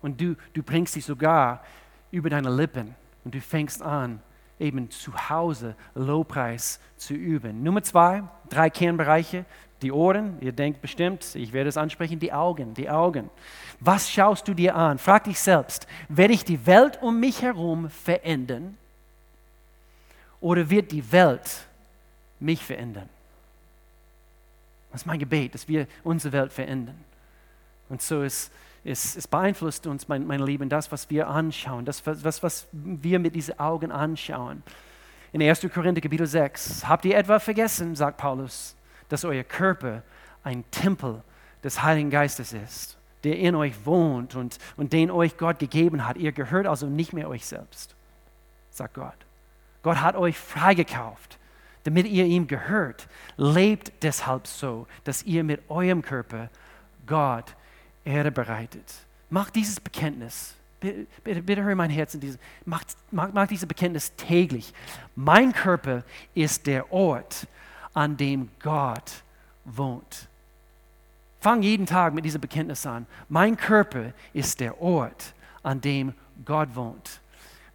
Und 0.00 0.20
du, 0.20 0.36
du 0.54 0.62
bringst 0.62 0.94
sie 0.94 1.00
sogar 1.00 1.62
über 2.10 2.30
deine 2.30 2.54
Lippen 2.54 2.94
und 3.24 3.34
du 3.34 3.40
fängst 3.40 3.82
an, 3.82 4.20
eben 4.58 4.90
zu 4.90 5.12
Hause 5.28 5.74
Lobpreis 5.94 6.80
zu 6.96 7.14
üben. 7.14 7.62
Nummer 7.62 7.82
zwei, 7.82 8.22
drei 8.48 8.70
Kernbereiche. 8.70 9.44
Die 9.82 9.92
Ohren, 9.92 10.38
ihr 10.40 10.50
denkt 10.50 10.80
bestimmt, 10.80 11.36
ich 11.36 11.52
werde 11.52 11.68
es 11.68 11.76
ansprechen, 11.76 12.18
die 12.18 12.32
Augen, 12.32 12.74
die 12.74 12.90
Augen. 12.90 13.30
Was 13.78 14.10
schaust 14.10 14.48
du 14.48 14.54
dir 14.54 14.74
an? 14.74 14.98
Frag 14.98 15.24
dich 15.24 15.38
selbst, 15.38 15.86
werde 16.08 16.34
ich 16.34 16.44
die 16.44 16.66
Welt 16.66 17.00
um 17.00 17.20
mich 17.20 17.42
herum 17.42 17.88
verändern 17.88 18.76
oder 20.40 20.68
wird 20.68 20.90
die 20.90 21.12
Welt 21.12 21.68
mich 22.40 22.64
verändern? 22.64 23.08
Das 24.90 25.02
ist 25.02 25.06
mein 25.06 25.18
Gebet, 25.20 25.54
dass 25.54 25.68
wir 25.68 25.86
unsere 26.02 26.32
Welt 26.32 26.52
verändern. 26.52 26.98
Und 27.88 28.02
so 28.02 28.22
ist 28.22 28.50
es, 28.84 29.16
es 29.16 29.26
beeinflusst 29.26 29.86
uns, 29.86 30.08
mein, 30.08 30.26
meine 30.26 30.44
Lieben, 30.44 30.68
das, 30.68 30.90
was 30.92 31.10
wir 31.10 31.28
anschauen, 31.28 31.84
das, 31.84 32.06
was, 32.06 32.42
was 32.42 32.66
wir 32.72 33.18
mit 33.18 33.34
diesen 33.34 33.58
Augen 33.58 33.92
anschauen. 33.92 34.62
In 35.32 35.42
1. 35.42 35.66
Korinther 35.72 36.00
Kapitel 36.00 36.26
6, 36.26 36.88
habt 36.88 37.04
ihr 37.04 37.16
etwa 37.16 37.38
vergessen, 37.38 37.94
sagt 37.94 38.16
Paulus, 38.16 38.76
dass 39.08 39.24
euer 39.24 39.44
Körper 39.44 40.02
ein 40.42 40.64
Tempel 40.70 41.22
des 41.62 41.82
Heiligen 41.82 42.10
Geistes 42.10 42.52
ist, 42.52 42.96
der 43.24 43.38
in 43.38 43.54
euch 43.54 43.84
wohnt 43.84 44.34
und, 44.34 44.58
und 44.76 44.92
den 44.92 45.10
euch 45.10 45.36
Gott 45.36 45.58
gegeben 45.58 46.06
hat. 46.06 46.16
Ihr 46.16 46.32
gehört 46.32 46.66
also 46.66 46.86
nicht 46.86 47.12
mehr 47.12 47.28
euch 47.28 47.46
selbst, 47.46 47.94
sagt 48.70 48.94
Gott. 48.94 49.16
Gott 49.82 50.00
hat 50.00 50.16
euch 50.16 50.38
freigekauft, 50.38 51.38
damit 51.84 52.06
ihr 52.06 52.24
ihm 52.24 52.46
gehört. 52.46 53.08
Lebt 53.36 53.92
deshalb 54.02 54.46
so, 54.46 54.86
dass 55.04 55.22
ihr 55.22 55.44
mit 55.44 55.60
eurem 55.68 56.02
Körper 56.02 56.48
Gott 57.06 57.54
Erde 58.08 58.32
bereitet. 58.32 58.94
Mach 59.30 59.50
dieses 59.50 59.78
Bekenntnis. 59.78 60.54
Bitte, 60.80 61.42
bitte, 61.42 61.62
hör 61.62 61.74
mein 61.74 61.90
Herz 61.90 62.14
in 62.14 62.20
dieses. 62.20 62.38
Mach, 62.64 62.82
mach, 63.10 63.32
mach 63.32 63.46
dieses 63.46 63.68
Bekenntnis 63.68 64.14
täglich. 64.16 64.72
Mein 65.14 65.52
Körper 65.52 66.04
ist 66.34 66.66
der 66.66 66.90
Ort, 66.92 67.46
an 67.92 68.16
dem 68.16 68.48
Gott 68.60 69.22
wohnt. 69.64 70.28
Fang 71.40 71.62
jeden 71.62 71.86
Tag 71.86 72.14
mit 72.14 72.24
diesem 72.24 72.40
Bekenntnis 72.40 72.86
an. 72.86 73.06
Mein 73.28 73.56
Körper 73.56 74.12
ist 74.32 74.60
der 74.60 74.80
Ort, 74.80 75.34
an 75.62 75.80
dem 75.80 76.14
Gott 76.44 76.74
wohnt 76.74 77.20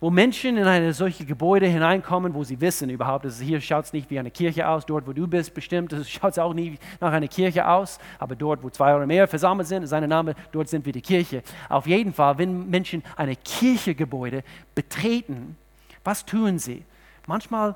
wo 0.04 0.10
Menschen 0.10 0.58
in 0.58 0.66
eine 0.66 0.92
solche 0.92 1.24
Gebäude 1.24 1.66
hineinkommen, 1.66 2.34
wo 2.34 2.44
sie 2.44 2.60
wissen 2.60 2.90
überhaupt, 2.90 3.24
dass 3.24 3.40
hier 3.40 3.62
schaut 3.62 3.86
es 3.86 3.94
nicht 3.94 4.10
wie 4.10 4.20
eine 4.20 4.32
Kirche 4.32 4.68
aus, 4.68 4.86
dort 4.86 5.08
wo 5.08 5.14
du 5.14 5.26
bist 5.28 5.54
bestimmt, 5.54 5.96
schaut 6.06 6.34
es 6.34 6.40
auch 6.40 6.54
nie 6.54 6.78
nach 7.00 7.14
einer 7.14 7.30
Kirche 7.30 7.66
aus, 7.66 8.00
aber 8.20 8.36
dort, 8.36 8.62
wo 8.62 8.70
zwei 8.70 8.94
oder 8.94 9.06
mehr 9.06 9.30
versammelt 9.30 9.66
sind, 9.66 9.84
ist 9.84 9.92
sein 9.92 10.10
Name, 10.10 10.36
dort 10.52 10.68
sind 10.68 10.86
wir 10.86 10.92
die 10.92 11.02
Kirche. 11.02 11.42
Auf 11.70 11.88
jeden 11.88 12.12
Fall, 12.12 12.38
wenn 12.38 12.70
Menschen 12.70 13.02
eine 13.16 13.38
Kirchegebäude 13.38 14.44
betreten, 14.76 15.56
was 16.04 16.26
tun 16.26 16.60
sie? 16.60 16.84
Manchmal, 17.26 17.74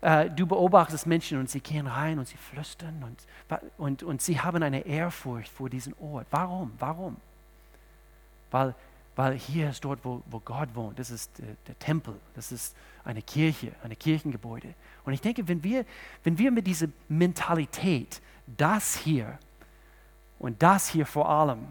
äh, 0.00 0.30
du 0.30 0.48
beobachtest 0.48 1.06
Menschen 1.06 1.38
und 1.38 1.48
sie 1.48 1.60
gehen 1.60 1.86
rein 1.86 2.18
und 2.18 2.26
sie 2.26 2.38
flüstern 2.38 3.04
und, 3.06 3.60
und, 3.78 4.02
und 4.02 4.20
sie 4.20 4.40
haben 4.40 4.64
eine 4.64 4.84
Ehrfurcht 4.84 5.52
vor 5.52 5.70
diesem 5.70 5.94
Ort. 6.00 6.26
Warum? 6.32 6.72
Warum? 6.80 7.18
Weil 8.50 8.74
weil 9.18 9.36
hier 9.36 9.70
ist 9.70 9.84
dort, 9.84 10.04
wo, 10.04 10.22
wo 10.26 10.38
Gott 10.38 10.68
wohnt. 10.74 10.96
Das 10.96 11.10
ist 11.10 11.40
der, 11.40 11.56
der 11.66 11.76
Tempel, 11.80 12.14
das 12.36 12.52
ist 12.52 12.76
eine 13.02 13.20
Kirche, 13.20 13.72
ein 13.82 13.98
Kirchengebäude. 13.98 14.72
Und 15.04 15.12
ich 15.12 15.20
denke, 15.20 15.48
wenn 15.48 15.64
wir, 15.64 15.84
wenn 16.22 16.38
wir 16.38 16.52
mit 16.52 16.68
dieser 16.68 16.86
Mentalität, 17.08 18.22
das 18.46 18.96
hier 18.96 19.36
und 20.38 20.62
das 20.62 20.88
hier 20.90 21.04
vor 21.04 21.28
allem, 21.28 21.66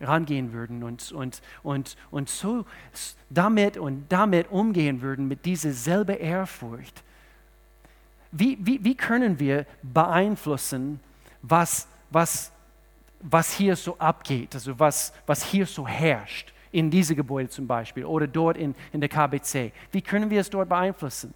rangehen 0.00 0.54
würden 0.54 0.82
und, 0.82 1.12
und, 1.12 1.42
und, 1.62 1.98
und 2.10 2.30
so 2.30 2.64
damit 3.28 3.76
und 3.76 4.06
damit 4.08 4.50
umgehen 4.50 5.02
würden, 5.02 5.28
mit 5.28 5.44
dieser 5.44 5.74
selben 5.74 6.16
Ehrfurcht, 6.16 7.04
wie, 8.32 8.56
wie, 8.58 8.82
wie 8.82 8.94
können 8.94 9.38
wir 9.38 9.66
beeinflussen, 9.82 10.98
was, 11.42 11.88
was, 12.08 12.50
was 13.20 13.52
hier 13.52 13.76
so 13.76 13.98
abgeht, 13.98 14.54
also 14.54 14.78
was, 14.78 15.12
was 15.26 15.44
hier 15.44 15.66
so 15.66 15.86
herrscht? 15.86 16.54
In 16.72 16.90
diese 16.90 17.14
Gebäude 17.16 17.48
zum 17.48 17.66
Beispiel 17.66 18.04
oder 18.04 18.26
dort 18.26 18.56
in, 18.56 18.74
in 18.92 19.00
der 19.00 19.08
KBC. 19.08 19.72
Wie 19.90 20.02
können 20.02 20.30
wir 20.30 20.40
es 20.40 20.50
dort 20.50 20.68
beeinflussen? 20.68 21.34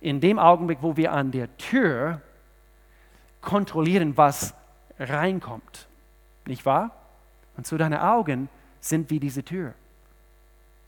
In 0.00 0.20
dem 0.20 0.38
Augenblick, 0.38 0.78
wo 0.80 0.96
wir 0.96 1.12
an 1.12 1.30
der 1.30 1.56
Tür 1.56 2.20
kontrollieren, 3.40 4.16
was 4.16 4.54
reinkommt. 4.98 5.88
Nicht 6.46 6.64
wahr? 6.64 6.94
Und 7.56 7.66
so 7.66 7.76
deine 7.76 8.02
Augen 8.02 8.48
sind 8.80 9.10
wie 9.10 9.18
diese 9.20 9.42
Tür. 9.42 9.74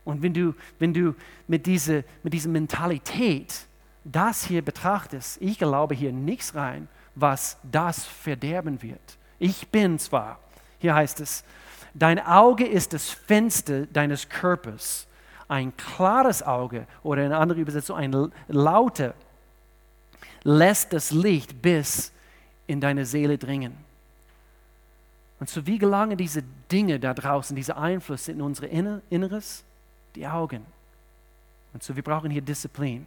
Und 0.04 0.22
wenn 0.22 0.32
du, 0.32 0.54
wenn 0.78 0.94
du 0.94 1.14
mit, 1.46 1.66
diese, 1.66 2.04
mit 2.22 2.32
dieser 2.32 2.48
Mentalität 2.48 3.66
das 4.04 4.44
hier 4.44 4.62
betrachtest, 4.62 5.40
ich 5.42 5.58
glaube 5.58 5.94
hier 5.94 6.12
nichts 6.12 6.54
rein, 6.54 6.88
was 7.14 7.58
das 7.70 8.04
verderben 8.04 8.82
wird. 8.82 9.18
Ich 9.38 9.68
bin 9.68 9.98
zwar, 9.98 10.38
hier 10.78 10.94
heißt 10.94 11.20
es, 11.20 11.44
Dein 11.94 12.18
Auge 12.24 12.66
ist 12.66 12.92
das 12.92 13.10
Fenster 13.10 13.86
deines 13.86 14.28
Körpers. 14.28 15.06
Ein 15.48 15.76
klares 15.76 16.42
Auge 16.42 16.86
oder 17.02 17.26
in 17.26 17.32
anderer 17.32 17.58
Übersetzung 17.58 17.96
ein 17.96 18.32
lauter 18.48 19.14
lässt 20.44 20.92
das 20.92 21.10
Licht 21.10 21.60
bis 21.60 22.12
in 22.66 22.80
deine 22.80 23.04
Seele 23.04 23.36
dringen. 23.36 23.76
Und 25.40 25.48
so 25.48 25.66
wie 25.66 25.78
gelangen 25.78 26.16
diese 26.16 26.42
Dinge 26.70 27.00
da 27.00 27.14
draußen, 27.14 27.56
diese 27.56 27.76
Einflüsse 27.76 28.32
in 28.32 28.42
unser 28.42 28.68
Inneres? 28.68 29.64
Die 30.14 30.26
Augen. 30.26 30.64
Und 31.72 31.82
so 31.82 31.96
wir 31.96 32.02
brauchen 32.02 32.30
hier 32.30 32.42
Disziplin. 32.42 33.06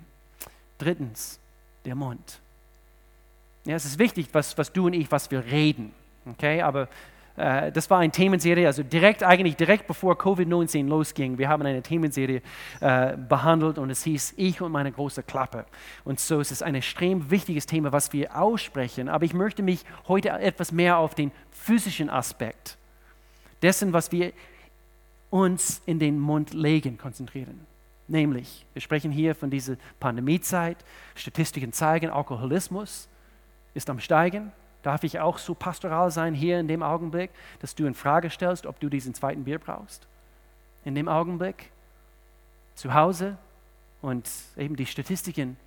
Drittens, 0.77 1.39
der 1.86 1.95
Mund. 1.95 2.39
Ja, 3.65 3.75
es 3.75 3.86
ist 3.86 3.99
wichtig, 3.99 4.27
was, 4.34 4.57
was 4.57 4.71
du 4.73 4.88
und 4.88 4.93
ich, 4.93 5.11
was 5.11 5.29
wir 5.31 5.45
reden. 5.45 5.93
Okay, 6.25 6.61
aber 6.61 6.88
äh, 7.36 7.71
das 7.71 7.89
war 7.89 7.99
eine 7.99 8.11
Themenserie, 8.11 8.67
also 8.67 8.84
direkt, 8.84 9.23
eigentlich 9.23 9.55
direkt 9.55 9.88
bevor 9.88 10.15
Covid-19 10.15 10.88
losging. 10.88 11.38
Wir 11.38 11.49
haben 11.49 11.65
eine 11.65 11.81
Themenserie 11.81 12.41
äh, 12.79 13.17
behandelt 13.17 13.77
und 13.77 13.89
es 13.89 14.03
hieß 14.03 14.36
Ich 14.38 14.61
und 14.61 14.71
meine 14.71 14.91
große 14.91 15.23
Klappe. 15.23 15.65
Und 16.03 16.19
so 16.19 16.39
ist 16.39 16.51
es 16.51 16.61
ein 16.61 16.75
extrem 16.75 17.31
wichtiges 17.31 17.65
Thema, 17.65 17.91
was 17.91 18.13
wir 18.13 18.36
aussprechen. 18.39 19.09
Aber 19.09 19.25
ich 19.25 19.34
möchte 19.34 19.63
mich 19.63 19.84
heute 20.07 20.29
etwas 20.29 20.71
mehr 20.71 20.97
auf 20.97 21.15
den 21.15 21.31
physischen 21.51 22.09
Aspekt 22.09 22.77
dessen, 23.61 23.93
was 23.93 24.11
wir 24.11 24.34
uns 25.29 25.81
in 25.86 25.97
den 25.97 26.19
Mund 26.19 26.53
legen, 26.53 26.97
konzentrieren. 26.97 27.65
Nämlich, 28.07 28.65
wir 28.73 28.81
sprechen 28.81 29.11
hier 29.11 29.34
von 29.34 29.49
dieser 29.49 29.77
Pandemiezeit. 29.99 30.77
Statistiken 31.15 31.71
zeigen, 31.71 32.09
Alkoholismus 32.09 33.07
ist 33.73 33.89
am 33.89 33.99
Steigen. 33.99 34.51
Darf 34.84 35.03
ich 35.03 35.19
auch 35.19 35.38
so 35.38 35.55
pastoral 35.55 36.11
sein 36.11 36.34
hier 36.34 36.59
in 36.59 36.67
dem 36.67 36.84
Augenblick, 36.84 37.31
dass 37.59 37.73
du 37.73 37.86
in 37.86 37.95
Frage 37.95 38.29
stellst, 38.29 38.65
ob 38.65 38.79
du 38.79 38.89
diesen 38.89 39.13
zweiten 39.13 39.45
Bier 39.45 39.57
brauchst? 39.57 40.07
In 40.84 40.93
dem 40.93 41.07
Augenblick 41.07 41.71
zu 42.75 42.93
Hause 42.93 43.38
und 44.01 44.29
eben 44.57 44.75
die 44.75 44.86
Statistiken 44.86 45.57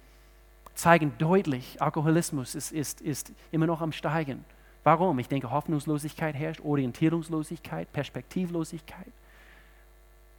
zeigen 0.75 1.15
deutlich, 1.17 1.81
Alkoholismus 1.81 2.55
ist, 2.55 2.71
ist, 2.71 3.01
ist 3.01 3.33
immer 3.51 3.67
noch 3.67 3.81
am 3.81 3.93
Steigen. 3.93 4.45
Warum? 4.85 5.19
Ich 5.19 5.29
denke, 5.29 5.51
Hoffnungslosigkeit 5.51 6.35
herrscht, 6.35 6.61
Orientierungslosigkeit, 6.61 7.91
Perspektivlosigkeit. 7.93 9.13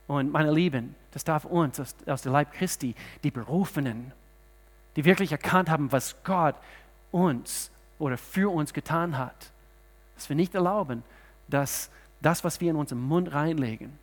Und 0.05 0.31
meine 0.31 0.51
Lieben, 0.51 0.95
das 1.11 1.23
darf 1.23 1.43
uns 1.43 1.79
aus, 1.79 1.95
aus 2.05 2.21
der 2.21 2.31
Leib 2.31 2.53
Christi, 2.53 2.95
die 3.23 3.31
Berufenen, 3.31 4.13
die 4.95 5.03
wirklich 5.03 5.31
erkannt 5.31 5.69
haben, 5.69 5.91
was 5.91 6.15
Gott 6.23 6.55
uns 7.11 7.71
oder 7.99 8.17
für 8.17 8.53
uns 8.53 8.73
getan 8.73 9.17
hat, 9.17 9.51
dass 10.15 10.29
wir 10.29 10.35
nicht 10.35 10.55
erlauben, 10.55 11.03
dass 11.47 11.89
das, 12.21 12.43
was 12.43 12.59
wir 12.61 12.71
in 12.71 12.75
unseren 12.75 13.01
Mund 13.01 13.33
reinlegen, 13.33 13.97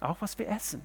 auch 0.00 0.16
was 0.20 0.38
wir 0.38 0.48
essen, 0.48 0.82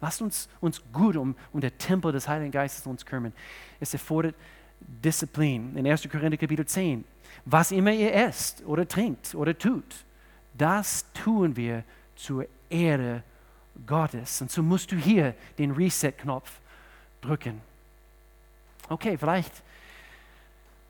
lasst 0.00 0.22
uns 0.22 0.48
uns 0.60 0.82
gut 0.92 1.16
um, 1.16 1.34
um 1.52 1.60
den 1.60 1.76
Tempel 1.78 2.12
des 2.12 2.28
Heiligen 2.28 2.50
Geistes 2.50 2.86
uns 2.86 3.04
kümmern. 3.04 3.32
Es 3.80 3.92
erfordert 3.92 4.34
Disziplin. 4.80 5.76
In 5.76 5.86
1. 5.86 6.08
Korinther 6.08 6.36
Kapitel 6.36 6.66
10. 6.66 7.04
Was 7.44 7.72
immer 7.72 7.92
ihr 7.92 8.14
esst 8.14 8.64
oder 8.64 8.86
trinkt 8.86 9.34
oder 9.34 9.56
tut, 9.56 10.04
das 10.54 11.04
tun 11.12 11.56
wir 11.56 11.84
zur 12.16 12.46
Ehre 12.68 13.22
Gottes. 13.86 14.40
Und 14.40 14.50
so 14.50 14.62
musst 14.62 14.92
du 14.92 14.96
hier 14.96 15.34
den 15.58 15.70
Reset-Knopf 15.72 16.50
drücken. 17.20 17.60
Okay, 18.88 19.16
vielleicht 19.16 19.62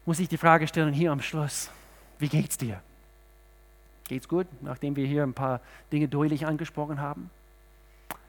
muss 0.09 0.21
ich 0.21 0.29
die 0.31 0.39
Frage 0.39 0.67
stellen 0.67 0.95
hier 0.95 1.13
am 1.13 1.21
Schluss, 1.21 1.71
wie 2.19 2.31
geht's 2.31 2.57
dir? 2.57 2.81
Geht's 4.09 4.27
gut, 4.27 4.47
nachdem 4.63 4.97
wir 4.97 5.07
hier 5.07 5.23
ein 5.23 5.35
paar 5.35 5.61
Dinge 5.93 6.09
deutlich 6.09 6.47
angesprochen 6.47 6.99
haben? 6.99 7.29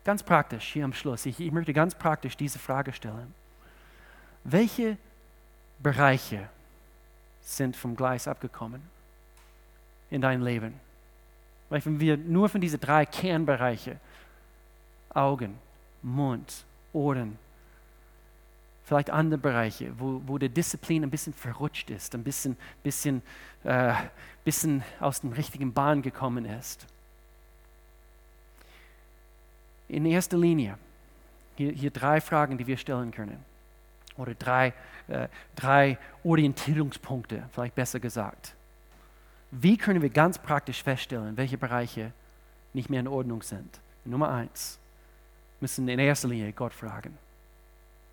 Ganz 0.03 0.21
praktisch 0.21 0.73
hier 0.73 0.83
am 0.83 0.91
Schluss. 0.91 1.25
Ich, 1.25 1.39
ich 1.39 1.53
möchte 1.53 1.71
ganz 1.71 1.95
praktisch 1.95 2.35
diese 2.35 2.59
Frage 2.59 2.91
stellen. 2.91 3.33
Welche 4.43 4.97
Bereiche 5.81 6.49
sind 7.41 7.77
vom 7.77 7.95
Gleis 7.95 8.27
abgekommen? 8.27 8.81
in 10.09 10.19
dein 10.19 10.41
Leben? 10.41 10.73
Weil 11.69 11.85
wenn 11.85 12.01
wir 12.01 12.17
nur 12.17 12.49
von 12.49 12.59
diesen 12.59 12.81
drei 12.81 13.05
Kernbereiche, 13.05 14.01
Augen, 15.13 15.57
Mund, 16.01 16.65
Ohren, 16.91 17.39
vielleicht 18.89 19.11
andere 19.11 19.39
Bereiche, 19.39 19.93
wo, 19.99 20.19
wo 20.25 20.39
der 20.39 20.49
Disziplin 20.49 21.03
ein 21.03 21.11
bisschen 21.11 21.31
verrutscht 21.31 21.91
ist, 21.91 22.15
ein 22.15 22.23
bisschen, 22.23 22.57
bisschen, 22.81 23.21
äh, 23.63 23.93
bisschen 24.43 24.83
aus 24.99 25.21
dem 25.21 25.31
richtigen 25.31 25.71
Bahn 25.73 26.01
gekommen 26.01 26.43
ist. 26.45 26.87
In 29.89 30.07
erster 30.07 30.39
Linie, 30.39 30.75
hier, 31.55 31.71
hier 31.71 31.91
drei 31.91 32.19
Fragen, 32.19 32.57
die 32.57 32.65
wir 32.65 32.77
stellen 32.77 33.11
können. 33.11 33.37
Oder 34.17 34.33
drei, 34.33 34.73
äh, 35.07 35.27
drei 35.55 35.99
Orientierungspunkte, 36.23 37.47
vielleicht 37.51 37.75
besser 37.75 37.99
gesagt. 37.99 38.55
Wie 39.51 39.77
können 39.77 40.01
wir 40.01 40.09
ganz 40.09 40.39
praktisch 40.39 40.81
feststellen, 40.81 41.37
welche 41.37 41.59
Bereiche 41.59 42.11
nicht 42.73 42.89
mehr 42.89 43.01
in 43.01 43.07
Ordnung 43.07 43.43
sind? 43.43 43.79
Nummer 44.03 44.31
eins, 44.31 44.79
müssen 45.59 45.87
in 45.87 45.99
erster 45.99 46.27
Linie 46.27 46.53
Gott 46.53 46.73
fragen. 46.73 47.15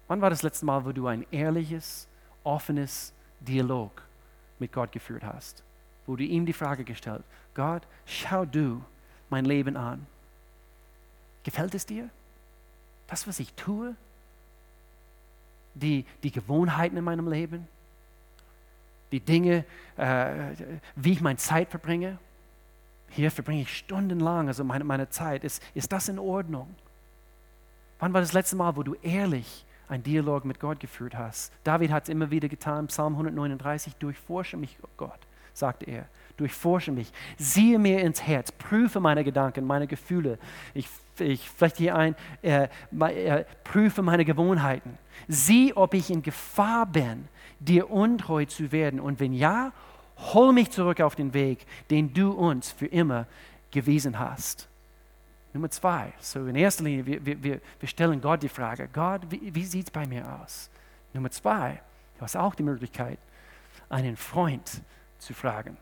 Wann 0.09 0.21
war 0.21 0.31
das 0.31 0.43
letzte 0.43 0.67
Mal, 0.67 0.85
wo 0.85 0.93
du 0.93 1.07
ein 1.07 1.27
ehrliches, 1.31 2.07
offenes 2.45 3.13
Dialog 3.41 4.03
mit 4.59 4.73
Gott 4.73 4.93
geführt 4.93 5.25
hast? 5.25 5.63
Wo 6.07 6.17
du 6.17 6.25
ihm 6.25 6.47
die 6.47 6.53
Frage 6.53 6.85
gestellt, 6.85 7.25
Gott, 7.55 7.83
schau 8.05 8.45
du 8.45 8.85
mein 9.29 9.45
Leben 9.45 9.77
an. 9.77 10.07
Gefällt 11.43 11.75
es 11.75 11.87
dir? 11.87 12.09
Das, 13.09 13.27
was 13.27 13.41
ich 13.41 13.53
tue? 13.55 13.97
Die, 15.75 16.05
die 16.23 16.31
Gewohnheiten 16.31 16.97
in 16.97 17.05
meinem 17.05 17.29
Leben? 17.29 17.67
Die 19.13 19.21
Dinge, 19.21 19.65
äh, 19.97 20.55
wie 20.95 21.13
ich 21.13 21.21
meine 21.21 21.39
Zeit 21.39 21.71
verbringe? 21.71 22.19
Hier 23.11 23.31
verbringe 23.31 23.63
ich 23.63 23.77
stundenlang, 23.77 24.49
also 24.49 24.65
meine, 24.65 24.85
meine 24.85 25.09
Zeit. 25.09 25.45
Ist, 25.45 25.63
ist 25.75 25.93
das 25.93 26.09
in 26.09 26.19
Ordnung? 26.19 26.75
Wann 27.99 28.13
war 28.13 28.21
das 28.21 28.33
letzte 28.33 28.57
Mal, 28.57 28.77
wo 28.77 28.83
du 28.83 28.95
ehrlich 28.95 29.65
einen 29.89 30.03
Dialog 30.03 30.45
mit 30.45 30.61
Gott 30.61 30.81
geführt 30.81 31.17
hast? 31.17 31.53
David 31.65 31.91
hat 31.91 32.05
es 32.05 32.09
immer 32.09 32.31
wieder 32.31 32.49
getan, 32.49 32.87
Psalm 32.89 33.15
139, 33.15 33.95
durchforsche 33.97 34.57
mich, 34.57 34.79
Gott, 34.97 35.19
sagte 35.53 35.87
er, 35.87 36.07
durchforsche 36.37 36.93
mich, 36.93 37.13
siehe 37.39 37.79
mir 37.79 38.01
ins 38.01 38.23
Herz, 38.23 38.53
prüfe 38.53 39.01
meine 39.01 39.25
Gedanken, 39.25 39.65
meine 39.65 39.87
Gefühle. 39.87 40.39
Ich, 40.75 40.89
ich 41.19 41.49
flechte 41.49 41.79
hier 41.79 41.97
ein, 41.97 42.15
äh, 42.43 42.69
äh, 42.99 43.45
prüfe 43.65 44.03
meine 44.03 44.25
Gewohnheiten. 44.25 44.99
Sieh, 45.29 45.73
ob 45.75 45.95
ich 45.95 46.11
in 46.11 46.23
Gefahr 46.23 46.87
bin, 46.87 47.29
dir 47.59 47.91
untreu 47.91 48.45
zu 48.45 48.71
werden. 48.73 49.01
Und 49.01 49.21
wenn 49.21 49.33
ja, 49.33 49.73
hol 50.19 50.53
mich 50.53 50.71
zurück 50.71 51.01
auf 51.01 51.15
den 51.15 51.35
Weg, 51.35 51.67
den 51.91 52.13
du 52.13 52.33
uns 52.33 52.71
für 52.71 52.87
immer 52.87 53.27
gewiesen 53.71 54.19
hast. 54.19 54.69
Nummer 55.57 55.71
zwei, 55.71 56.13
so 56.21 56.47
in 56.47 56.55
erster 56.55 56.85
Linie, 56.85 57.07
wir, 57.25 57.43
wir, 57.43 57.61
wir 57.81 57.89
stellen 57.89 58.21
Gott 58.21 58.43
die 58.43 58.49
Frage, 58.49 58.91
Gott, 58.93 59.23
wie, 59.31 59.55
wie 59.55 59.65
sieht 59.65 59.87
es 59.87 59.91
bei 59.91 60.07
mir 60.07 60.39
aus? 60.39 60.69
Nummer 61.15 61.31
zwei, 61.31 61.81
du 62.19 62.21
hast 62.21 62.37
auch 62.37 62.55
die 62.55 62.63
Möglichkeit, 62.63 63.19
einen 63.89 64.19
Freund 64.19 64.83
zu 65.19 65.33
fragen. 65.33 65.79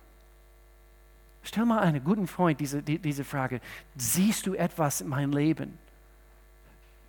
Stell 1.43 1.65
mal 1.65 1.81
einen 1.81 2.05
guten 2.05 2.29
Freund 2.29 2.61
diese, 2.61 2.85
die, 2.85 3.01
diese 3.01 3.25
Frage, 3.25 3.61
siehst 3.97 4.47
du 4.47 4.55
etwas 4.55 5.01
in 5.01 5.09
meinem 5.09 5.33
Leben, 5.33 5.77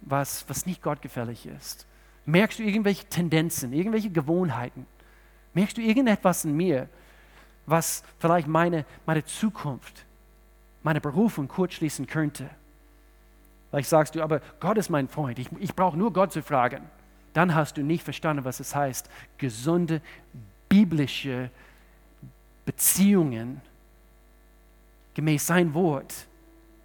was, 0.02 0.44
was 0.50 0.66
nicht 0.66 0.82
gottgefällig 0.82 1.46
ist? 1.46 1.86
Merkst 2.26 2.58
du 2.58 2.64
irgendwelche 2.64 3.06
Tendenzen, 3.06 3.74
irgendwelche 3.74 4.10
Gewohnheiten? 4.10 4.88
Merkst 5.54 5.78
du 5.78 5.82
irgendetwas 5.82 6.46
in 6.46 6.58
mir, 6.58 6.90
was 7.68 8.04
vielleicht 8.18 8.48
meine, 8.48 8.86
meine 9.06 9.24
Zukunft 9.24 10.04
meine 10.86 11.02
Berufung 11.02 11.48
kurzschließen 11.48 12.06
könnte. 12.06 12.48
Vielleicht 13.72 13.90
sagst 13.90 14.14
du, 14.14 14.22
aber 14.22 14.40
Gott 14.60 14.78
ist 14.78 14.90
mein 14.90 15.08
Freund, 15.08 15.40
ich, 15.40 15.50
ich 15.60 15.76
brauche 15.76 15.98
nur 15.98 16.14
Gott 16.14 16.32
zu 16.32 16.44
fragen. 16.44 16.84
Dann 17.34 17.56
hast 17.56 17.78
du 17.78 17.84
nicht 17.84 18.04
verstanden, 18.04 18.46
was 18.46 18.60
es 18.60 18.76
heißt, 18.76 19.10
gesunde 19.40 20.00
biblische 20.70 21.50
Beziehungen 22.66 23.62
gemäß 25.16 25.48
sein 25.48 25.74
Wort 25.74 26.28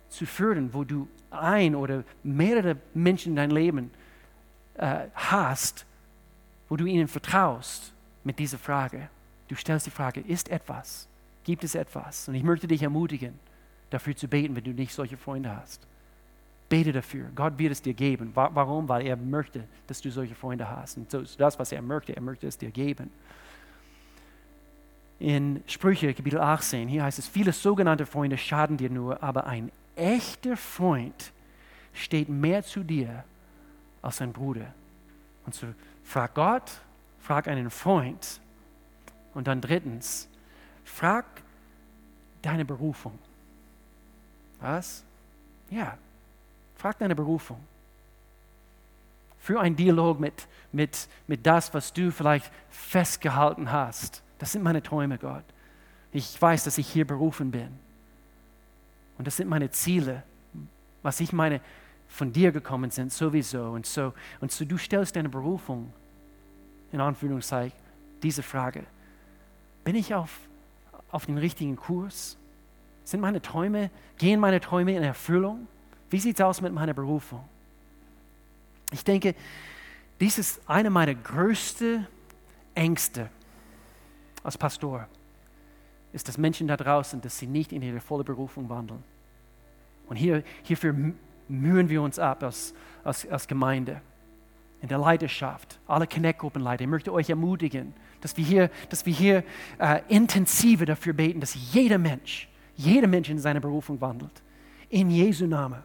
zu 0.09 0.25
führen, 0.25 0.73
wo 0.73 0.83
du 0.83 1.07
ein 1.31 1.75
oder 1.75 2.03
mehrere 2.23 2.77
Menschen 2.95 3.33
in 3.33 3.37
dein 3.37 3.51
Leben 3.51 3.91
äh, 4.79 5.09
hast, 5.15 5.85
wo 6.71 6.77
du 6.77 6.87
ihnen 6.87 7.07
vertraust 7.07 7.93
mit 8.25 8.39
dieser 8.39 8.59
Frage. 8.59 9.11
Du 9.49 9.57
stellst 9.57 9.87
die 9.87 9.91
Frage, 9.91 10.21
ist 10.21 10.49
etwas? 10.49 11.07
Gibt 11.45 11.65
es 11.65 11.75
etwas? 11.75 12.29
Und 12.29 12.35
ich 12.35 12.43
möchte 12.43 12.67
dich 12.67 12.83
ermutigen, 12.83 13.39
dafür 13.91 14.17
zu 14.17 14.29
beten, 14.29 14.57
wenn 14.57 14.65
du 14.65 14.71
nicht 14.71 14.95
solche 14.95 15.17
Freunde 15.17 15.55
hast. 15.55 15.87
Bete 16.69 16.93
dafür. 16.93 17.29
Gott 17.35 17.59
wird 17.59 17.73
es 17.73 17.83
dir 17.83 17.95
geben. 17.95 18.31
Warum? 18.35 18.89
Weil 18.89 19.07
er 19.07 19.17
möchte, 19.17 19.65
dass 19.89 20.01
du 20.01 20.11
solche 20.11 20.37
Freunde 20.37 20.71
hast. 20.71 20.97
Und 20.97 21.11
so 21.11 21.23
das, 21.37 21.59
was 21.59 21.73
er 21.73 21.83
möchte. 21.83 22.15
Er 22.15 22.23
möchte 22.23 22.47
es 22.47 22.57
dir 22.57 22.71
geben. 22.71 23.11
In 25.19 25.63
Sprüche, 25.67 26.15
Kapitel 26.15 26.41
18, 26.41 26.89
hier 26.89 27.03
heißt 27.03 27.19
es, 27.19 27.27
viele 27.27 27.53
sogenannte 27.53 28.07
Freunde 28.07 28.39
schaden 28.39 28.77
dir 28.77 28.89
nur, 28.89 29.23
aber 29.23 29.47
ein 29.47 29.71
echter 29.95 30.57
Freund 30.57 31.33
steht 31.93 32.29
mehr 32.29 32.63
zu 32.63 32.83
dir 32.83 33.25
als 34.01 34.23
ein 34.23 34.33
Bruder. 34.33 34.73
Und 35.45 35.55
so 35.55 35.67
frag 36.05 36.35
Gott, 36.35 36.71
frag 37.19 37.49
einen 37.49 37.69
Freund. 37.69 38.41
Und 39.35 39.47
dann 39.47 39.61
drittens, 39.61 40.29
frag 40.85 41.27
deine 42.43 42.65
Berufung. 42.65 43.19
Was? 44.61 45.05
Ja, 45.71 45.97
frag 46.77 46.99
deine 46.99 47.15
Berufung. 47.15 47.61
Für 49.39 49.61
einen 49.61 49.77
Dialog 49.77 50.21
mit, 50.21 50.47
mit, 50.73 51.09
mit 51.27 51.47
das, 51.47 51.73
was 51.73 51.93
du 51.93 52.13
vielleicht 52.13 52.51
festgehalten 52.71 53.73
hast. 53.73 54.23
Das 54.39 54.53
sind 54.53 54.63
meine 54.63 54.83
Träume, 54.83 55.19
Gott. 55.19 55.45
Ich 56.13 56.41
weiß, 56.41 56.65
dass 56.65 56.79
ich 56.79 56.89
hier 56.89 57.07
berufen 57.07 57.51
bin. 57.51 57.69
Und 59.17 59.27
das 59.27 59.37
sind 59.37 59.49
meine 59.49 59.71
Ziele, 59.71 60.23
was 61.03 61.21
ich 61.21 61.33
meine, 61.33 61.61
von 62.09 62.33
dir 62.33 62.53
gekommen 62.53 62.91
sind, 62.91 63.13
sowieso. 63.13 63.71
Und 63.71 63.87
so, 63.87 64.13
und 64.41 64.51
so 64.51 64.65
du 64.65 64.77
stellst 64.77 65.17
deine 65.17 65.29
Berufung, 65.29 65.93
in 66.93 67.01
Anführungszeichen, 67.01 67.79
diese 68.23 68.43
Frage. 68.43 68.85
Bin 69.85 69.95
ich 69.95 70.15
auf, 70.15 70.37
auf 71.11 71.27
den 71.27 71.39
richtigen 71.39 71.77
Kurs? 71.77 72.37
Sind 73.11 73.19
meine 73.19 73.43
Träume, 73.43 73.91
gehen 74.19 74.39
meine 74.39 74.61
Träume 74.61 74.95
in 74.95 75.03
Erfüllung? 75.03 75.67
Wie 76.11 76.21
sieht 76.21 76.39
es 76.39 76.45
aus 76.47 76.61
mit 76.61 76.73
meiner 76.73 76.95
Berufung? 76.95 77.43
Ich 78.93 79.03
denke, 79.03 79.35
dies 80.21 80.39
ist 80.39 80.61
eine 80.69 80.91
meiner 80.91 81.17
größten 81.17 82.07
Ängste 82.77 83.29
als 84.45 84.57
Pastor, 84.57 85.09
ist, 86.13 86.29
dass 86.29 86.39
Menschen 86.39 86.69
da 86.69 86.77
draußen, 86.77 87.21
dass 87.21 87.37
sie 87.37 87.49
nicht 87.49 87.73
in 87.73 87.83
ihre 87.83 87.99
volle 87.99 88.23
Berufung 88.23 88.69
wandeln. 88.69 89.03
Und 90.09 90.15
hier, 90.15 90.45
hierfür 90.63 90.95
mühen 91.49 91.89
wir 91.89 92.03
uns 92.03 92.17
ab 92.21 92.45
als, 92.45 92.75
als, 93.03 93.29
als 93.29 93.49
Gemeinde, 93.49 94.01
in 94.83 94.89
der 94.89 94.99
Leidenschaft, 94.99 95.81
alle 95.89 96.07
Connect-Gruppenleiter. 96.07 96.85
Ich 96.85 96.89
möchte 96.89 97.13
euch 97.13 97.29
ermutigen, 97.29 97.93
dass 98.21 98.37
wir 98.37 98.45
hier, 98.45 98.71
dass 98.89 99.05
wir 99.05 99.13
hier 99.13 99.43
äh, 99.81 100.01
intensiver 100.07 100.87
dafür 100.87 101.13
beten, 101.13 101.41
dass 101.41 101.57
jeder 101.73 101.99
Mensch 101.99 102.47
jeder 102.81 103.07
Mensch 103.07 103.29
in 103.29 103.39
seiner 103.39 103.61
Berufung 103.61 104.01
wandelt. 104.01 104.43
In 104.89 105.11
Jesu 105.11 105.47
Namen. 105.47 105.83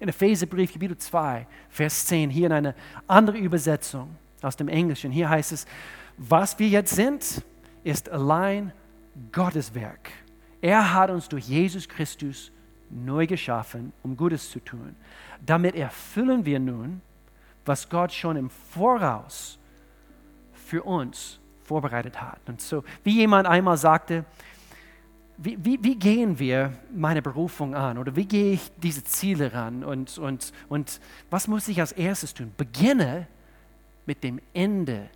In 0.00 0.08
Epheserbrief, 0.08 0.72
Kapitel 0.72 0.96
2, 0.96 1.46
Vers 1.68 2.06
10, 2.06 2.30
hier 2.30 2.46
in 2.46 2.52
einer 2.52 2.74
anderen 3.06 3.40
Übersetzung 3.40 4.16
aus 4.40 4.56
dem 4.56 4.68
Englischen. 4.68 5.12
Hier 5.12 5.28
heißt 5.28 5.52
es, 5.52 5.66
was 6.16 6.58
wir 6.58 6.68
jetzt 6.68 6.94
sind, 6.94 7.42
ist 7.84 8.08
allein 8.08 8.72
Gottes 9.30 9.74
Werk. 9.74 10.10
Er 10.60 10.94
hat 10.94 11.10
uns 11.10 11.28
durch 11.28 11.46
Jesus 11.46 11.88
Christus 11.88 12.50
neu 12.90 13.26
geschaffen, 13.26 13.92
um 14.02 14.16
Gutes 14.16 14.50
zu 14.50 14.60
tun. 14.60 14.96
Damit 15.44 15.74
erfüllen 15.74 16.44
wir 16.44 16.58
nun, 16.58 17.00
was 17.64 17.88
Gott 17.88 18.12
schon 18.12 18.36
im 18.36 18.50
Voraus 18.50 19.58
für 20.52 20.82
uns 20.82 21.38
vorbereitet 21.62 22.20
hat. 22.20 22.40
Und 22.46 22.60
so, 22.60 22.84
wie 23.04 23.16
jemand 23.16 23.46
einmal 23.46 23.76
sagte, 23.76 24.24
wie, 25.38 25.58
wie, 25.64 25.82
wie, 25.82 25.96
gehen 25.96 26.38
wir 26.38 26.72
meine 26.94 27.22
Berufung 27.22 27.74
an 27.74 27.98
oder 27.98 28.14
wie 28.16 28.26
gehe 28.26 28.52
ich 28.52 28.70
diese 28.82 29.02
Ziele 29.02 29.52
ran 29.52 29.82
und, 29.82 30.18
und, 30.18 30.52
und 30.68 31.00
was 31.30 31.48
muss 31.48 31.68
ich 31.68 31.80
als 31.80 31.92
erstes 31.92 32.34
tun? 32.34 32.52
Beginne 32.56 33.26
mit 34.06 34.22
dem 34.22 34.40
Ende 34.52 35.08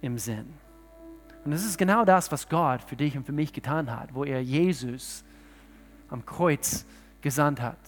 im 0.00 0.18
Sinn. 0.18 0.46
Und 1.44 1.50
das 1.50 1.64
ist 1.64 1.78
genau 1.78 2.04
das, 2.04 2.32
was 2.32 2.48
Gott 2.48 2.82
für 2.82 2.96
dich 2.96 3.16
und 3.16 3.24
für 3.24 3.32
mich 3.32 3.52
getan 3.52 3.90
hat, 3.90 4.14
wo 4.14 4.24
er 4.24 4.42
Jesus 4.42 5.24
am 6.08 6.24
Kreuz 6.24 6.86
gesandt 7.20 7.60
hat. 7.60 7.78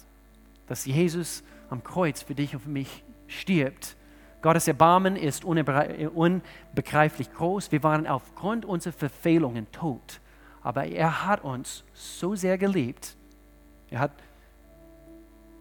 Dass 0.67 0.85
Jesus 0.85 1.43
am 1.71 1.83
Kreuz 1.83 2.23
für 2.23 2.35
dich 2.35 2.55
und 2.55 2.61
für 2.61 2.71
mich 2.71 3.03
stirbt. 3.27 3.97
Gottes 4.43 4.69
Erbarmen 4.69 5.17
ist 5.17 5.45
unbegreiflich 5.45 7.33
groß. 7.33 7.73
Wir 7.73 7.83
waren 7.83 8.07
aufgrund 8.07 8.65
unserer 8.65 8.93
Verfehlungen 8.93 9.71
tot 9.73 10.21
Aber 10.63 10.85
er 10.87 11.27
hat 11.27 11.45
uns 11.45 11.85
so 11.93 12.35
sehr 12.35 12.59
geliebt, 12.59 13.17
er 13.91 14.01
hat 14.01 14.13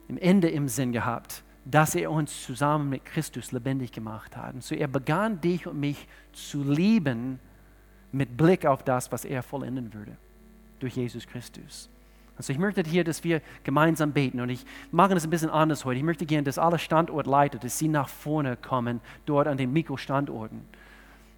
im 0.08 0.18
Ende 0.18 0.50
im 0.50 0.68
Sinn 0.68 0.92
gehabt, 0.92 1.44
dass 1.66 1.96
er 1.96 2.12
uns 2.12 2.44
zusammen 2.44 2.90
mit 2.90 3.06
Christus 3.06 3.52
lebendig 3.52 3.92
gemacht 3.92 4.38
hat. 4.38 4.54
Und 4.54 4.64
so 4.64 4.74
er 4.74 4.88
begann 4.88 5.42
dich 5.42 5.68
und 5.68 5.80
mich 5.80 6.08
zu 6.32 6.64
lieben 6.64 7.40
mit 8.12 8.38
Blick 8.38 8.66
auf 8.66 8.84
das, 8.84 9.12
was 9.12 9.26
er 9.26 9.44
vollenden 9.44 9.94
würde 9.94 10.16
durch 10.80 10.96
Jesus 10.96 11.28
Christus. 11.28 11.90
Also 12.38 12.54
ich 12.54 12.60
möchte 12.60 12.84
hier, 12.84 13.04
dass 13.04 13.24
wir 13.24 13.42
gemeinsam 13.64 14.12
beten 14.12 14.40
und 14.40 14.50
ich 14.50 14.64
mache 14.92 15.16
das 15.16 15.24
ein 15.24 15.30
bisschen 15.32 15.50
anders 15.50 15.84
heute. 15.86 15.98
Ich 15.98 16.04
möchte 16.04 16.26
gerne, 16.26 16.44
dass 16.44 16.60
alle 16.60 16.78
Standortleiter, 16.78 17.58
dass 17.58 17.80
sie 17.80 17.88
nach 17.88 18.08
vorne 18.08 18.56
kommen, 18.56 19.02
dort 19.26 19.48
an 19.48 19.58
den 19.58 19.74
Mikrostandorten. 19.74 20.62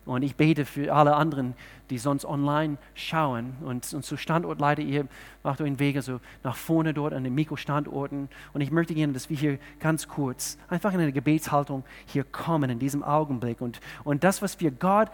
Und 0.06 0.24
ich 0.24 0.36
bete 0.36 0.66
für 0.66 0.93
alle 0.93 1.16
anderen, 1.16 1.54
die 1.89 1.97
sonst 1.97 2.26
online 2.26 2.78
schauen. 2.95 3.54
Und, 3.62 3.93
und 3.93 4.04
so 4.04 4.18
Standortleiter, 4.18 4.82
ihr 4.82 5.08
macht 5.43 5.62
euch 5.62 5.68
den 5.68 5.80
Weg 5.80 5.95
also 5.97 6.20
nach 6.43 6.56
vorne 6.56 6.93
dort 6.93 7.14
an 7.14 7.24
den 7.24 7.36
Mikrostandorten. 7.36 8.30
Und 8.54 8.62
ich 8.62 8.72
möchte 8.72 8.95
gerne, 8.95 9.14
dass 9.14 9.30
wir 9.30 9.38
hier 9.38 9.60
ganz 9.80 10.08
kurz 10.08 10.58
einfach 10.68 10.93
in 10.93 11.00
eine 11.00 11.12
Gebetshaltung 11.12 11.84
hier 12.06 12.24
kommen 12.24 12.70
in 12.70 12.80
diesem 12.80 13.04
Augenblick. 13.04 13.62
Und, 13.62 13.80
und 14.04 14.24
das, 14.24 14.41
was 14.41 14.60
wir 14.60 14.72
Gott, 14.72 15.10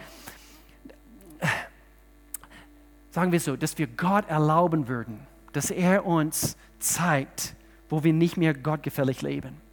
sagen 3.12 3.32
wir 3.32 3.40
so, 3.40 3.56
dass 3.56 3.78
wir 3.78 3.88
Gott 3.88 4.30
erlauben 4.30 4.88
würden, 4.88 5.20
dass 5.54 5.72
er 5.72 6.06
uns 6.06 6.58
zeigt, 6.80 7.56
wo 7.90 8.04
wir 8.04 8.14
nicht 8.14 8.38
mehr 8.38 8.54
gottgefällig 8.54 9.22
leben. 9.22 9.65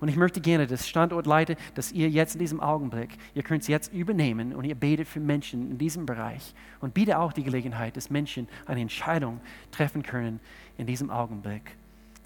Und 0.00 0.08
ich 0.08 0.16
möchte 0.16 0.40
gerne 0.40 0.66
das 0.66 0.88
Standortleiter, 0.88 1.56
dass 1.74 1.90
ihr 1.90 2.08
jetzt 2.08 2.34
in 2.34 2.38
diesem 2.38 2.60
Augenblick, 2.60 3.10
ihr 3.34 3.42
könnt 3.42 3.62
es 3.62 3.68
jetzt 3.68 3.92
übernehmen 3.92 4.54
und 4.54 4.64
ihr 4.64 4.76
betet 4.76 5.08
für 5.08 5.18
Menschen 5.18 5.72
in 5.72 5.78
diesem 5.78 6.06
Bereich 6.06 6.54
und 6.80 6.94
bietet 6.94 7.14
auch 7.14 7.32
die 7.32 7.42
Gelegenheit, 7.42 7.96
dass 7.96 8.08
Menschen 8.08 8.46
eine 8.66 8.80
Entscheidung 8.80 9.40
treffen 9.72 10.02
können 10.02 10.38
in 10.76 10.86
diesem 10.86 11.10
Augenblick. 11.10 11.76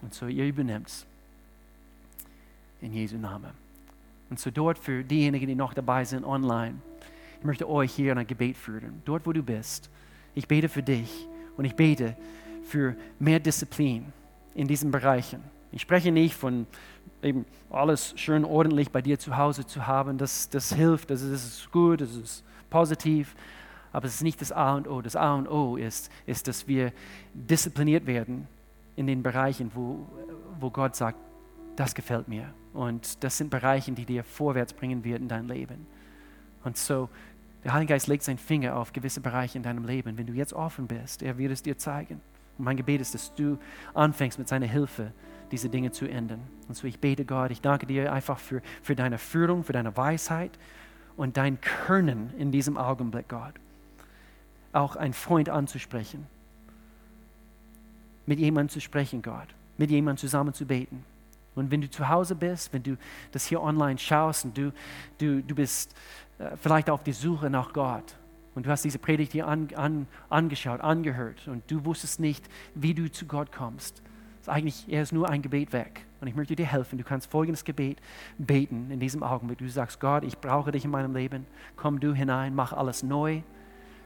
Und 0.03 0.13
so 0.13 0.27
ihr 0.27 0.47
übernehmt 0.47 0.89
es 0.89 1.07
in 2.83 2.93
Jesu 2.93 3.17
Namen. 3.17 3.53
Und 4.29 4.39
so 4.39 4.51
dort 4.51 4.79
für 4.79 5.03
diejenigen, 5.03 5.47
die 5.47 5.55
noch 5.55 5.73
dabei 5.73 6.05
sind 6.05 6.25
online, 6.25 6.75
ich 7.39 7.45
möchte 7.45 7.69
euch 7.69 7.93
hier 7.93 8.13
in 8.13 8.19
ein 8.19 8.27
Gebet 8.27 8.57
führen. 8.57 9.03
Dort, 9.05 9.27
wo 9.27 9.33
du 9.33 9.43
bist, 9.43 9.91
ich 10.35 10.47
bete 10.47 10.69
für 10.69 10.83
dich 10.83 11.27
und 11.57 11.65
ich 11.65 11.75
bete 11.75 12.17
für 12.65 12.97
mehr 13.19 13.41
Disziplin 13.41 14.13
in 14.55 14.69
diesen 14.69 14.91
Bereichen. 14.91 15.43
Ich 15.73 15.83
spreche 15.83 16.13
nicht 16.13 16.35
von 16.35 16.67
eben 17.23 17.47
alles 17.71 18.15
schön 18.17 18.45
ordentlich 18.45 18.91
bei 18.91 19.03
dir 19.03 19.19
zu 19.19 19.37
Hause 19.37 19.67
zu 19.67 19.87
haben. 19.87 20.19
Das, 20.19 20.49
das 20.49 20.73
hilft, 20.73 21.11
das 21.11 21.23
ist 21.23 21.71
gut, 21.71 22.01
das 22.01 22.15
ist 22.15 22.45
positiv. 22.71 23.35
Aber 23.93 24.07
es 24.07 24.15
ist 24.15 24.23
nicht 24.23 24.41
das 24.41 24.53
A 24.53 24.75
und 24.75 24.89
O. 24.89 25.03
Das 25.03 25.17
A 25.17 25.35
und 25.35 25.49
O 25.49 25.77
ist, 25.77 26.11
ist 26.27 26.49
dass 26.49 26.67
wir 26.67 26.93
diszipliniert 27.35 28.07
werden 28.07 28.49
in 28.97 29.07
den 29.07 29.23
Bereichen, 29.23 29.71
wo, 29.75 30.07
wo 30.59 30.71
Gott 30.71 30.97
sagt, 30.97 31.19
das 31.77 31.95
gefällt 31.95 32.29
mir. 32.29 32.53
Und 32.73 33.23
das 33.23 33.39
sind 33.39 33.51
Bereiche, 33.51 33.93
die 33.93 34.07
dir 34.07 34.25
vorwärts 34.25 34.73
bringen 34.73 35.05
werden 35.05 35.25
in 35.25 35.29
dein 35.29 35.49
Leben. 35.49 35.87
Und 36.65 36.77
so, 36.77 37.09
der 37.65 37.73
Heilige 37.75 37.95
Geist 37.95 38.09
legt 38.09 38.23
seinen 38.23 38.39
Finger 38.39 38.77
auf 38.77 38.93
gewisse 38.93 39.21
Bereiche 39.21 39.59
in 39.59 39.63
deinem 39.63 39.85
Leben. 39.85 40.17
Wenn 40.17 40.27
du 40.27 40.33
jetzt 40.33 40.53
offen 40.53 40.87
bist, 40.87 41.23
er 41.23 41.39
wird 41.39 41.53
es 41.53 41.63
dir 41.63 41.79
zeigen. 41.79 42.21
Und 42.59 42.65
mein 42.65 42.77
Gebet 42.77 43.01
ist, 43.01 43.15
dass 43.15 43.35
du 43.35 43.59
anfängst 43.95 44.39
mit 44.39 44.49
seiner 44.49 44.67
Hilfe, 44.67 45.13
diese 45.53 45.69
Dinge 45.69 45.93
zu 45.93 46.07
ändern. 46.07 46.41
Und 46.67 46.75
so 46.75 46.87
ich 46.87 46.99
bete 46.99 47.25
Gott, 47.25 47.51
ich 47.51 47.61
danke 47.61 47.87
dir 47.87 48.13
einfach 48.13 48.39
für, 48.39 48.63
für 48.83 48.97
deine 48.97 49.19
Führung, 49.19 49.63
für 49.63 49.73
deine 49.73 49.97
Weisheit 49.97 50.59
und 51.17 51.37
dein 51.37 51.61
Können 51.61 52.33
in 52.39 52.51
diesem 52.51 52.77
Augenblick, 52.77 53.29
Gott. 53.29 53.55
Auch 54.73 54.97
einen 54.97 55.13
Freund 55.13 55.51
anzusprechen, 55.51 56.27
mit 58.27 58.39
jemandem 58.39 58.71
zu 58.71 58.81
sprechen, 58.81 59.23
Gott, 59.23 59.49
mit 59.77 59.91
jemandem 59.91 60.19
zusammen 60.19 60.55
zu 60.55 60.67
beten. 60.67 61.05
Und 61.55 61.71
wenn 61.71 61.83
du 61.83 61.91
zu 61.91 62.09
Hause 62.09 62.35
bist, 62.35 62.73
wenn 62.73 62.83
du 62.83 62.97
das 63.31 63.47
hier 63.47 63.61
online 63.61 63.99
schaust 63.99 64.47
und 64.47 64.57
du, 64.57 64.73
du, 65.19 65.43
du 65.43 65.55
bist 65.55 65.95
äh, 66.39 66.57
vielleicht 66.57 66.89
auf 66.89 67.05
der 67.05 67.13
Suche 67.13 67.51
nach 67.51 67.75
Gott 67.75 68.17
und 68.55 68.65
du 68.65 68.71
hast 68.71 68.85
diese 68.85 68.99
Predigt 68.99 69.33
hier 69.33 69.47
an, 69.47 69.69
an, 69.75 70.07
angeschaut, 70.31 70.81
angehört 70.81 71.47
und 71.49 71.71
du 71.71 71.85
wusstest 71.85 72.21
nicht, 72.21 72.49
wie 72.75 72.95
du 72.95 73.11
zu 73.13 73.27
Gott 73.27 73.53
kommst. 73.53 74.03
Ist 74.43 74.49
eigentlich, 74.51 74.85
er 74.89 75.03
ist 75.03 75.13
nur 75.13 75.31
ein 75.31 75.41
Gebet 75.41 75.73
weg. 75.73 76.05
Und 76.21 76.29
ich 76.29 76.35
möchte 76.35 76.55
dir 76.55 76.67
helfen. 76.67 76.99
Du 76.99 77.05
kannst 77.05 77.31
folgendes 77.31 77.65
Gebet 77.65 77.99
beten 78.37 78.91
in 78.91 79.01
diesem 79.01 79.23
Augenblick. 79.23 79.59
Du 79.59 79.69
sagst, 79.69 80.01
Gott, 80.01 80.23
ich 80.23 80.37
brauche 80.39 80.71
dich 80.71 80.85
in 80.85 80.91
meinem 80.91 81.15
Leben. 81.15 81.47
Komm 81.77 81.99
du 81.99 82.13
hinein, 82.13 82.55
mach 82.55 82.75
alles 82.75 83.03
neu. 83.03 83.41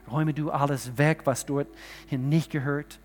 Räume 0.08 0.32
du 0.32 0.52
alles 0.52 0.96
weg, 0.96 1.22
was 1.24 1.44
dorthin 1.46 2.28
nicht 2.28 2.52
gehört. 2.52 3.00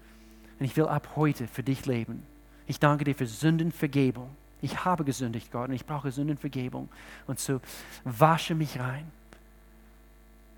Und 0.60 0.66
ich 0.66 0.78
will 0.78 0.86
ab 0.86 1.16
heute 1.16 1.48
für 1.48 1.64
dich 1.64 1.88
leben. 1.88 2.22
Ich 2.68 2.80
danke 2.80 3.06
dir 3.06 3.16
für 3.16 3.26
Sündenvergebung. 3.26 4.30
Ich 4.62 4.86
habe 4.86 5.04
gesündigt, 5.04 5.52
Gott, 5.52 5.70
und 5.70 5.74
ich 5.74 5.88
brauche 5.88 6.12
Sündenvergebung. 6.12 6.90
Und 7.26 7.40
so 7.40 7.60
wasche 8.04 8.54
mich 8.54 8.80
rein 8.80 9.12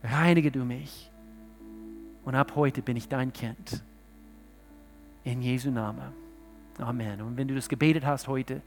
reinige 0.04 0.52
du 0.52 0.66
mich. 0.66 1.10
Und 2.26 2.36
ab 2.36 2.54
heute 2.56 2.82
bin 2.82 2.98
ich 2.98 3.08
dein 3.08 3.34
Kind. 3.34 3.84
In 5.24 5.42
Jesu 5.42 5.72
Namen. 5.72 6.23
Amen. 6.80 7.22
Und 7.22 7.38
wenn 7.38 7.48
du 7.48 7.56
das 7.56 7.70
gebetet 7.70 8.06
hast 8.06 8.28
heute, 8.28 8.62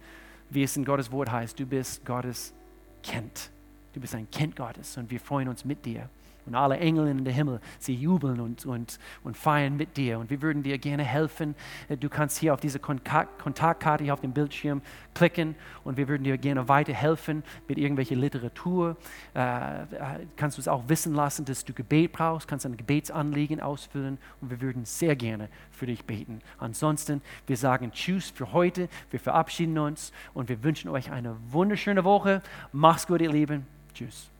wie 0.50 0.62
es 0.62 0.76
in 0.76 0.84
Gottes 0.84 1.10
Wort 1.10 1.30
heißt, 1.30 1.58
du 1.58 1.66
bist 1.66 2.04
Gottes 2.04 2.54
Kind. 3.02 3.50
Du 3.92 4.00
bist 4.00 4.14
ein 4.14 4.30
Kind 4.30 4.56
Gottes 4.56 4.96
und 4.96 5.10
wir 5.10 5.20
freuen 5.20 5.48
uns 5.48 5.64
mit 5.64 5.84
dir. 5.84 6.08
Und 6.46 6.54
alle 6.54 6.78
Engel 6.78 7.08
in 7.08 7.24
der 7.24 7.34
Himmel, 7.34 7.60
sie 7.78 7.94
jubeln 7.94 8.40
und, 8.40 8.64
und, 8.66 8.98
und 9.24 9.36
feiern 9.36 9.76
mit 9.76 9.96
dir. 9.96 10.18
Und 10.18 10.30
wir 10.30 10.40
würden 10.42 10.62
dir 10.62 10.78
gerne 10.78 11.02
helfen. 11.02 11.54
Du 12.00 12.08
kannst 12.08 12.38
hier 12.38 12.54
auf 12.54 12.60
diese 12.60 12.78
Kontaktkarte 12.78 14.04
hier 14.04 14.12
auf 14.12 14.20
dem 14.20 14.32
Bildschirm 14.32 14.82
klicken 15.14 15.56
und 15.82 15.96
wir 15.96 16.08
würden 16.08 16.24
dir 16.24 16.38
gerne 16.38 16.68
weiterhelfen 16.68 17.42
mit 17.68 17.78
irgendwelcher 17.78 18.16
Literatur. 18.16 18.96
Äh, 19.34 19.40
äh, 19.40 19.84
kannst 20.36 20.58
du 20.58 20.60
es 20.60 20.68
auch 20.68 20.84
wissen 20.88 21.14
lassen, 21.14 21.44
dass 21.44 21.64
du 21.64 21.72
Gebet 21.72 22.12
brauchst, 22.12 22.46
kannst 22.46 22.66
ein 22.66 22.76
Gebetsanliegen 22.76 23.60
ausfüllen 23.60 24.18
und 24.40 24.50
wir 24.50 24.60
würden 24.60 24.84
sehr 24.84 25.16
gerne 25.16 25.48
für 25.70 25.86
dich 25.86 26.04
beten. 26.04 26.40
Ansonsten, 26.58 27.22
wir 27.46 27.56
sagen 27.56 27.90
Tschüss 27.92 28.30
für 28.30 28.52
heute, 28.52 28.88
wir 29.10 29.20
verabschieden 29.20 29.78
uns 29.78 30.12
und 30.34 30.48
wir 30.48 30.62
wünschen 30.62 30.90
euch 30.90 31.10
eine 31.10 31.36
wunderschöne 31.50 32.04
Woche. 32.04 32.42
Mach's 32.72 33.06
gut, 33.06 33.20
ihr 33.20 33.32
Lieben. 33.32 33.66
Tschüss. 33.94 34.35